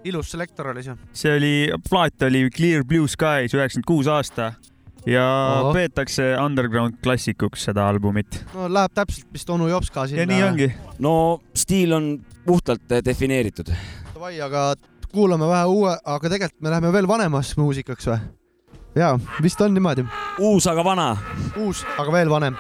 ilus 0.03 0.33
selektor 0.35 0.67
oli 0.73 0.83
see. 0.83 0.95
see 1.15 1.33
oli, 1.37 1.53
plaat 1.89 2.27
oli 2.27 2.49
Clear 2.53 2.83
Blue 2.85 3.07
Skies 3.07 3.55
üheksakümmend 3.55 3.87
kuus 3.87 4.09
aasta 4.11 4.51
ja 5.05 5.25
Ohoh. 5.61 5.73
peetakse 5.73 6.29
underground 6.45 6.99
klassikuks 7.03 7.67
seda 7.69 7.87
albumit. 7.89 8.39
no 8.53 8.69
läheb 8.71 8.93
täpselt 8.95 9.27
vist 9.33 9.49
onu 9.49 9.67
Jopska 9.67 10.07
sinna. 10.07 10.21
ja 10.21 10.27
nii 10.29 10.43
ongi. 10.43 10.69
no 10.99 11.41
stiil 11.55 11.93
on 11.93 12.13
puhtalt 12.45 12.91
eh, 12.91 13.03
defineeritud. 13.05 13.73
Davai, 14.13 14.39
aga 14.41 14.73
kuulame 15.13 15.47
vähe 15.47 15.65
uue, 15.65 15.97
aga 16.05 16.29
tegelikult 16.29 16.61
me 16.61 16.73
läheme 16.73 16.93
veel 16.93 17.07
vanemas 17.07 17.55
muusikaks 17.57 18.07
või? 18.07 18.19
jaa, 18.95 19.17
vist 19.41 19.61
on 19.61 19.73
niimoodi. 19.73 20.05
uus, 20.39 20.67
aga 20.67 20.83
vana. 20.85 21.09
uus, 21.57 21.85
aga 21.97 22.11
veel 22.11 22.29
vanem. 22.29 22.57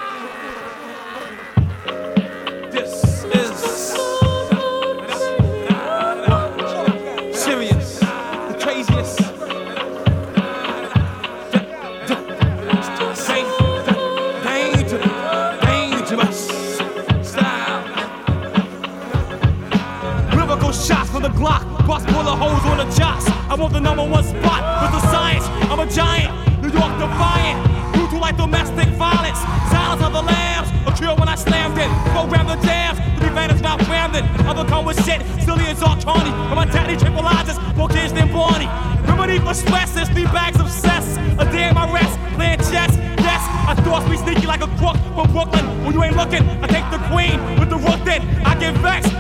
Bust 21.87 22.07
bullet 22.07 22.35
holes 22.35 22.63
on 22.63 22.77
the 22.77 22.87
jocks. 22.95 23.27
I 23.49 23.55
want 23.55 23.73
the 23.73 23.79
number 23.79 24.03
one 24.03 24.23
spot 24.23 24.63
with 24.83 24.91
the 24.95 25.03
science. 25.11 25.45
I'm 25.69 25.79
a 25.79 25.89
giant, 25.89 26.31
New 26.61 26.71
York 26.71 26.93
defiant. 26.97 27.93
Brutal 27.93 28.19
like 28.19 28.37
domestic 28.37 28.87
violence. 28.95 29.39
Silence 29.69 30.01
of 30.01 30.13
the 30.13 30.21
lambs, 30.21 30.69
a 30.87 30.91
kill 30.97 31.15
when 31.17 31.27
I 31.27 31.35
slammed 31.35 31.77
it. 31.77 31.89
Program 32.15 32.47
the 32.47 32.55
to 32.55 33.19
be 33.19 33.29
vanished, 33.29 33.61
not 33.61 33.79
crammed 33.81 34.15
it. 34.15 34.23
Other 34.47 34.63
come 34.65 34.85
with 34.85 35.03
shit, 35.03 35.21
still 35.41 35.59
is 35.59 35.81
all 35.83 35.97
Tawny. 35.97 36.31
But 36.49 36.55
my 36.55 36.65
daddy 36.65 36.95
tripolizes, 36.95 37.59
more 37.75 37.89
kids 37.89 38.13
than 38.13 38.31
Barney. 38.31 38.67
Remedy 39.07 39.39
for 39.39 39.53
stress, 39.53 39.91
there's 39.93 40.09
three 40.09 40.25
bags 40.25 40.59
of 40.59 40.69
cess. 40.69 41.17
A 41.37 41.45
day 41.51 41.67
in 41.67 41.75
my 41.75 41.91
rest, 41.91 42.17
playing 42.35 42.59
chess. 42.59 42.95
Yes, 43.19 43.43
I 43.67 43.75
thought 43.83 44.07
we 44.09 44.17
sneaky 44.17 44.47
like 44.47 44.61
a 44.61 44.71
crook 44.79 44.97
from 45.15 45.31
Brooklyn. 45.31 45.65
When 45.83 45.93
you 45.93 46.03
ain't 46.03 46.15
looking, 46.15 46.43
I 46.63 46.67
take 46.67 46.87
the 46.91 46.99
queen 47.11 47.37
with 47.59 47.69
the 47.69 47.77
rook 47.77 48.03
then. 48.05 48.21
I 48.45 48.55
get 48.59 48.75
vexed, 48.77 49.11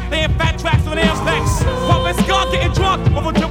fuck 2.93 3.17
over 3.17 3.42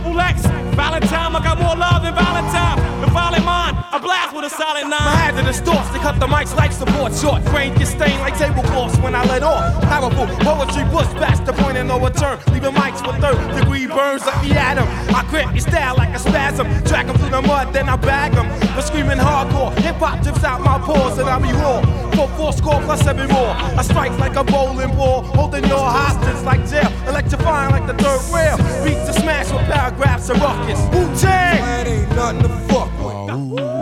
I 4.42 4.48
blast 4.48 4.50
with 4.50 4.52
a 4.52 4.56
solid 4.56 4.88
nine. 4.90 4.90
My 4.90 5.16
hazardous 5.22 5.60
thoughts, 5.60 5.90
they 5.90 5.98
cut 5.98 6.18
the 6.18 6.26
mics 6.26 6.54
like 6.56 6.72
support 6.72 7.14
short. 7.14 7.44
Brain 7.46 7.74
get 7.74 7.86
stained 7.86 8.20
like 8.20 8.36
tablecloths 8.36 8.98
when 8.98 9.14
I 9.14 9.24
let 9.26 9.42
off. 9.42 9.80
Powerful 9.82 10.26
poetry, 10.42 10.84
bush 10.90 11.06
past 11.22 11.44
the 11.46 11.52
point 11.52 11.78
of 11.78 11.86
no 11.86 12.00
return. 12.00 12.38
Leaving 12.52 12.72
mics 12.74 13.06
with 13.06 13.20
third 13.20 13.38
degree 13.54 13.86
burns 13.86 14.26
like 14.26 14.40
the 14.42 14.54
atom. 14.58 14.86
I 15.14 15.24
grip 15.30 15.50
your 15.52 15.60
style 15.60 15.96
like 15.96 16.14
a 16.14 16.18
spasm. 16.18 16.66
Drag 16.84 17.08
'em 17.08 17.16
through 17.18 17.30
the 17.30 17.42
mud, 17.42 17.72
then 17.72 17.88
I 17.88 17.96
bag 17.96 18.34
'em. 18.34 18.48
The 18.74 18.82
screaming 18.82 19.18
hardcore, 19.18 19.72
hip 19.78 19.96
hop 19.96 20.22
drips 20.22 20.44
out 20.44 20.60
my 20.60 20.78
pores 20.78 21.18
and 21.18 21.28
I 21.28 21.38
be 21.38 21.52
raw. 21.52 21.80
For 22.16 22.28
four 22.36 22.52
score 22.52 22.80
plus 22.82 23.00
seven 23.02 23.28
more. 23.28 23.54
I 23.78 23.82
strike 23.82 24.16
like 24.18 24.36
a 24.36 24.44
bowling 24.44 24.94
ball, 24.96 25.22
holding 25.22 25.64
your 25.66 25.86
hostage 25.98 26.42
like 26.44 26.68
jail. 26.68 26.90
Electrifying 27.06 27.70
like 27.70 27.86
the 27.86 27.94
third 27.94 28.22
rail. 28.34 28.56
Beats 28.84 29.06
to 29.06 29.12
smash 29.20 29.50
with 29.52 29.66
paragraphs 29.70 30.28
of 30.30 30.40
ruckus. 30.40 30.80
Wu 30.92 31.06
Tang! 31.20 31.60
That 31.62 31.86
ain't 31.86 32.10
nothing 32.16 32.42
to 32.42 32.48
fuck 32.68 32.90
with. 32.98 33.58
Uh, 33.60 33.81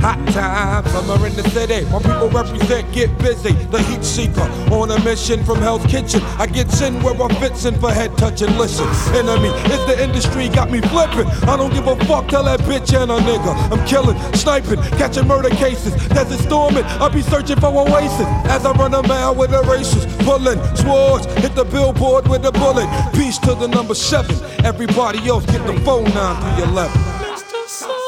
hot 0.00 0.18
time, 0.32 0.84
summer 0.86 1.26
in 1.26 1.34
the 1.36 1.44
city. 1.50 1.84
My 1.90 2.00
people 2.00 2.28
represent, 2.30 2.90
get 2.92 3.16
busy. 3.18 3.52
The 3.70 3.82
heat 3.82 4.02
seeker 4.02 4.48
on 4.72 4.90
a 4.90 4.98
mission 5.04 5.44
from 5.44 5.58
Hell's 5.58 5.84
Kitchen. 5.86 6.22
I 6.38 6.46
get 6.46 6.68
in 6.80 7.02
where 7.02 7.14
I 7.20 7.28
fits 7.40 7.64
in 7.66 7.78
for 7.78 7.92
head 7.92 8.16
touching. 8.16 8.56
Listen, 8.56 8.88
enemy 9.14 9.48
is 9.48 9.86
the 9.86 10.02
industry, 10.02 10.48
got 10.48 10.70
me 10.70 10.80
flipping. 10.80 11.26
I 11.48 11.56
don't 11.56 11.72
give 11.72 11.86
a 11.86 11.96
fuck, 12.06 12.28
tell 12.28 12.44
that 12.44 12.60
bitch 12.60 12.96
and 12.96 13.10
a 13.10 13.18
nigga. 13.18 13.52
I'm 13.70 13.86
killing, 13.86 14.16
sniping, 14.34 14.80
catching 14.98 15.26
murder 15.26 15.50
cases. 15.50 15.94
Desert 16.08 16.40
storming, 16.40 16.84
I'll 17.00 17.10
be 17.10 17.22
searching 17.22 17.60
for 17.60 17.68
oasis. 17.68 18.26
As 18.48 18.64
I 18.64 18.72
run 18.72 18.94
a 18.94 19.06
mile 19.06 19.34
with 19.34 19.50
the 19.50 19.62
races, 19.64 20.06
pulling 20.24 20.58
swords, 20.76 21.26
hit 21.42 21.54
the 21.54 21.64
billboard 21.64 22.26
with 22.26 22.44
a 22.46 22.52
bullet. 22.52 22.88
Peace 23.12 23.38
to 23.38 23.54
the 23.54 23.68
number 23.68 23.94
seven. 23.94 24.36
Everybody 24.64 25.28
else 25.28 25.44
get 25.46 25.66
the 25.66 25.78
phone 25.80 26.04
9311. 26.04 27.20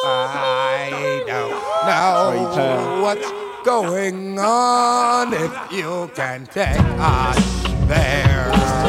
I 0.05 0.52
don't 1.87 2.59
uh, 2.59 3.01
what's 3.03 3.31
going 3.65 4.39
on 4.39 5.33
if 5.33 5.73
you 5.73 6.11
can 6.15 6.47
take 6.47 6.79
us 6.99 7.62
there. 7.93 8.33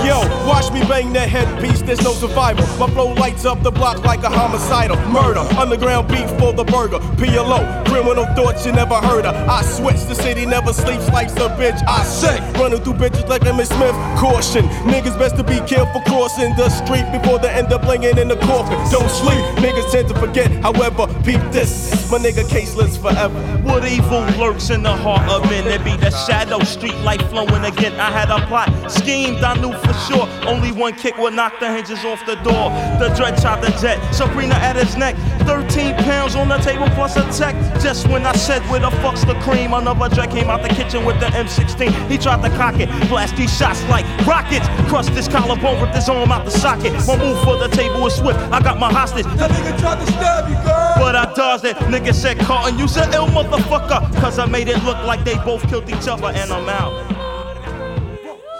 Yo, 0.06 0.20
watch 0.46 0.70
me 0.74 0.82
bang 0.82 1.14
that 1.14 1.30
headpiece, 1.30 1.82
there's 1.82 2.02
no 2.02 2.12
survival. 2.12 2.66
My 2.78 2.92
flow 2.94 3.14
lights 3.14 3.46
up 3.46 3.64
the 3.64 3.72
block 3.72 4.04
like 4.04 4.24
a 4.24 4.30
homicidal. 4.30 4.98
Murder, 5.08 5.40
underground 5.56 6.10
beef 6.10 6.30
for 6.40 6.52
the 6.52 6.66
burger. 6.66 7.00
PLO, 7.16 7.86
criminal 7.86 8.26
thoughts 8.36 8.66
you 8.66 8.74
never 8.74 8.96
heard 8.96 9.26
of. 9.26 9.34
I 9.48 9.62
switch, 9.62 10.04
the 10.06 10.16
city 10.16 10.46
never 10.46 10.74
sleeps, 10.74 11.08
life's 11.10 11.36
a 11.36 11.48
bitch. 11.56 11.80
I 11.88 12.04
say, 12.04 12.40
running 12.60 12.82
through 12.82 12.96
bitches 12.96 13.30
like 13.30 13.46
Emmett 13.46 13.68
Smith. 13.68 13.96
Caution, 14.18 14.66
niggas 14.92 15.18
best 15.18 15.38
to 15.38 15.44
be 15.44 15.60
careful 15.62 16.02
crossing 16.02 16.54
the 16.58 16.70
street 16.70 17.06
before 17.14 17.40
they 17.40 17.50
end 17.50 17.72
up 17.72 17.84
laying 17.84 18.18
in 18.18 18.28
the 18.28 18.38
coffin. 18.38 18.76
Don't 18.92 19.10
sleep, 19.10 19.44
niggas 19.64 19.90
tend 19.90 20.10
to 20.10 20.16
forget. 20.20 20.52
However, 20.62 21.08
peep 21.24 21.40
this, 21.52 22.12
my 22.12 22.18
nigga 22.18 22.44
caseless 22.44 22.98
forever. 23.02 23.40
What 23.64 23.88
evil 23.88 24.26
lurks 24.38 24.70
in 24.70 24.84
the 24.84 24.96
heart 24.96 25.30
of 25.30 25.44
men? 25.50 25.64
There 25.64 25.80
be 25.80 25.96
the 25.96 26.12
shadow 26.26 26.60
street 26.60 26.98
light 27.06 27.22
flowing 27.30 27.64
again. 27.64 27.94
I 28.00 28.12
had 28.12 28.30
a 28.30 28.46
plot 28.48 28.68
schemed, 28.94 29.44
I 29.44 29.56
knew 29.56 29.74
for 29.74 29.94
sure. 30.06 30.28
Only 30.48 30.72
one 30.72 30.94
kick 30.94 31.18
would 31.18 31.34
knock 31.34 31.60
the 31.60 31.72
hinges 31.72 32.06
off 32.06 32.26
the 32.26 32.36
door. 32.36 32.70
The 33.00 33.14
dread 33.16 33.40
shot 33.42 33.62
the 33.62 33.72
jet, 33.82 33.98
Sabrina 34.14 34.56
at 34.56 34.76
his 34.76 34.96
neck. 34.96 35.16
13 35.46 35.96
pounds 35.96 36.36
on 36.36 36.48
the 36.48 36.58
table 36.58 36.88
plus 36.96 37.18
a 37.18 37.24
tech. 37.38 37.56
Just 37.82 38.08
when 38.08 38.26
I 38.26 38.34
said 38.34 38.62
where 38.70 38.80
the 38.80 38.92
fuck's 39.02 39.26
the 39.26 39.36
cream, 39.42 39.74
another 39.74 40.14
dread 40.14 40.32
came 40.32 40.50
out 40.50 40.62
the 40.62 40.70
kitchen 40.70 41.06
with 41.06 41.20
the 41.20 41.28
M16. 41.28 42.10
He 42.10 42.18
tried 42.18 42.42
to 42.48 42.56
cock 42.56 42.80
it, 42.80 42.90
blast 43.10 43.36
these 43.36 43.56
shots 43.56 43.84
like 43.90 44.06
rockets. 44.26 44.68
Crushed 44.90 45.10
his 45.10 45.28
collarbone, 45.28 45.82
ripped 45.82 45.96
his 45.96 46.10
arm 46.10 46.32
out 46.32 46.46
the 46.46 46.52
socket. 46.52 46.94
My 47.08 47.18
move 47.18 47.44
for 47.44 47.58
the 47.58 47.68
table 47.70 48.06
is 48.08 48.16
swift. 48.16 48.40
I 48.52 48.62
got 48.62 48.80
my 48.80 48.92
hostage. 48.92 49.26
That 49.38 49.52
nigga 49.52 49.80
tried 49.80 50.00
to 50.06 50.12
stab 50.12 50.50
you, 50.50 50.56
girl. 50.56 50.94
But 50.98 51.16
I 51.16 51.34
dodged 51.34 51.66
it. 51.66 51.76
Nigga 51.92 52.14
said, 52.14 52.40
Carlton, 52.40 52.78
you 52.80 52.88
said 52.88 53.14
ill 53.14 53.28
motherfucker. 53.28 54.14
Cause 54.22 54.40
I 54.40 54.46
made 54.46 54.68
it 54.68 54.84
look 54.84 54.98
like 55.04 55.24
they 55.24 55.36
both 55.38 55.68
killed 55.70 55.90
each 55.90 56.08
other 56.08 56.28
and 56.28 56.52
I'm 56.52 56.70
out. 56.70 57.13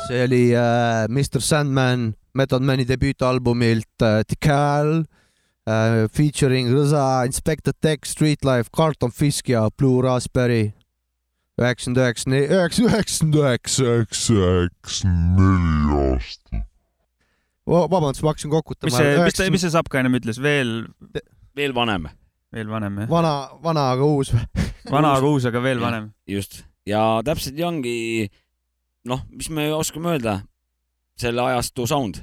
See 0.08 0.24
oli 0.24 0.56
äh, 0.56 1.08
Mr 1.10 1.42
Sandman 1.42 2.14
Method 2.34 2.64
Mani 2.64 2.86
debüütalbumilt 2.88 4.02
äh, 4.02 4.24
Decal 4.30 5.06
äh, 5.68 6.08
featuring 6.12 6.72
Rõza, 6.74 7.26
Inspector 7.26 7.74
Tech, 7.82 8.06
Street 8.06 8.44
Life, 8.44 8.72
Carlton 8.76 9.12
Fisk 9.12 9.50
ja 9.50 9.70
Blue 9.78 10.04
Raspberry. 10.04 10.74
üheksakümmend 11.62 12.00
üheksa, 12.02 12.30
üheksa, 12.32 12.84
üheksakümmend 12.84 13.36
üheksa, 13.36 13.84
üheksakümmend 13.84 15.40
neli 15.40 16.00
aastat. 16.02 16.66
vabandust, 17.70 18.24
ma 18.24 18.34
hakkasin 18.34 18.50
kokutama. 18.50 18.90
mis 18.90 18.98
see, 18.98 19.24
mis 19.24 19.38
ta, 19.38 19.50
mis 19.54 19.62
see 19.62 19.74
Sapka 19.76 20.02
ennem 20.02 20.18
ütles, 20.18 20.42
veel, 20.42 20.88
veel 21.56 21.76
vanem. 21.76 22.10
veel 22.54 22.70
vanem 22.70 23.04
jah? 23.04 23.10
vana, 23.12 23.36
vana 23.64 23.92
aga 23.94 24.10
uus 24.10 24.34
või? 24.34 24.66
vana 24.90 25.14
aga 25.20 25.30
uus, 25.30 25.46
aga 25.46 25.62
veel 25.62 25.80
vanem. 25.84 26.10
just, 26.28 26.64
ja 26.90 27.22
täpselt 27.26 27.54
nii 27.60 27.70
ongi, 27.70 27.98
noh, 29.10 29.24
mis 29.32 29.50
me 29.50 29.68
oskame 29.76 30.14
öelda, 30.14 30.38
selle 31.20 31.42
ajastu 31.42 31.88
sound. 31.88 32.22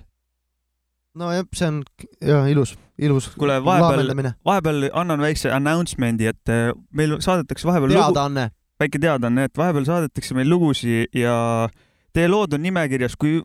nojah, 1.15 1.45
see 1.55 1.69
on 1.69 1.83
ja 2.23 2.45
ilus, 2.47 2.77
ilus. 2.99 3.29
kuule, 3.39 3.59
vahepeal, 3.65 4.33
vahepeal 4.47 4.89
annan 4.95 5.21
väikse 5.21 5.53
announcement'i, 5.53 6.31
et 6.31 6.53
äh, 6.53 6.71
meil 6.95 7.19
saadetakse 7.21 7.69
vahepeal 7.69 7.97
teadaanne. 7.97 8.51
väike 8.81 9.01
teadaanne, 9.03 9.49
et 9.51 9.59
vahepeal 9.59 9.89
saadetakse 9.89 10.37
meil 10.39 10.51
lugusid 10.51 11.11
ja 11.17 11.69
teie 12.15 12.31
lood 12.31 12.55
on 12.55 12.63
nimekirjas, 12.63 13.17
kui, 13.19 13.41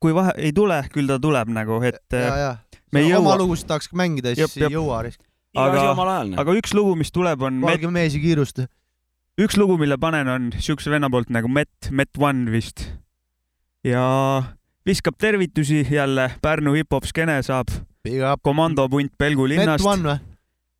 kui 0.00 0.14
vahe 0.14 0.36
ei 0.38 0.54
tule, 0.56 0.78
küll 0.94 1.10
ta 1.10 1.18
tuleb 1.22 1.50
nagu, 1.54 1.82
et 1.82 2.14
ja, 2.14 2.36
ja 2.38 2.52
me 2.92 3.02
ei 3.04 3.14
oma 3.14 3.34
jõua. 3.34 3.42
lugusid 3.44 3.68
tahaks 3.70 3.90
mängida, 3.96 4.34
siis 4.34 4.56
ei 4.56 4.66
jep. 4.68 4.78
jõua. 4.78 5.02
Iga 5.50 5.66
asi 5.74 5.86
omal 5.90 6.08
ajal, 6.12 6.28
noh. 6.30 6.42
aga 6.42 6.54
üks 6.60 6.74
lugu, 6.78 6.94
mis 6.98 7.10
tuleb, 7.10 7.42
on 7.42 7.58
valge 7.64 7.90
mees 7.90 8.14
ei 8.14 8.22
kiirusta. 8.22 8.68
Üks 9.40 9.56
lugu, 9.56 9.76
mille 9.80 9.96
panen, 10.00 10.28
on 10.28 10.48
siukse 10.60 10.90
venna 10.92 11.08
poolt 11.12 11.30
nagu 11.32 11.48
Met, 11.48 11.90
Met 11.90 12.18
One 12.18 12.50
vist. 12.52 12.86
ja 13.84 14.02
viskab 14.86 15.16
tervitusi 15.18 15.86
jälle, 15.90 16.30
Pärnu 16.42 16.74
hip-hop 16.76 17.06
skeene 17.08 17.38
saab 17.42 17.72
Big 18.04 18.20
up. 18.22 18.42
komandopunt 18.42 19.12
Pelgu 19.18 19.46
Met 19.48 19.56
linnast. 19.56 19.84
One 19.84 20.08
või? 20.08 20.18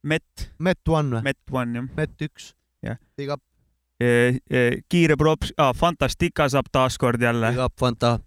Met. 0.03 0.51
Met 0.59 0.89
One 0.89 1.17
või? 1.17 1.23
Met 1.23 1.39
One 1.53 1.79
jah. 1.79 1.89
Met 1.97 2.23
üks. 2.25 2.55
jah. 2.83 2.99
Big 3.17 3.31
up. 3.33 3.43
kiire 4.89 5.17
props 5.21 5.53
ah,, 5.61 5.75
Fantastica 5.77 6.49
saab 6.49 6.71
taaskord 6.73 7.21
jälle. 7.21 7.53
Big 7.53 7.65
up, 7.65 7.77
Fanta. 7.81 8.19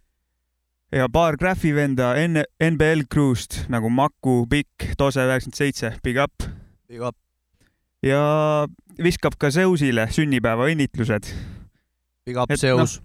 ja 0.93 1.07
paar 1.09 1.37
Graffi 1.37 1.73
venda 1.73 2.13
N 2.21 2.43
NBL 2.61 3.07
Crew'st 3.09 3.63
nagu 3.69 3.89
Maku, 3.89 4.45
Pikk, 4.49 4.93
Tose 4.97 5.25
üheksakümmend 5.25 5.57
seitse, 5.57 5.95
Big 6.03 6.17
up. 6.21 6.49
Big 6.87 7.01
up. 7.01 7.17
Ja 8.03 8.23
viskab 9.01 9.37
ka 9.39 9.51
Zeusile 9.53 10.07
sünnipäeva 10.11 10.67
õnnitlused. 10.71 11.29
Big 12.27 12.37
up, 12.39 12.51
Zeus. 12.55 12.99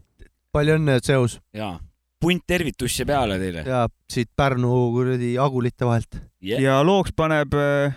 palju 0.54 0.78
õnne, 0.78 0.98
Zeus. 1.04 1.38
jaa, 1.54 1.78
punt 2.20 2.44
tervitusse 2.46 3.06
peale 3.06 3.38
teile. 3.38 3.64
ja 3.66 3.86
siit 4.10 4.30
Pärnu 4.36 4.90
kuradi 4.94 5.36
agulite 5.38 5.86
vahelt. 5.86 6.20
Yeah. 6.42 6.62
ja 6.62 6.78
looks 6.86 7.14
paneb 7.16 7.54
äh, 7.54 7.94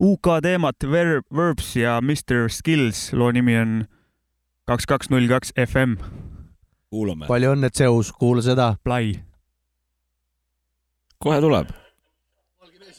UK 0.00 0.40
teemat 0.44 0.84
Verb, 0.90 1.24
Verbs 1.32 1.74
ja 1.76 2.00
Mr 2.00 2.48
Skills, 2.52 3.12
loo 3.12 3.30
nimi 3.32 3.56
on 3.56 3.78
kaks, 4.68 4.86
kaks, 4.86 5.10
null, 5.12 5.28
kaks 5.28 5.54
FM. 5.56 5.96
kuulame. 6.92 7.28
palju 7.28 7.54
õnne, 7.56 7.72
Zeus, 7.72 8.12
kuula 8.12 8.44
seda. 8.44 8.74
Play. 8.84 9.16
kohe 11.18 11.40
tuleb. 11.40 11.72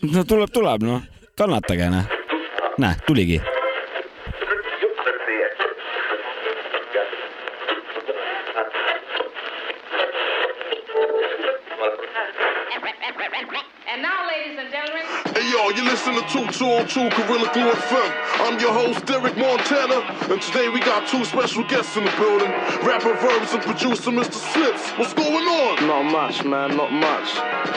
no 0.01 0.23
tuleb, 0.25 0.53
tuleb 0.53 0.85
noh, 0.85 1.01
kannatage 1.37 1.89
noh. 1.93 2.14
näe, 2.77 2.95
tuligi. 3.07 3.54
Hey 15.65 15.71
yo, 15.71 15.77
you 15.77 15.89
listen 15.89 16.13
to 16.13 16.21
2202 16.29 17.09
Gorilla 17.25 17.49
Glue 17.51 17.71
FM. 17.71 18.11
I'm 18.45 18.59
your 18.59 18.71
host, 18.71 19.03
Derek 19.07 19.35
Montana, 19.35 20.05
and 20.31 20.39
today 20.39 20.69
we 20.69 20.79
got 20.79 21.07
two 21.07 21.25
special 21.25 21.63
guests 21.63 21.97
in 21.97 22.05
the 22.05 22.11
building. 22.11 22.51
Rapper 22.85 23.15
Verbs 23.15 23.51
and 23.53 23.63
producer 23.63 24.11
Mr. 24.11 24.35
Slips. 24.35 24.91
What's 24.91 25.13
going 25.15 25.33
on? 25.33 25.87
Not 25.87 26.03
much, 26.11 26.45
man, 26.45 26.77
not 26.77 26.91
much. 26.91 27.29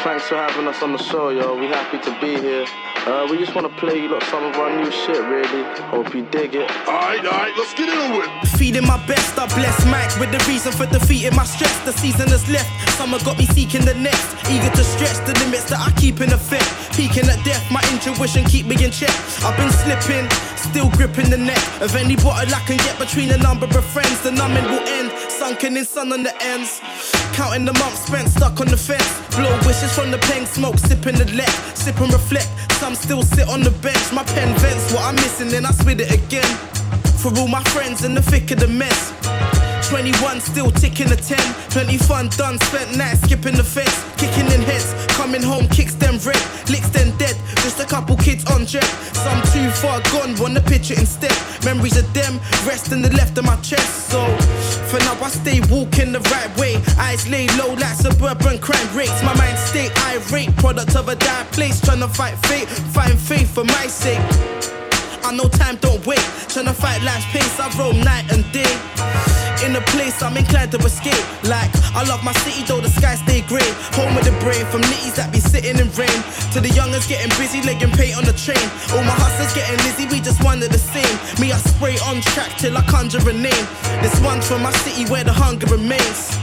Thanks 0.05 0.29
for 0.29 0.37
having 0.37 0.67
us 0.69 0.83
on 0.83 0.93
the 0.93 0.99
show, 0.99 1.31
y'all. 1.31 1.59
We 1.59 1.69
happy 1.69 1.99
to 1.99 2.21
be 2.21 2.39
here. 2.39 2.67
Uh, 3.09 3.27
we 3.31 3.39
just 3.39 3.55
want 3.55 3.67
to 3.67 3.75
play 3.81 4.03
you 4.03 4.09
lot 4.09 4.23
some 4.25 4.45
of 4.45 4.55
our 4.57 4.69
new 4.77 4.91
shit, 4.91 5.25
really. 5.25 5.63
Hope 5.89 6.13
you 6.15 6.27
dig 6.29 6.55
it. 6.55 6.71
Alright, 6.87 7.25
alright, 7.25 7.57
let's 7.57 7.73
get 7.73 7.89
into 7.89 8.21
it. 8.21 8.29
Feeding 8.59 8.85
my 8.85 9.01
best, 9.07 9.39
I 9.39 9.47
bless 9.57 9.87
Mike 9.87 10.13
with 10.21 10.31
the 10.31 10.45
reason 10.45 10.73
for 10.73 10.85
defeating 10.85 11.35
my 11.35 11.45
stress. 11.45 11.73
The 11.87 11.93
season 11.93 12.29
is 12.29 12.45
left, 12.51 12.69
summer 12.99 13.19
got 13.25 13.39
me 13.39 13.47
seeking 13.47 13.87
the 13.87 13.95
next. 13.95 14.37
Eager 14.51 14.69
to 14.77 14.85
stretch 14.85 15.25
the 15.25 15.33
limits 15.41 15.71
that 15.71 15.81
I 15.81 15.91
keep 15.99 16.21
in 16.21 16.33
effect. 16.33 16.69
Peaking 16.93 17.31
at 17.31 17.43
death, 17.47 17.65
my 17.71 17.78
intuition 17.93 18.45
keep 18.45 18.67
me 18.67 18.77
in 18.83 18.91
check. 18.91 19.13
I've 19.45 19.57
been 19.57 19.71
slipping, 19.71 20.29
still 20.57 20.91
gripping 20.97 21.31
the 21.31 21.39
neck 21.39 21.63
of 21.81 21.95
any 21.97 22.17
bottle 22.17 22.55
I 22.55 22.61
can 22.67 22.77
get 22.79 22.99
between 22.99 23.31
a 23.31 23.39
number 23.39 23.67
of 23.67 23.85
friends. 23.85 24.21
The 24.23 24.33
numbing 24.33 24.65
will 24.65 24.87
end, 24.89 25.11
sunken 25.31 25.77
in 25.77 25.85
sun 25.85 26.13
on 26.13 26.23
the 26.23 26.35
ends. 26.43 26.81
Counting 27.33 27.65
the 27.65 27.73
months 27.75 28.07
spent 28.07 28.29
stuck 28.29 28.61
on 28.61 28.69
the 28.69 28.77
fence. 28.77 29.09
Blow 29.37 29.55
wishes 29.67 29.93
from 29.95 30.11
the 30.11 30.19
pen, 30.19 30.47
smoke, 30.47 30.79
sipping 30.79 31.17
the 31.17 31.27
lead. 31.33 31.55
Sip 31.75 31.99
and 32.01 32.13
reflect, 32.13 32.51
some 32.81 32.95
still 32.95 33.23
sit 33.23 33.49
on 33.49 33.63
the 33.63 33.71
bench. 33.83 34.13
My 34.13 34.25
pen 34.25 34.57
vents 34.59 34.93
what 34.93 35.03
I'm 35.05 35.17
missing, 35.17 35.49
then 35.49 35.67
I 35.67 35.71
spit 35.71 36.01
it 36.01 36.11
again. 36.11 36.53
For 37.23 37.37
all 37.39 37.49
my 37.49 37.63
friends 37.75 38.05
in 38.05 38.15
the 38.15 38.23
thick 38.23 38.51
of 38.51 38.61
the 38.61 38.69
mess. 38.69 39.28
21 39.89 40.39
still 40.41 40.71
ticking 40.71 41.09
the 41.09 41.17
10. 41.17 41.39
Plenty 41.71 41.97
fun 41.97 42.29
done, 42.37 42.59
spent 42.61 42.95
nights 42.95 43.23
skipping 43.23 43.57
the 43.57 43.65
fence. 43.65 44.05
Kicking 44.21 44.45
in 44.53 44.61
heads, 44.61 44.93
coming 45.17 45.43
home, 45.43 45.67
kicks 45.69 45.95
them 45.95 46.19
red. 46.29 46.37
Licks 46.69 46.91
them 46.91 47.17
dead, 47.17 47.35
just 47.65 47.81
a 47.81 47.87
couple 47.87 48.15
kids 48.17 48.45
on 48.53 48.67
jet. 48.67 48.85
Some 49.17 49.41
too 49.49 49.71
far 49.81 50.01
gone, 50.13 50.37
wanna 50.37 50.61
picture 50.61 50.93
instead. 50.93 51.33
Memories 51.65 51.97
of 51.97 52.05
them, 52.13 52.39
rest 52.69 52.93
in 52.93 53.01
the 53.01 53.09
left 53.17 53.39
of 53.39 53.47
my 53.47 53.57
chest. 53.65 54.11
So, 54.11 54.21
for 54.93 54.99
now 55.01 55.17
I 55.25 55.31
stay 55.31 55.61
walking 55.73 56.13
the 56.13 56.21
right 56.29 56.53
way. 56.59 56.77
Eyes 56.99 57.27
lay 57.31 57.49
low 57.57 57.73
like 57.73 57.97
suburban 57.97 58.59
crime 58.59 58.89
rates. 58.95 59.23
My 59.23 59.35
mind 59.37 59.57
stay 59.57 59.89
irate, 60.13 60.55
product 60.57 60.97
of 60.97 61.09
a 61.09 61.17
dire 61.17 61.47
place. 61.57 61.81
Trying 61.81 62.01
to 62.01 62.09
fight 62.09 62.37
fate, 62.45 62.69
find 62.69 63.19
faith 63.19 63.49
for 63.55 63.65
my 63.65 63.87
sake. 63.87 64.21
I 65.25 65.33
know 65.35 65.49
time 65.49 65.77
don't 65.77 66.05
wait. 66.07 66.25
Tryna 66.53 66.75
fight 66.75 67.03
life's 67.03 67.25
pace, 67.33 67.61
I 67.61 67.69
roam 67.79 68.01
night 68.01 68.31
and 68.33 68.45
day. 68.53 68.58
A 69.79 69.81
place 69.95 70.21
I'm 70.23 70.37
inclined 70.37 70.73
to 70.73 70.79
escape. 70.79 71.23
Like, 71.45 71.71
I 71.95 72.03
love 72.03 72.25
my 72.25 72.33
city 72.43 72.65
though 72.67 72.81
the 72.81 72.91
sky 72.91 73.15
stay 73.15 73.43
grey. 73.43 73.71
Home 73.95 74.11
of 74.19 74.25
the 74.25 74.35
brave, 74.43 74.67
from 74.75 74.83
nitties 74.91 75.15
that 75.15 75.31
be 75.31 75.39
sitting 75.39 75.79
in 75.79 75.87
rain. 75.95 76.19
To 76.51 76.59
the 76.59 76.71
youngers 76.75 77.07
getting 77.07 77.31
busy, 77.39 77.63
legging 77.63 77.95
paint 77.95 78.19
on 78.19 78.25
the 78.25 78.35
train. 78.35 78.67
All 78.91 79.07
my 79.07 79.15
hustlers 79.15 79.55
getting 79.55 79.79
busy, 79.87 80.11
we 80.11 80.19
just 80.19 80.43
one 80.43 80.59
the 80.59 80.83
same. 80.83 81.15
Me, 81.39 81.53
I 81.53 81.59
spray 81.59 81.95
on 82.11 82.21
track 82.35 82.59
till 82.59 82.77
I 82.77 82.83
conjure 82.91 83.23
a 83.23 83.33
name. 83.33 83.67
This 84.03 84.19
one's 84.21 84.49
from 84.49 84.63
my 84.67 84.73
city 84.83 85.07
where 85.13 85.23
the 85.23 85.33
hunger 85.33 85.71
remains 85.71 86.35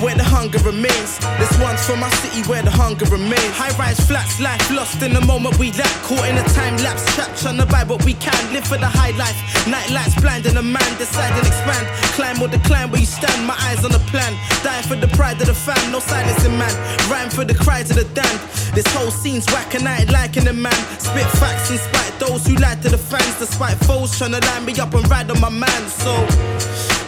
where 0.00 0.16
the 0.16 0.24
hunger 0.24 0.58
remains. 0.64 1.20
This 1.36 1.52
one's 1.60 1.84
from 1.84 2.00
my 2.00 2.10
city 2.24 2.42
where 2.48 2.62
the 2.62 2.70
hunger 2.70 3.04
remains. 3.06 3.52
High 3.52 3.72
rise 3.76 4.00
flats, 4.00 4.40
life 4.40 4.60
lost 4.70 5.02
in 5.02 5.12
the 5.12 5.20
moment 5.20 5.58
we 5.58 5.72
lack. 5.72 5.92
Caught 6.02 6.26
in 6.28 6.36
a 6.38 6.44
time 6.56 6.76
lapse, 6.80 7.04
trap 7.14 7.30
trying 7.36 7.58
to 7.58 7.66
buy 7.66 7.84
what 7.84 8.04
we 8.04 8.14
can. 8.14 8.40
Live 8.52 8.66
for 8.66 8.78
the 8.78 8.88
high 8.88 9.12
life. 9.16 9.36
Night 9.68 9.90
lights 9.90 10.16
blinding 10.20 10.56
a 10.56 10.62
man, 10.62 10.90
decide 10.98 11.32
and 11.36 11.46
expand. 11.46 11.86
Climb 12.16 12.40
or 12.40 12.48
decline 12.48 12.90
where 12.90 13.00
you 13.00 13.06
stand, 13.06 13.46
my 13.46 13.56
eyes 13.68 13.84
on 13.84 13.92
the 13.92 14.02
plan. 14.10 14.32
Die 14.64 14.82
for 14.88 14.96
the 14.96 15.08
pride 15.08 15.40
of 15.40 15.46
the 15.46 15.54
fam, 15.54 15.92
no 15.92 16.00
silence 16.00 16.44
in 16.44 16.56
man. 16.56 16.72
Rhyme 17.10 17.30
for 17.30 17.44
the 17.44 17.54
cries 17.54 17.90
of 17.90 17.96
the 17.96 18.08
damned. 18.16 18.40
This 18.74 18.86
whole 18.96 19.10
scene's 19.10 19.46
whack 19.52 19.74
and 19.74 19.86
I 19.86 20.00
ain't 20.00 20.10
liking 20.10 20.44
the 20.44 20.52
man. 20.52 20.80
Spit 20.98 21.28
facts 21.36 21.70
and 21.70 21.80
spite 21.80 22.14
those 22.18 22.46
who 22.46 22.54
lie 22.56 22.76
to 22.76 22.88
the 22.88 22.98
fans. 22.98 23.38
Despite 23.38 23.76
foes 23.84 24.16
trying 24.16 24.32
to 24.32 24.40
line 24.48 24.64
me 24.64 24.72
up 24.80 24.94
and 24.94 25.08
ride 25.08 25.30
on 25.30 25.40
my 25.40 25.50
man. 25.50 25.82
So, 25.88 26.12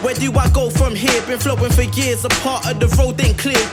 where 0.03 0.15
do 0.15 0.33
I 0.37 0.49
go 0.49 0.69
from 0.69 0.95
here? 0.95 1.21
Been 1.27 1.39
flowing 1.39 1.71
for 1.71 1.83
years, 1.83 2.25
a 2.25 2.29
part 2.43 2.67
of 2.69 2.77
the 2.77 2.87
road 2.99 3.21
ain't 3.23 3.37
clear. 3.37 3.65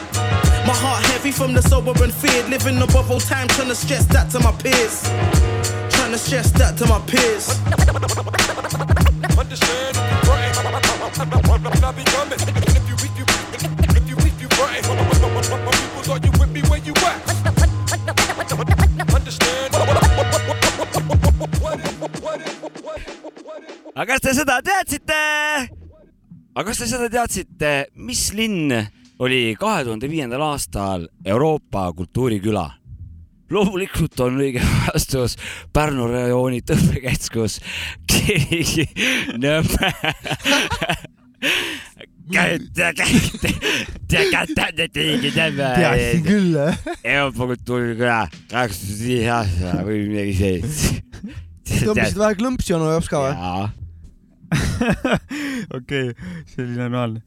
My 0.64 0.72
heart 0.78 1.05
heavy 1.07 1.33
from 1.33 1.55
the 1.55 1.62
sober 1.62 1.91
and 2.05 2.14
feared. 2.14 2.49
Living 2.49 2.81
above 2.81 3.11
all 3.11 3.18
time, 3.18 3.49
trying 3.49 3.66
to 3.66 3.74
stress 3.74 4.05
that 4.14 4.31
to 4.31 4.39
my 4.39 4.53
peers. 4.62 5.03
Trying 5.91 6.12
to 6.12 6.18
stress 6.18 6.53
that 6.53 6.78
to 6.78 6.87
my 6.87 7.01
peers. 7.11 7.51
Understand 9.37 9.99
if 12.78 12.89
you 12.89 12.95
weak, 13.03 13.11
you 13.18 13.26
if 13.59 14.07
you 14.09 14.14
you. 14.39 14.49
My 15.51 15.74
people 15.74 16.14
you 16.22 16.31
with 16.39 16.51
me 16.55 16.62
where 16.70 16.78
you 16.78 16.95
at. 16.95 17.18
Understand 23.97 25.80
aga 26.61 26.75
kas 26.75 26.83
te 26.83 26.87
seda 26.91 27.07
teadsite, 27.09 27.69
mis 28.05 28.27
linn 28.37 28.69
oli 29.25 29.55
kahe 29.57 29.85
tuhande 29.87 30.11
viiendal 30.13 30.43
aastal 30.51 31.07
Euroopa 31.25 31.87
kultuuriküla? 31.97 32.67
loomulikult 33.51 34.21
on 34.23 34.37
õige 34.45 34.61
vastus 34.85 35.39
Pärnu 35.73 36.05
rajooni 36.13 36.61
tõmbekeskus 36.69 37.57
Kilingi-Nõmme. 38.13 39.91
Teadsin 45.81 46.23
küll. 46.29 46.61
Euroopa 47.01 47.51
kultuuriküla, 47.57 48.21
kakskümmend 48.53 49.05
viis 49.09 49.27
aasta 49.41 49.81
või 49.89 50.05
midagi 50.13 50.39
sellist. 50.45 51.05
tõmbasid 51.73 52.21
vähe 52.21 52.41
klõmpsi 52.45 52.77
onu 52.77 52.93
jaoks 52.93 53.11
ka 53.11 53.25
või? 53.25 53.37
okei, 55.78 56.14
see 56.51 56.64
oli 56.64 56.78
normaalne. 56.78 57.22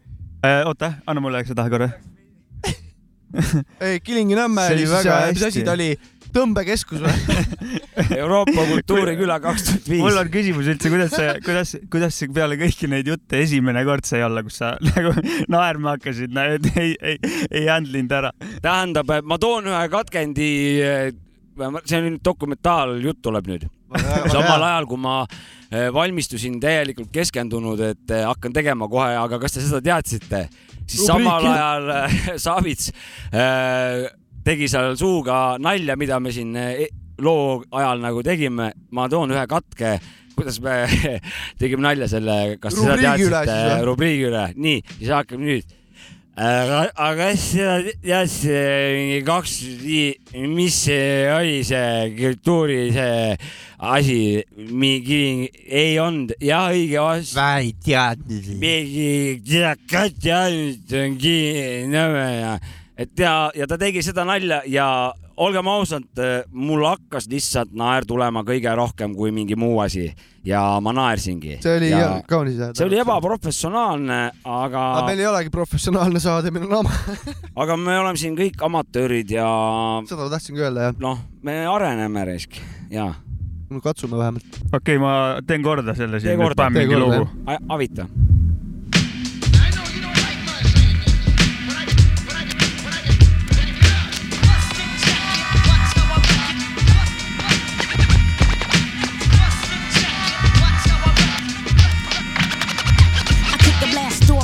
oota, 0.65 0.93
anna 1.07 1.23
mulle 1.23 1.45
seda 1.47 1.67
korra. 1.71 1.91
ei, 3.85 3.99
Kilingi-Nõmme 4.03 4.67
See 4.67 4.77
oli 4.77 4.89
väga, 4.91 5.15
mis 5.33 5.45
asi 5.47 5.63
ta 5.65 5.73
oli, 5.73 5.93
tõmbekeskus 6.33 7.01
või? 7.03 7.37
Euroopa 8.21 8.65
kultuuriküla 8.69 9.39
kaks 9.43 9.65
tuhat 9.67 9.89
viis. 9.89 10.01
mul 10.03 10.19
on 10.21 10.31
küsimus 10.33 10.69
üldse, 10.73 10.91
kuidas 10.93 11.13
see, 11.15 11.33
kuidas, 11.45 11.73
kuidas 11.93 12.17
see 12.19 12.31
peale 12.33 12.57
kõiki 12.59 12.89
neid 12.91 13.09
jutte 13.09 13.41
esimene 13.43 13.83
kord 13.87 14.07
sai 14.09 14.23
olla, 14.25 14.43
kus 14.45 14.59
sa 14.61 14.73
nagu 14.89 15.13
naerma 15.53 15.95
hakkasid, 15.97 16.33
ei, 16.81 16.95
ei, 17.01 17.17
ei 17.49 17.67
handlinud 17.69 18.17
ära. 18.19 18.33
tähendab, 18.63 19.13
ma 19.25 19.39
toon 19.41 19.69
ühe 19.71 19.83
katkendi, 19.93 20.49
see 21.53 21.99
on 21.99 22.09
nüüd 22.09 22.21
dokumentaaljutt 22.25 23.21
tuleb 23.23 23.49
nüüd. 23.53 23.69
Samal 24.31 24.63
ajal, 24.69 24.87
kui 24.89 25.01
ma 25.01 25.19
eh, 25.25 25.89
valmistusin 25.93 26.59
täielikult 26.63 27.11
keskendunud, 27.13 27.81
et 27.91 28.13
eh, 28.13 28.25
hakkan 28.27 28.55
tegema 28.55 28.89
kohe, 28.91 29.13
aga 29.19 29.39
kas 29.41 29.57
te 29.57 29.63
seda 29.65 29.81
teadsite, 29.83 30.47
siis 30.85 31.03
Rubriiki. 31.03 31.11
samal 31.11 31.47
ajal 31.51 31.93
eh, 31.97 32.17
Savits 32.45 32.91
tegi 34.43 34.67
seal 34.67 34.97
suuga 34.99 35.59
nalja, 35.63 35.95
mida 35.99 36.19
me 36.19 36.33
siin 36.35 36.57
loo 37.23 37.61
ajal 37.71 38.03
nagu 38.03 38.23
tegime. 38.25 38.73
ma 38.91 39.07
toon 39.09 39.31
ühe 39.31 39.45
katke, 39.47 39.95
kuidas 40.35 40.59
me 40.63 40.81
tegime 41.61 41.85
nalja 41.85 42.09
selle, 42.11 42.57
kas 42.59 42.75
te 42.75 42.83
seda 42.83 42.99
teadsite? 42.99 43.61
rubriigi 43.87 44.27
üle, 44.31 44.49
nii, 44.55 44.83
siis 44.97 45.13
hakkame 45.13 45.47
nüüd 45.47 45.79
aga, 46.35 46.89
kas 47.17 47.41
sa 47.51 47.75
tead 48.01 48.29
see 48.31 49.21
kaks, 49.25 49.53
mis 50.49 50.73
see 50.73 51.29
oli 51.29 51.59
see 51.63 52.09
kultuuri 52.17 52.91
see 52.95 53.37
asi, 53.83 54.43
mingi, 54.55 55.49
ei 55.67 55.99
olnud, 55.99 56.33
jah, 56.41 56.71
õige 56.71 57.01
vastus. 57.03 57.35
vähi 57.35 57.73
teadnud. 57.83 58.47
mingi, 58.57 59.41
tead 59.45 59.83
ka 59.91 60.07
teadnud, 60.09 60.95
on 61.03 61.17
Kiinõmme 61.19 62.29
ja, 62.39 62.53
et 62.97 63.19
ja, 63.19 63.51
ja 63.55 63.67
ta 63.67 63.77
tegi 63.81 64.03
seda 64.05 64.25
nalja 64.27 64.61
ja 64.69 64.87
olgem 65.37 65.67
ausad, 65.67 66.19
mul 66.51 66.83
hakkas 66.85 67.25
lihtsalt 67.31 67.73
naer 67.77 68.05
tulema 68.05 68.43
kõige 68.45 68.73
rohkem 68.77 69.15
kui 69.17 69.31
mingi 69.33 69.57
muu 69.57 69.79
asi 69.81 70.11
ja 70.45 70.61
ma 70.83 70.93
naersingi. 70.93 71.57
see 71.63 71.77
oli 71.79 71.89
ja, 71.89 72.21
kaunis. 72.29 72.59
see 72.77 72.85
oli 72.85 72.99
ebaprofessionaalne, 73.01 74.19
aga 74.43 74.83
aga 74.99 75.05
meil 75.07 75.23
ei 75.23 75.29
olegi 75.31 75.53
professionaalne 75.53 76.21
saade, 76.23 76.53
meil 76.53 76.67
on 76.69 76.83
ama. 76.83 76.93
aga 77.65 77.77
me 77.79 77.97
oleme 77.99 78.21
siin 78.21 78.37
kõik 78.37 78.61
amatöörid 78.67 79.33
ja 79.33 79.47
seda 80.09 80.27
ma 80.27 80.31
tahtsingi 80.35 80.65
öelda, 80.65 80.89
jah. 80.89 81.01
noh, 81.01 81.25
me 81.41 81.63
areneme 81.69 82.27
risk 82.29 82.59
ja. 82.93 83.09
no 83.69 83.81
katsume 83.81 84.19
vähemalt. 84.19 84.61
okei 84.69 84.77
okay,, 84.77 85.01
ma 85.01 85.41
teen 85.47 85.65
korda 85.65 85.97
selle 85.97 86.21
tee 86.21 86.33
siin, 86.33 86.45
korda, 86.45 86.69
mingi 86.73 86.99
lugu. 86.99 87.25
Avita. 87.73 88.07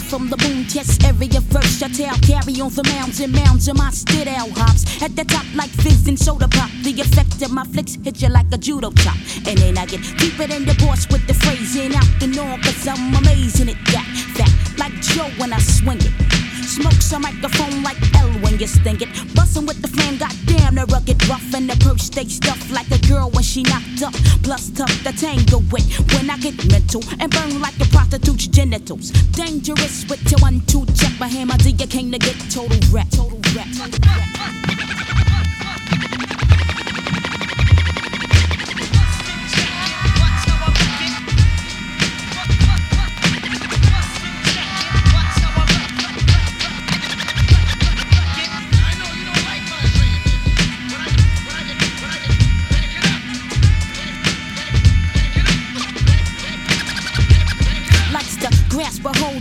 From 0.10 0.28
the 0.28 0.38
boom 0.38 0.66
test 0.66 1.04
area 1.04 1.40
first. 1.54 1.84
I 1.84 1.88
tell 1.88 2.18
carry 2.26 2.60
on 2.60 2.74
the 2.74 2.84
mounds 2.96 3.20
and 3.20 3.32
mounds 3.32 3.68
of 3.68 3.78
my 3.78 3.92
spit 3.92 4.28
out 4.28 4.50
hops. 4.50 5.02
At 5.04 5.16
the 5.16 5.24
top 5.24 5.46
like 5.56 5.70
fizz 5.70 6.08
and 6.08 6.18
soda 6.18 6.48
pop. 6.48 6.72
The 6.84 7.00
effect 7.00 7.42
of 7.44 7.52
my 7.52 7.64
flicks 7.66 7.96
hit 8.04 8.22
you 8.22 8.30
like 8.30 8.48
a 8.52 8.58
judo 8.58 8.92
chop. 8.92 9.16
And 9.46 9.58
then 9.60 9.78
I 9.78 9.86
get 9.86 10.02
deeper 10.18 10.48
than 10.48 10.66
the 10.66 10.74
boss 10.84 11.08
with 11.12 11.26
the 11.28 11.36
phrasing 11.36 11.94
out 11.96 12.10
the 12.20 12.28
norm. 12.28 12.60
Cause 12.62 12.88
I'm 12.88 13.14
amazing 13.14 13.70
at 13.70 13.78
that. 13.94 14.08
Fat 14.36 14.80
like 14.80 14.94
Joe 15.02 15.30
when 15.38 15.54
I 15.54 15.60
swing 15.60 16.00
it. 16.02 16.49
Smokes 16.80 17.12
a 17.12 17.20
microphone 17.20 17.84
like 17.84 17.98
L 18.16 18.30
when 18.40 18.58
you 18.58 18.66
sting 18.66 19.02
it. 19.02 19.10
Bustin' 19.36 19.66
with 19.66 19.82
the 19.82 19.90
flame, 19.90 20.18
goddamn, 20.18 20.76
the 20.76 20.86
rugged 20.86 21.28
rough. 21.28 21.54
And 21.54 21.70
the 21.70 21.76
purse 21.84 22.04
stay 22.04 22.24
stuffed 22.24 22.72
like 22.72 22.90
a 22.92 22.98
girl 23.06 23.30
when 23.32 23.44
she 23.44 23.64
knocked 23.64 24.02
up. 24.02 24.14
Plus 24.44 24.70
tough 24.70 25.04
to 25.04 25.12
tangle 25.12 25.62
with 25.74 25.84
when 26.14 26.30
I 26.30 26.38
get 26.38 26.56
mental 26.72 27.04
and 27.20 27.30
burn 27.32 27.60
like 27.60 27.78
a 27.82 27.86
prostitute's 27.86 28.48
genitals. 28.48 29.12
Dangerous 29.36 30.08
with 30.08 30.24
your 30.32 30.40
one 30.40 30.62
two 30.68 30.86
check. 30.96 31.12
My 31.20 31.28
hammer, 31.28 31.58
do 31.58 31.70
you 31.70 31.88
came 31.88 32.12
to 32.14 32.18
get 32.18 32.40
total 32.50 32.80
rap. 32.94 33.10
Total 33.10 33.40
rap. 33.54 33.68
Total 33.76 34.00
rap. 34.16 35.29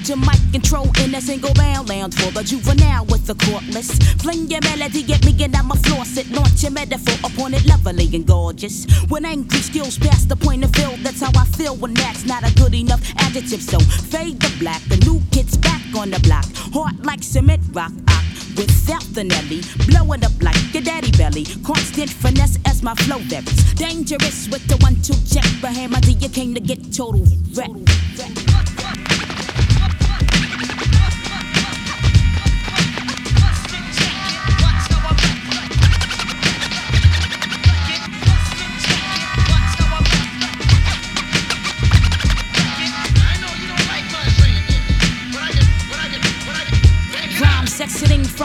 To 0.08 0.16
mic 0.16 0.40
control 0.52 0.86
in 1.04 1.14
a 1.14 1.20
single 1.20 1.52
bound 1.52 1.86
lounge 1.86 2.14
for 2.14 2.32
the 2.32 2.42
juvenile 2.42 3.04
with 3.06 3.26
the 3.26 3.34
courtless. 3.44 3.90
Fling 4.22 4.48
your 4.48 4.62
melody, 4.62 5.02
get 5.02 5.22
me 5.26 5.36
and 5.44 5.54
I'm 5.54 5.70
a 5.70 5.74
floss 5.74 6.16
it. 6.16 6.30
Launch 6.30 6.62
your 6.62 6.72
metaphor 6.72 7.14
upon 7.30 7.52
it, 7.52 7.66
lovely 7.66 8.08
and 8.14 8.26
gorgeous. 8.26 8.86
When 9.08 9.26
angry 9.26 9.58
skills 9.58 9.98
past 9.98 10.30
the 10.30 10.36
point 10.36 10.64
of 10.64 10.74
fill, 10.74 10.96
that's 11.02 11.20
how 11.20 11.30
I 11.38 11.44
feel 11.44 11.76
when 11.76 11.92
that's 11.92 12.24
not 12.24 12.42
a 12.42 12.54
good 12.54 12.74
enough 12.74 13.02
adjective. 13.18 13.60
So 13.60 13.78
fade 13.80 14.40
the 14.40 14.50
black, 14.58 14.80
the 14.88 14.96
new 14.96 15.20
kid's 15.30 15.58
back 15.58 15.82
on 15.94 16.10
the 16.10 16.20
block. 16.20 16.46
Heart 16.72 17.04
like 17.04 17.22
cement 17.22 17.60
rock. 17.72 17.92
ah, 18.08 18.24
Without 18.56 19.04
the 19.12 19.24
Nelly, 19.24 19.60
blowing 19.88 20.24
up 20.24 20.32
like 20.40 20.56
your 20.72 20.84
daddy 20.84 21.10
belly. 21.18 21.44
Constant 21.62 22.08
finesse 22.08 22.58
as 22.64 22.82
my 22.82 22.94
flow 22.94 23.18
varies. 23.28 23.74
Dangerous 23.74 24.48
with 24.48 24.66
the 24.68 24.78
one 24.78 24.96
two 25.02 25.20
check. 25.28 25.44
Bahama, 25.60 26.00
do 26.00 26.12
you 26.12 26.30
came 26.30 26.54
to 26.54 26.60
get 26.60 26.94
total 26.94 27.26
wreck. 27.52 28.47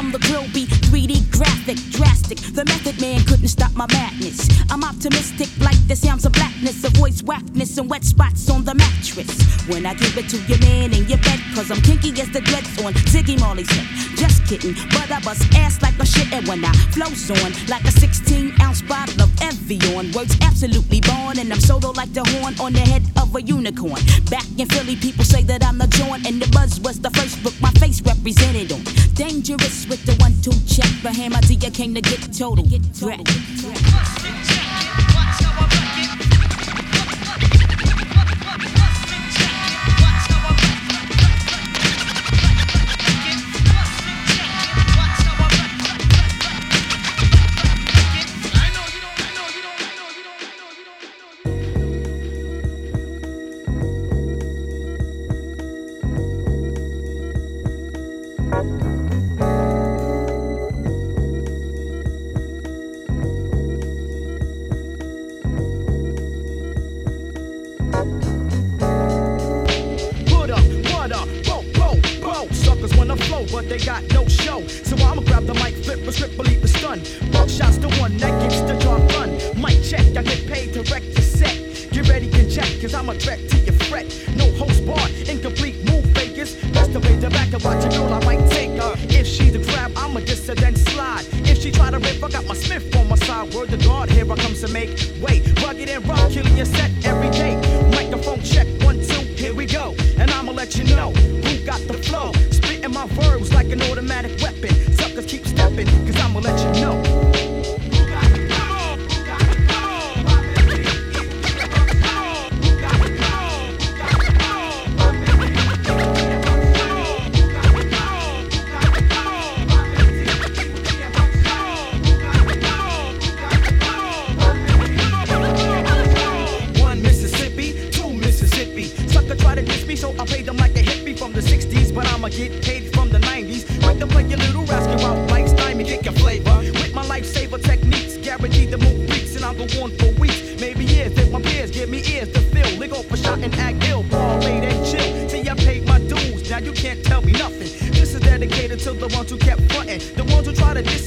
From 0.04 0.12
the 0.12 0.33
grill 1.64 1.76
beat 1.76 1.84
3D 1.84 1.92
graphic, 1.92 1.92
drastic. 1.92 2.38
The 2.54 2.66
method 2.66 3.00
man 3.02 3.24
couldn't 3.26 3.48
stop 3.48 3.74
my 3.76 3.88
madness. 3.92 4.48
I'm 4.70 4.84
optimistic 4.84 5.50
like 5.60 5.80
the 5.88 5.96
sounds 5.96 6.26
of 6.26 6.34
blackness, 6.34 6.84
avoids 6.84 7.24
whackness 7.24 7.78
and 7.78 7.90
wet 7.90 8.04
spots 8.04 8.50
on 8.50 8.64
the 8.64 8.76
mattress. 8.76 9.32
When 9.68 9.86
I 9.86 9.94
give 9.94 10.18
it 10.18 10.30
to 10.30 10.38
your 10.48 10.60
man 10.60 10.94
in 10.94 11.08
your 11.08 11.20
bed, 11.20 11.40
cause 11.56 11.72
I'm 11.72 11.82
kinky 11.82 12.10
as 12.22 12.30
the 12.32 12.42
dreads 12.42 12.84
on 12.84 12.94
Ziggy 13.12 13.40
Marley's 13.40 13.70
head. 13.70 13.88
Just 14.18 14.46
kidding, 14.46 14.76
but 14.92 15.12
I 15.12 15.20
bust 15.22 15.44
ass 15.56 15.82
like 15.82 15.98
a 16.00 16.06
shit 16.06 16.32
and 16.34 16.48
when 16.48 16.64
I 16.66 16.72
flows 16.92 17.32
on 17.32 17.52
like 17.68 17.86
a 17.86 17.92
16 17.92 18.54
ounce 18.62 18.82
bottle 18.82 19.24
of 19.24 19.32
Evian. 19.42 20.12
Words 20.12 20.36
absolutely 20.42 21.02
born, 21.02 21.40
and 21.40 21.52
I'm 21.52 21.60
solo 21.60 21.92
like 21.92 22.14
the 22.14 22.24
horn 22.24 22.56
on 22.60 22.74
the 22.74 22.82
head 22.82 23.04
of 23.22 23.36
a 23.36 23.42
unicorn. 23.42 24.02
Back 24.30 24.46
in 24.58 24.68
Philly, 24.68 24.96
people 24.96 25.24
say 25.24 25.44
that 25.44 25.64
I'm 25.64 25.78
the 25.78 25.88
joint, 25.88 26.26
and 26.28 26.42
the 26.42 26.50
buzz 26.52 26.80
was 26.82 27.00
the 27.00 27.10
first 27.12 27.42
book 27.44 27.54
my 27.62 27.72
face 27.80 28.02
represented 28.02 28.72
on. 28.72 28.84
Dangerous 29.14 29.88
with 29.88 30.04
the 30.06 30.16
one 30.24 30.36
two 30.42 30.56
check, 30.68 30.90
but 31.04 31.16
hammer 31.16 31.42
D 31.56 31.68
I 31.68 31.70
came 31.70 31.94
to 31.94 32.02
get 32.02 32.34
total. 32.34 32.66
Get 32.66 32.82
total. 32.96 34.53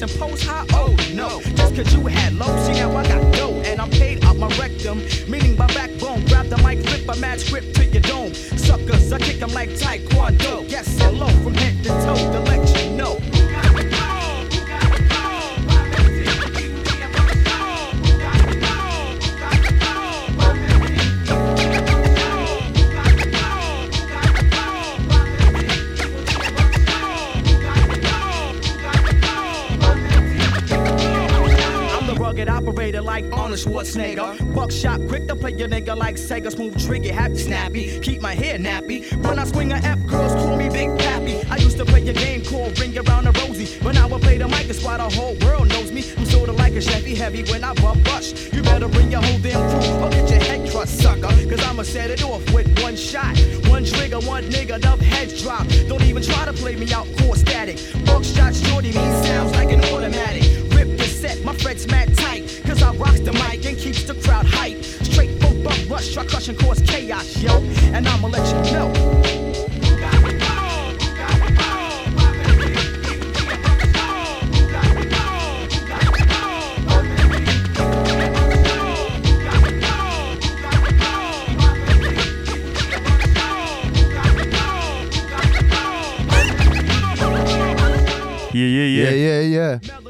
Who 0.00 0.06
try 0.06 0.28
to 0.28 0.46
high. 0.46 0.66
Oh 0.72 0.94
no, 1.14 1.40
just 1.54 1.74
cause 1.74 1.92
you 1.94 2.06
had 2.06 2.34
low, 2.34 2.46
see 2.64 2.72
now 2.72 2.94
I 2.96 3.02
got 3.06 3.34
dough, 3.34 3.62
and 3.64 3.80
I'm 3.80 3.90
paid 3.90 4.24
out 4.24 4.36
my 4.36 4.48
rectum, 4.58 4.98
meaning 5.28 5.56
my 5.56 5.66
backbone. 5.68 6.24
Grab 6.26 6.46
the 6.48 6.58
mic, 6.58 6.84
flip 6.86 7.08
a 7.08 7.18
match 7.20 7.50
grip 7.50 7.72
to 7.74 7.84
your 7.84 8.02
dome. 8.02 8.34
Suckers, 8.34 9.12
I 9.12 9.18
kick 9.18 9.40
'em 9.42 9.52
like 9.52 9.70
Taekwondo. 9.70 10.68
Yes, 10.68 10.86
hello, 10.98 11.28
from 11.42 11.54
head 11.54 11.82
to 11.84 11.88
toe, 11.88 12.32
to 12.32 12.40
let 12.40 12.62
you 12.76 12.90
know. 12.96 13.35
Like 33.16 33.32
Arnold 33.32 33.58
Schwarzenegger. 33.58 34.54
Buckshot, 34.54 35.00
quick 35.08 35.26
to 35.28 35.34
play 35.34 35.52
your 35.52 35.68
nigga 35.68 35.96
like 35.96 36.16
Sega. 36.16 36.50
Smooth 36.52 36.76
trigger, 36.86 37.14
happy 37.14 37.38
snappy. 37.38 37.98
Keep 38.00 38.20
my 38.20 38.34
hair 38.34 38.58
nappy. 38.58 38.98
When 39.24 39.38
I 39.38 39.44
swing 39.44 39.72
a 39.72 39.76
F, 39.76 40.06
girls 40.06 40.34
call 40.34 40.56
me 40.56 40.68
Big 40.68 40.90
Pappy. 40.98 41.42
I 41.48 41.56
used 41.56 41.78
to 41.78 41.86
play 41.86 42.06
a 42.06 42.12
game 42.12 42.44
called 42.44 42.78
Ring 42.78 42.92
Around 42.98 43.24
the 43.24 43.32
Rosie. 43.40 43.78
But 43.82 43.94
now 43.94 44.14
I 44.14 44.18
play 44.20 44.36
the 44.36 44.48
mic, 44.48 44.66
that's 44.66 44.84
why 44.84 44.98
the 44.98 45.08
whole 45.16 45.34
world 45.44 45.68
knows 45.68 45.90
me. 45.92 46.02
I'm 46.18 46.26
sorta 46.26 46.52
like 46.52 46.74
a 46.74 46.82
Chevy 46.82 47.14
Heavy 47.14 47.42
when 47.50 47.64
I 47.64 47.72
bump 47.74 48.06
rush. 48.06 48.52
You 48.52 48.62
better 48.62 48.88
bring 48.88 49.10
your 49.10 49.22
whole 49.22 49.38
damn 49.38 49.64
crew 49.70 50.04
or 50.04 50.10
get 50.10 50.28
your 50.28 50.42
head 50.48 50.70
crushed, 50.70 50.98
sucker. 51.00 51.32
Cause 51.50 51.62
I'ma 51.68 51.84
set 51.84 52.10
it 52.10 52.22
off 52.22 52.44
with 52.52 52.68
one 52.82 52.96
shot. 52.96 53.34
One 53.68 53.84
trigger, 53.86 54.20
one 54.20 54.44
nigga, 54.44 54.76
enough 54.76 55.00
heads 55.00 55.42
drop. 55.42 55.66
Don't 55.88 56.02
even 56.02 56.22
try 56.22 56.44
to 56.44 56.52
play 56.52 56.76
me 56.76 56.92
out, 56.92 57.06
core 57.18 57.36
static. 57.36 57.78
Buckshot 58.04 58.54
shorty, 58.54 58.88
me 58.88 59.04
sounds 59.24 59.52
like 59.52 59.72
an 59.72 59.82
automatic. 59.86 60.44
Rip 60.76 60.98
the 60.98 61.04
set, 61.04 61.42
my 61.44 61.54
fret's 61.54 61.86
mad 61.86 62.14
tight. 62.14 62.45
Cause 62.76 62.82
I 62.82 62.96
rocks 62.96 63.20
the 63.20 63.32
mic 63.32 63.64
and 63.64 63.78
keeps 63.78 64.04
the 64.04 64.14
crowd 64.14 64.44
hype. 64.46 64.82
Straight 64.84 65.40
from 65.40 65.62
bump 65.62 65.88
rush, 65.88 66.12
try 66.12 66.26
crush 66.26 66.48
and 66.48 66.58
cause 66.58 66.80
chaos, 66.80 67.42
yo. 67.42 67.52
And 67.94 68.06
I'ma 68.06 68.28
let 68.28 68.46
you 68.46 68.72
know. 68.72 68.92
Yeah, 88.52 88.64
yeah, 88.64 88.84
yeah, 88.84 89.10
yeah. 89.10 89.40
yeah, 89.40 89.78
yeah. 89.80 90.05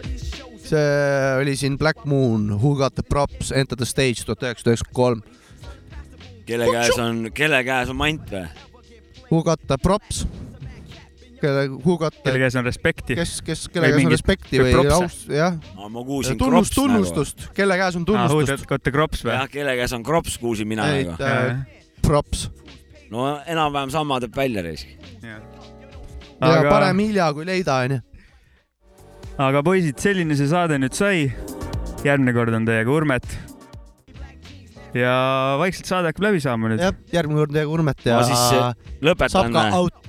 See 0.66 1.42
oli 1.42 1.56
siin 1.56 1.78
Black 1.78 2.04
Moon, 2.04 2.48
Who 2.62 2.74
got 2.78 2.94
the 2.94 3.02
props, 3.06 3.52
Enter 3.52 3.76
the 3.78 3.86
stage 3.88 4.24
tuhat 4.26 4.42
üheksasada 4.42 4.74
üheksakümmend 4.74 4.94
kolm. 4.96 5.22
kelle 6.46 6.66
käes 6.70 6.98
on, 7.02 7.22
kelle 7.34 7.62
käes 7.66 7.90
on 7.90 7.98
mant 7.98 8.30
või? 8.30 8.44
Who 9.30 9.42
got 9.46 9.62
the 9.66 9.78
props? 9.82 10.26
kelle, 11.40 11.66
Who 11.84 11.96
got 11.98 12.14
the 12.14 12.30
kelle 12.30 12.42
käes 12.44 12.56
on 12.58 12.64
respekti? 12.66 13.16
kes, 13.18 13.40
kes, 13.46 13.66
kelle 13.72 13.90
käes 13.92 14.04
on 14.06 14.12
respekti 14.12 14.60
või 14.62 14.74
aus, 14.94 15.18
jah. 15.30 15.56
ma 15.76 16.04
kuulsin 16.04 16.38
tunnust, 16.38 16.72
krops 16.72 16.76
nagu. 16.76 16.86
tunnustust, 16.86 17.48
kelle 17.56 17.78
käes 17.80 17.98
on 17.98 18.06
tunnustust? 18.08 18.66
got 18.70 18.82
the 18.82 18.94
krops 18.94 19.24
või? 19.26 19.34
jah, 19.36 19.48
kelle 19.52 19.76
käes 19.78 19.96
on 19.96 20.06
krops, 20.06 20.38
kuulsin 20.42 20.68
mina 20.70 20.86
nagu. 20.90 21.16
äh,, 21.20 21.62
props. 22.02 22.48
no 23.10 23.28
enam-vähem 23.46 23.92
sama 23.94 24.20
teeb 24.24 24.36
välja 24.36 24.64
reisk. 24.66 24.88
ja 25.22 25.40
Aga- 26.40 26.70
parem 26.70 26.98
hilja 27.00 27.30
kui 27.32 27.46
leida, 27.48 27.80
onju. 27.86 28.00
Aga 29.42 29.62
poisid, 29.64 29.98
selline 30.00 30.36
see 30.38 30.48
saade 30.50 30.78
nüüd 30.80 30.96
sai. 30.96 31.28
järgmine 32.06 32.32
kord 32.36 32.54
on 32.56 32.66
teiega 32.68 32.92
Urmet. 32.92 33.26
ja 34.96 35.12
vaikselt 35.60 35.90
saade 35.90 36.12
hakkab 36.12 36.28
läbi 36.30 36.40
saama 36.40 36.72
nüüd. 36.72 36.80
jah, 36.80 36.96
järgmine 37.12 37.42
kord 37.44 37.52
teiega 37.56 37.74
Urmet 37.76 38.06
ja 38.06 38.20
ma 38.20 38.24
siis 38.30 38.46
äh, 38.56 38.96
lõpetan 39.04 39.60
out. 39.76 40.08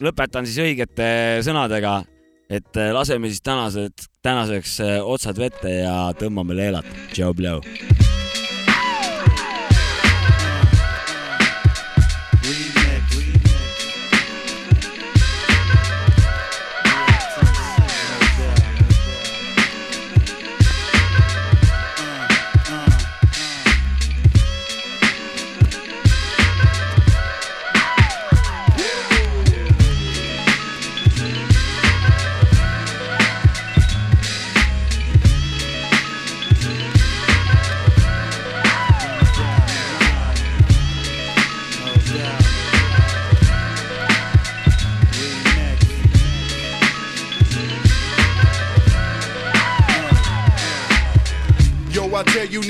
lõpetan 0.00 0.48
siis 0.48 0.62
õigete 0.64 1.10
sõnadega, 1.44 2.00
et 2.48 2.80
äh, 2.80 2.94
laseme 2.96 3.32
siis 3.32 3.44
tänased, 3.44 4.08
tänaseks 4.24 4.80
äh, 4.86 4.98
otsad 5.04 5.40
vette 5.40 5.80
ja 5.82 5.96
tõmbame 6.18 6.56
leelat. 6.56 6.88
Joe 7.16 7.36
Blow. 7.36 7.60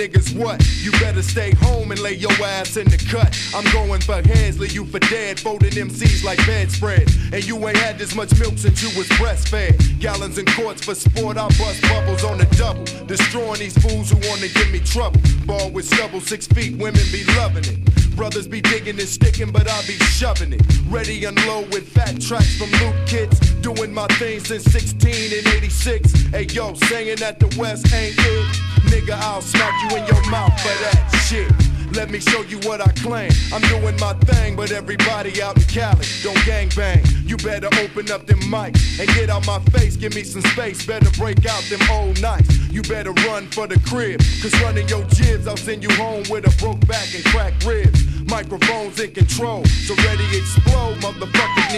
Niggas 0.03 0.37
what, 0.37 0.61
you 0.83 0.91
better 0.93 1.23
stay 1.23 1.53
home 1.61 1.93
and 1.93 2.01
lay 2.01 2.15
your 2.15 2.33
ass 2.45 2.77
in 2.77 2.89
the 2.89 2.97
cut. 3.11 3.31
I'm 3.55 3.65
going 3.73 4.01
for 4.01 4.15
heads, 4.15 4.59
leave 4.59 4.73
you 4.73 4.85
for 4.85 4.99
dead, 4.99 5.39
folding 5.39 5.71
MCs 5.71 6.25
like 6.25 6.39
bedspread. 6.45 7.09
And 7.33 7.45
you 7.47 7.57
ain't 7.69 7.77
had 7.77 7.99
this 7.99 8.15
much 8.15 8.37
milk 8.41 8.59
since 8.59 8.83
you 8.83 8.89
was 8.99 9.09
breastfed. 9.11 10.01
Gallons 10.01 10.39
and 10.39 10.49
quarts 10.55 10.85
for 10.85 10.95
sport, 10.95 11.37
I 11.37 11.47
bust 11.59 11.83
bubbles 11.83 12.25
on 12.25 12.39
the 12.39 12.47
double. 12.57 12.85
Destroying 13.07 13.61
these 13.61 13.79
fools 13.79 14.11
who 14.11 14.17
wanna 14.29 14.49
give 14.49 14.71
me 14.73 14.81
trouble. 14.81 15.21
Ball 15.47 15.71
with 15.71 15.87
stubble, 15.87 16.21
six 16.21 16.47
feet, 16.49 16.77
women 16.79 17.03
be 17.13 17.23
loving 17.37 17.65
it. 17.65 18.17
Brothers 18.17 18.49
be 18.49 18.61
digging 18.61 18.99
and 18.99 19.09
sticking, 19.09 19.53
but 19.53 19.71
I 19.71 19.81
be 19.87 19.95
shoving 20.19 20.53
it. 20.53 20.63
Ready 20.89 21.25
and 21.25 21.39
low 21.47 21.63
with 21.73 21.89
fat 21.89 22.21
tracks 22.21 22.59
from 22.59 22.71
Luke 22.83 23.07
Kids. 23.07 23.39
Doing 23.63 23.95
my 23.95 24.07
thing 24.19 24.41
since 24.41 24.65
16 24.65 25.39
and 25.39 25.47
86. 25.47 26.13
Hey 26.31 26.47
yo, 26.51 26.75
saying 26.75 27.19
that 27.19 27.39
the 27.39 27.47
West 27.59 27.93
ain't 27.95 28.17
it. 28.19 28.72
Nigga, 28.93 29.17
I'll 29.23 29.41
smack 29.41 29.73
you 29.85 29.97
in 29.97 30.07
your 30.07 30.23
mouth 30.31 30.53
for 30.61 30.69
that 30.85 31.25
shit. 31.27 31.51
Let 31.97 32.11
me 32.11 32.21
show 32.21 32.43
you 32.43 32.59
what 32.69 32.83
I 32.83 32.93
claim. 33.01 33.33
I'm 33.51 33.63
doing 33.63 33.97
my 33.99 34.13
thing, 34.29 34.55
but 34.55 34.71
everybody 34.71 35.41
out 35.41 35.57
in 35.57 35.65
Cali 35.65 36.05
don't 36.23 36.37
gang 36.45 36.69
bang. 36.77 37.03
You 37.25 37.39
better 37.39 37.69
open 37.81 38.11
up 38.11 38.27
them 38.27 38.41
mics 38.53 39.01
and 39.01 39.09
get 39.15 39.31
out 39.31 39.47
my 39.47 39.61
face. 39.73 39.97
Give 39.97 40.15
me 40.15 40.23
some 40.25 40.43
space. 40.43 40.85
Better 40.85 41.11
break 41.19 41.47
out 41.47 41.63
them 41.71 41.81
old 41.91 42.21
nights. 42.21 42.55
You 42.69 42.83
better 42.83 43.13
run 43.29 43.47
for 43.47 43.67
the 43.67 43.81
crib. 43.81 44.21
Cause 44.43 44.53
running 44.61 44.87
your 44.89 45.05
jibs, 45.05 45.47
I'll 45.49 45.57
send 45.57 45.83
you 45.83 45.91
home 45.97 46.25
with 46.29 46.47
a 46.47 46.55
broke 46.63 46.87
back 46.87 47.15
and 47.15 47.25
cracked 47.25 47.65
ribs. 47.65 48.05
Microphones 48.25 49.01
in 49.01 49.13
control. 49.13 49.65
So 49.65 49.95
ready 50.05 50.25
explode. 50.37 50.97
Motherfuckers 51.01 51.72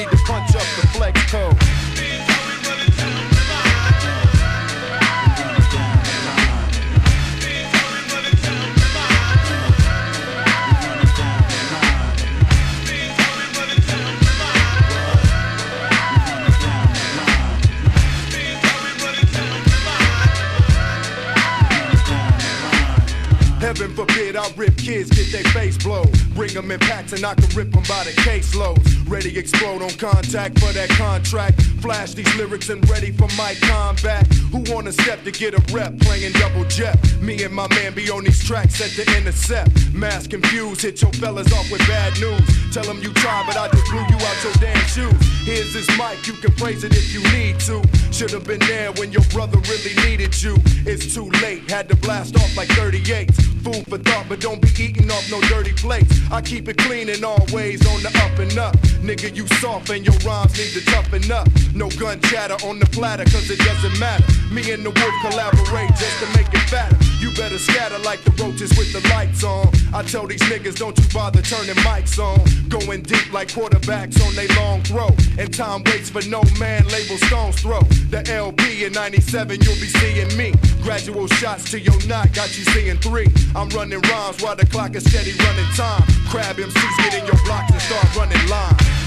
and 27.14 27.24
I 27.24 27.34
can 27.34 27.48
rip 27.56 27.70
them 27.70 27.82
by 27.82 28.02
the 28.04 28.10
caseloads. 28.10 29.03
Ready 29.07 29.38
explode 29.38 29.82
on 29.82 29.90
contact 29.90 30.59
for 30.59 30.72
that 30.72 30.88
contract. 30.90 31.61
Flash 31.80 32.14
these 32.14 32.34
lyrics 32.36 32.70
and 32.70 32.88
ready 32.88 33.12
for 33.12 33.28
my 33.36 33.55
combat. 33.61 34.26
Who 34.50 34.64
wanna 34.72 34.92
step 34.92 35.22
to 35.24 35.30
get 35.30 35.55
a 35.55 35.74
rep 35.74 35.98
playing 35.98 36.32
double 36.32 36.64
jet? 36.64 36.96
Me 37.20 37.42
and 37.44 37.55
my 37.55 37.68
man 37.68 37.92
be 37.94 38.09
on 38.11 38.24
these 38.24 38.42
tracks 38.42 38.80
at 38.80 38.90
the 38.96 39.16
intercept. 39.16 39.70
Mass 39.92 40.26
confused, 40.26 40.82
hit 40.82 41.02
your 41.02 41.12
fellas 41.12 41.52
off 41.52 41.70
with 41.70 41.86
bad 41.86 42.18
news. 42.18 42.40
Tell 42.72 42.84
them 42.84 43.02
you 43.02 43.12
tried, 43.12 43.44
but 43.46 43.57
I 43.57 43.68
just 43.68 43.90
blew 43.90 44.00
you 44.00 44.16
out 44.16 44.42
your 44.42 44.52
damn 44.55 44.86
shoes. 44.86 45.14
Here's 45.44 45.74
this 45.74 45.88
mic, 45.98 46.26
you 46.26 46.32
can 46.34 46.52
praise 46.52 46.84
it 46.84 46.94
if 46.94 47.12
you 47.12 47.22
need 47.32 47.61
to. 47.61 47.82
Should've 48.11 48.44
been 48.44 48.61
there 48.61 48.92
when 48.92 49.12
your 49.12 49.24
brother 49.24 49.59
really 49.68 49.94
needed 50.09 50.40
you. 50.42 50.57
It's 50.86 51.14
too 51.14 51.30
late, 51.42 51.70
had 51.70 51.88
to 51.90 51.96
blast 51.96 52.36
off 52.36 52.57
like 52.57 52.68
38. 52.68 53.34
Food 53.64 53.86
for 53.88 53.98
thought, 53.98 54.26
but 54.28 54.40
don't 54.40 54.61
be 54.61 54.68
eating 54.82 55.11
off 55.11 55.30
no 55.30 55.40
dirty 55.42 55.72
plates. 55.72 56.20
I 56.30 56.40
keep 56.40 56.68
it 56.68 56.78
clean 56.78 57.09
and 57.09 57.24
always 57.24 57.86
on 57.86 58.02
the 58.02 58.09
up 58.22 58.38
and 58.38 58.59
up. 58.59 58.76
Nigga, 59.05 59.36
you 59.36 59.46
soft 59.61 59.90
and 59.90 60.02
your 60.02 60.14
rhymes 60.24 60.57
need 60.57 60.72
to 60.72 60.82
toughen 60.86 61.30
up. 61.30 61.46
No 61.74 61.90
gun 61.90 62.18
chatter 62.22 62.57
on 62.66 62.78
the 62.78 62.86
platter, 62.86 63.24
cause 63.24 63.50
it 63.50 63.59
doesn't 63.59 64.00
matter. 64.00 64.24
Me 64.50 64.72
and 64.72 64.82
the 64.82 64.88
wolf 64.88 65.14
collaborate 65.20 65.90
just 65.90 66.20
to 66.20 66.26
make 66.38 66.48
it 66.55 66.66
fatter. 66.70 67.03
You 67.25 67.31
better 67.31 67.59
scatter 67.59 67.99
like 68.01 68.22
the 68.22 68.33
roaches 68.33 68.68
with 68.77 68.93
the 68.93 69.01
lights 69.09 69.45
on. 69.45 69.72
I 69.95 70.03
tell 70.03 70.27
these 70.27 70.43
niggas, 70.43 70.77
don't 70.77 70.93
you 70.99 71.05
bother 71.09 71.41
turning 71.41 71.75
mics 71.77 72.18
on. 72.20 72.37
Going 72.68 73.01
deep 73.01 73.33
like 73.33 73.49
quarterbacks 73.49 74.20
on 74.20 74.35
they 74.35 74.47
long 74.61 74.83
throw. 74.83 75.09
And 75.39 75.49
time 75.49 75.83
waits 75.85 76.11
for 76.11 76.20
no 76.29 76.43
man, 76.61 76.87
label 76.89 77.16
stones 77.25 77.62
throw. 77.62 77.81
The 78.11 78.31
LP 78.31 78.85
in 78.85 78.93
97, 78.93 79.59
you'll 79.62 79.81
be 79.81 79.89
seeing 79.89 80.37
me. 80.37 80.53
Gradual 80.83 81.27
shots 81.29 81.70
to 81.70 81.81
your 81.81 81.97
knot, 82.07 82.35
got 82.35 82.59
you 82.59 82.64
seeing 82.77 82.99
three. 82.99 83.29
I'm 83.57 83.70
running 83.70 84.03
rhymes 84.03 84.43
while 84.43 84.57
the 84.57 84.66
clock 84.66 84.95
is 84.95 85.05
steady 85.09 85.33
running 85.33 85.70
time. 85.72 86.03
Crab 86.29 86.57
MCs 86.57 86.97
get 86.99 87.14
in 87.14 87.25
your 87.25 87.43
blocks 87.47 87.72
and 87.72 87.81
start 87.81 88.16
running 88.16 88.49
lines. 88.51 89.03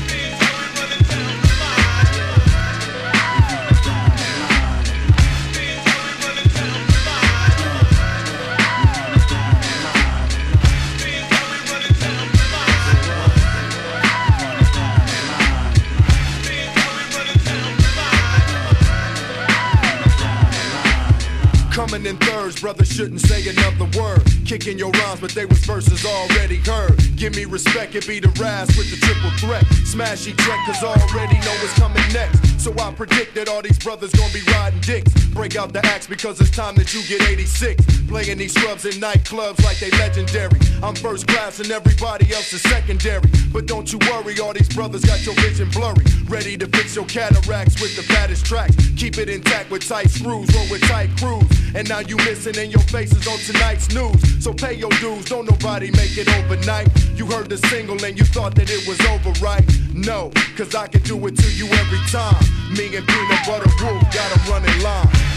come 21.77 21.86
Coming 21.97 22.11
in 22.11 22.17
thirds, 22.17 22.61
brother 22.61 22.85
shouldn't 22.85 23.21
say 23.21 23.41
another 23.49 23.89
word. 23.97 24.21
Kicking 24.45 24.77
your 24.77 24.91
rhymes, 24.91 25.19
but 25.19 25.31
they 25.31 25.45
was 25.45 25.57
verses 25.65 26.05
already 26.05 26.57
heard. 26.57 26.95
Give 27.15 27.35
me 27.35 27.45
respect, 27.45 27.95
it 27.95 28.05
be 28.05 28.19
the 28.19 28.29
rise 28.39 28.67
with 28.77 28.91
the 28.91 28.97
triple 29.03 29.31
threat. 29.39 29.65
Smashy 29.81 30.37
check, 30.37 30.59
cause 30.67 30.83
already 30.83 31.39
know 31.39 31.55
what's 31.57 31.73
coming 31.73 32.03
next. 32.13 32.61
So 32.61 32.71
I 32.77 32.91
predict 32.91 33.33
that 33.33 33.49
all 33.49 33.63
these 33.63 33.79
brothers 33.79 34.11
gonna 34.11 34.31
be 34.31 34.41
riding 34.51 34.79
dicks. 34.81 35.11
Break 35.29 35.55
out 35.55 35.73
the 35.73 35.83
axe 35.87 36.05
because 36.05 36.39
it's 36.39 36.51
time 36.51 36.75
that 36.75 36.93
you 36.93 37.01
get 37.07 37.27
86. 37.27 37.81
Playing 38.07 38.37
these 38.37 38.53
scrubs 38.53 38.85
in 38.85 39.01
nightclubs 39.01 39.63
like 39.63 39.79
they 39.79 39.89
legendary. 39.97 40.59
I'm 40.83 40.93
first 40.93 41.27
class 41.27 41.59
and 41.59 41.71
everybody 41.71 42.31
else 42.33 42.53
is 42.53 42.61
secondary. 42.61 43.27
But 43.51 43.65
don't 43.65 43.91
you 43.91 43.99
worry, 44.09 44.39
all 44.39 44.53
these 44.53 44.69
brothers 44.69 45.03
got 45.03 45.25
your 45.25 45.35
vision 45.35 45.69
blurry. 45.71 46.05
Ready 46.27 46.57
to 46.57 46.67
fix 46.67 46.95
your 46.95 47.05
cataracts 47.05 47.81
with 47.81 47.95
the 47.95 48.03
fattest 48.03 48.45
tracks. 48.45 48.75
Keep 48.97 49.17
it 49.17 49.29
intact 49.29 49.71
with 49.71 49.87
tight 49.87 50.09
screws, 50.09 50.53
roll 50.53 50.67
with 50.69 50.81
tight 50.81 51.09
crews. 51.17 51.45
And 51.75 51.86
now 51.87 51.99
you 51.99 52.17
missing 52.17 52.57
and 52.57 52.71
your 52.71 52.81
faces 52.83 53.27
on 53.27 53.37
tonight's 53.39 53.93
news. 53.93 54.43
So 54.43 54.53
pay 54.53 54.73
your 54.73 54.91
dues, 55.01 55.25
don't 55.25 55.49
nobody 55.49 55.91
make 55.91 56.17
it 56.17 56.27
overnight. 56.37 56.87
You 57.15 57.25
heard 57.25 57.49
the 57.49 57.57
single 57.57 58.03
and 58.03 58.17
you 58.17 58.25
thought 58.25 58.55
that 58.55 58.69
it 58.69 58.87
was 58.87 58.99
over, 59.07 59.31
right? 59.43 59.63
No, 59.93 60.31
cause 60.57 60.75
I 60.75 60.87
can 60.87 61.01
do 61.01 61.25
it 61.27 61.37
to 61.37 61.49
you 61.53 61.67
every 61.67 61.99
time. 62.09 62.43
Me 62.75 62.95
and 62.95 63.07
Peanut 63.07 63.45
Butter 63.45 63.71
Wolf 63.81 64.03
got 64.13 64.35
a 64.35 64.51
running 64.51 64.81
line. 64.81 65.36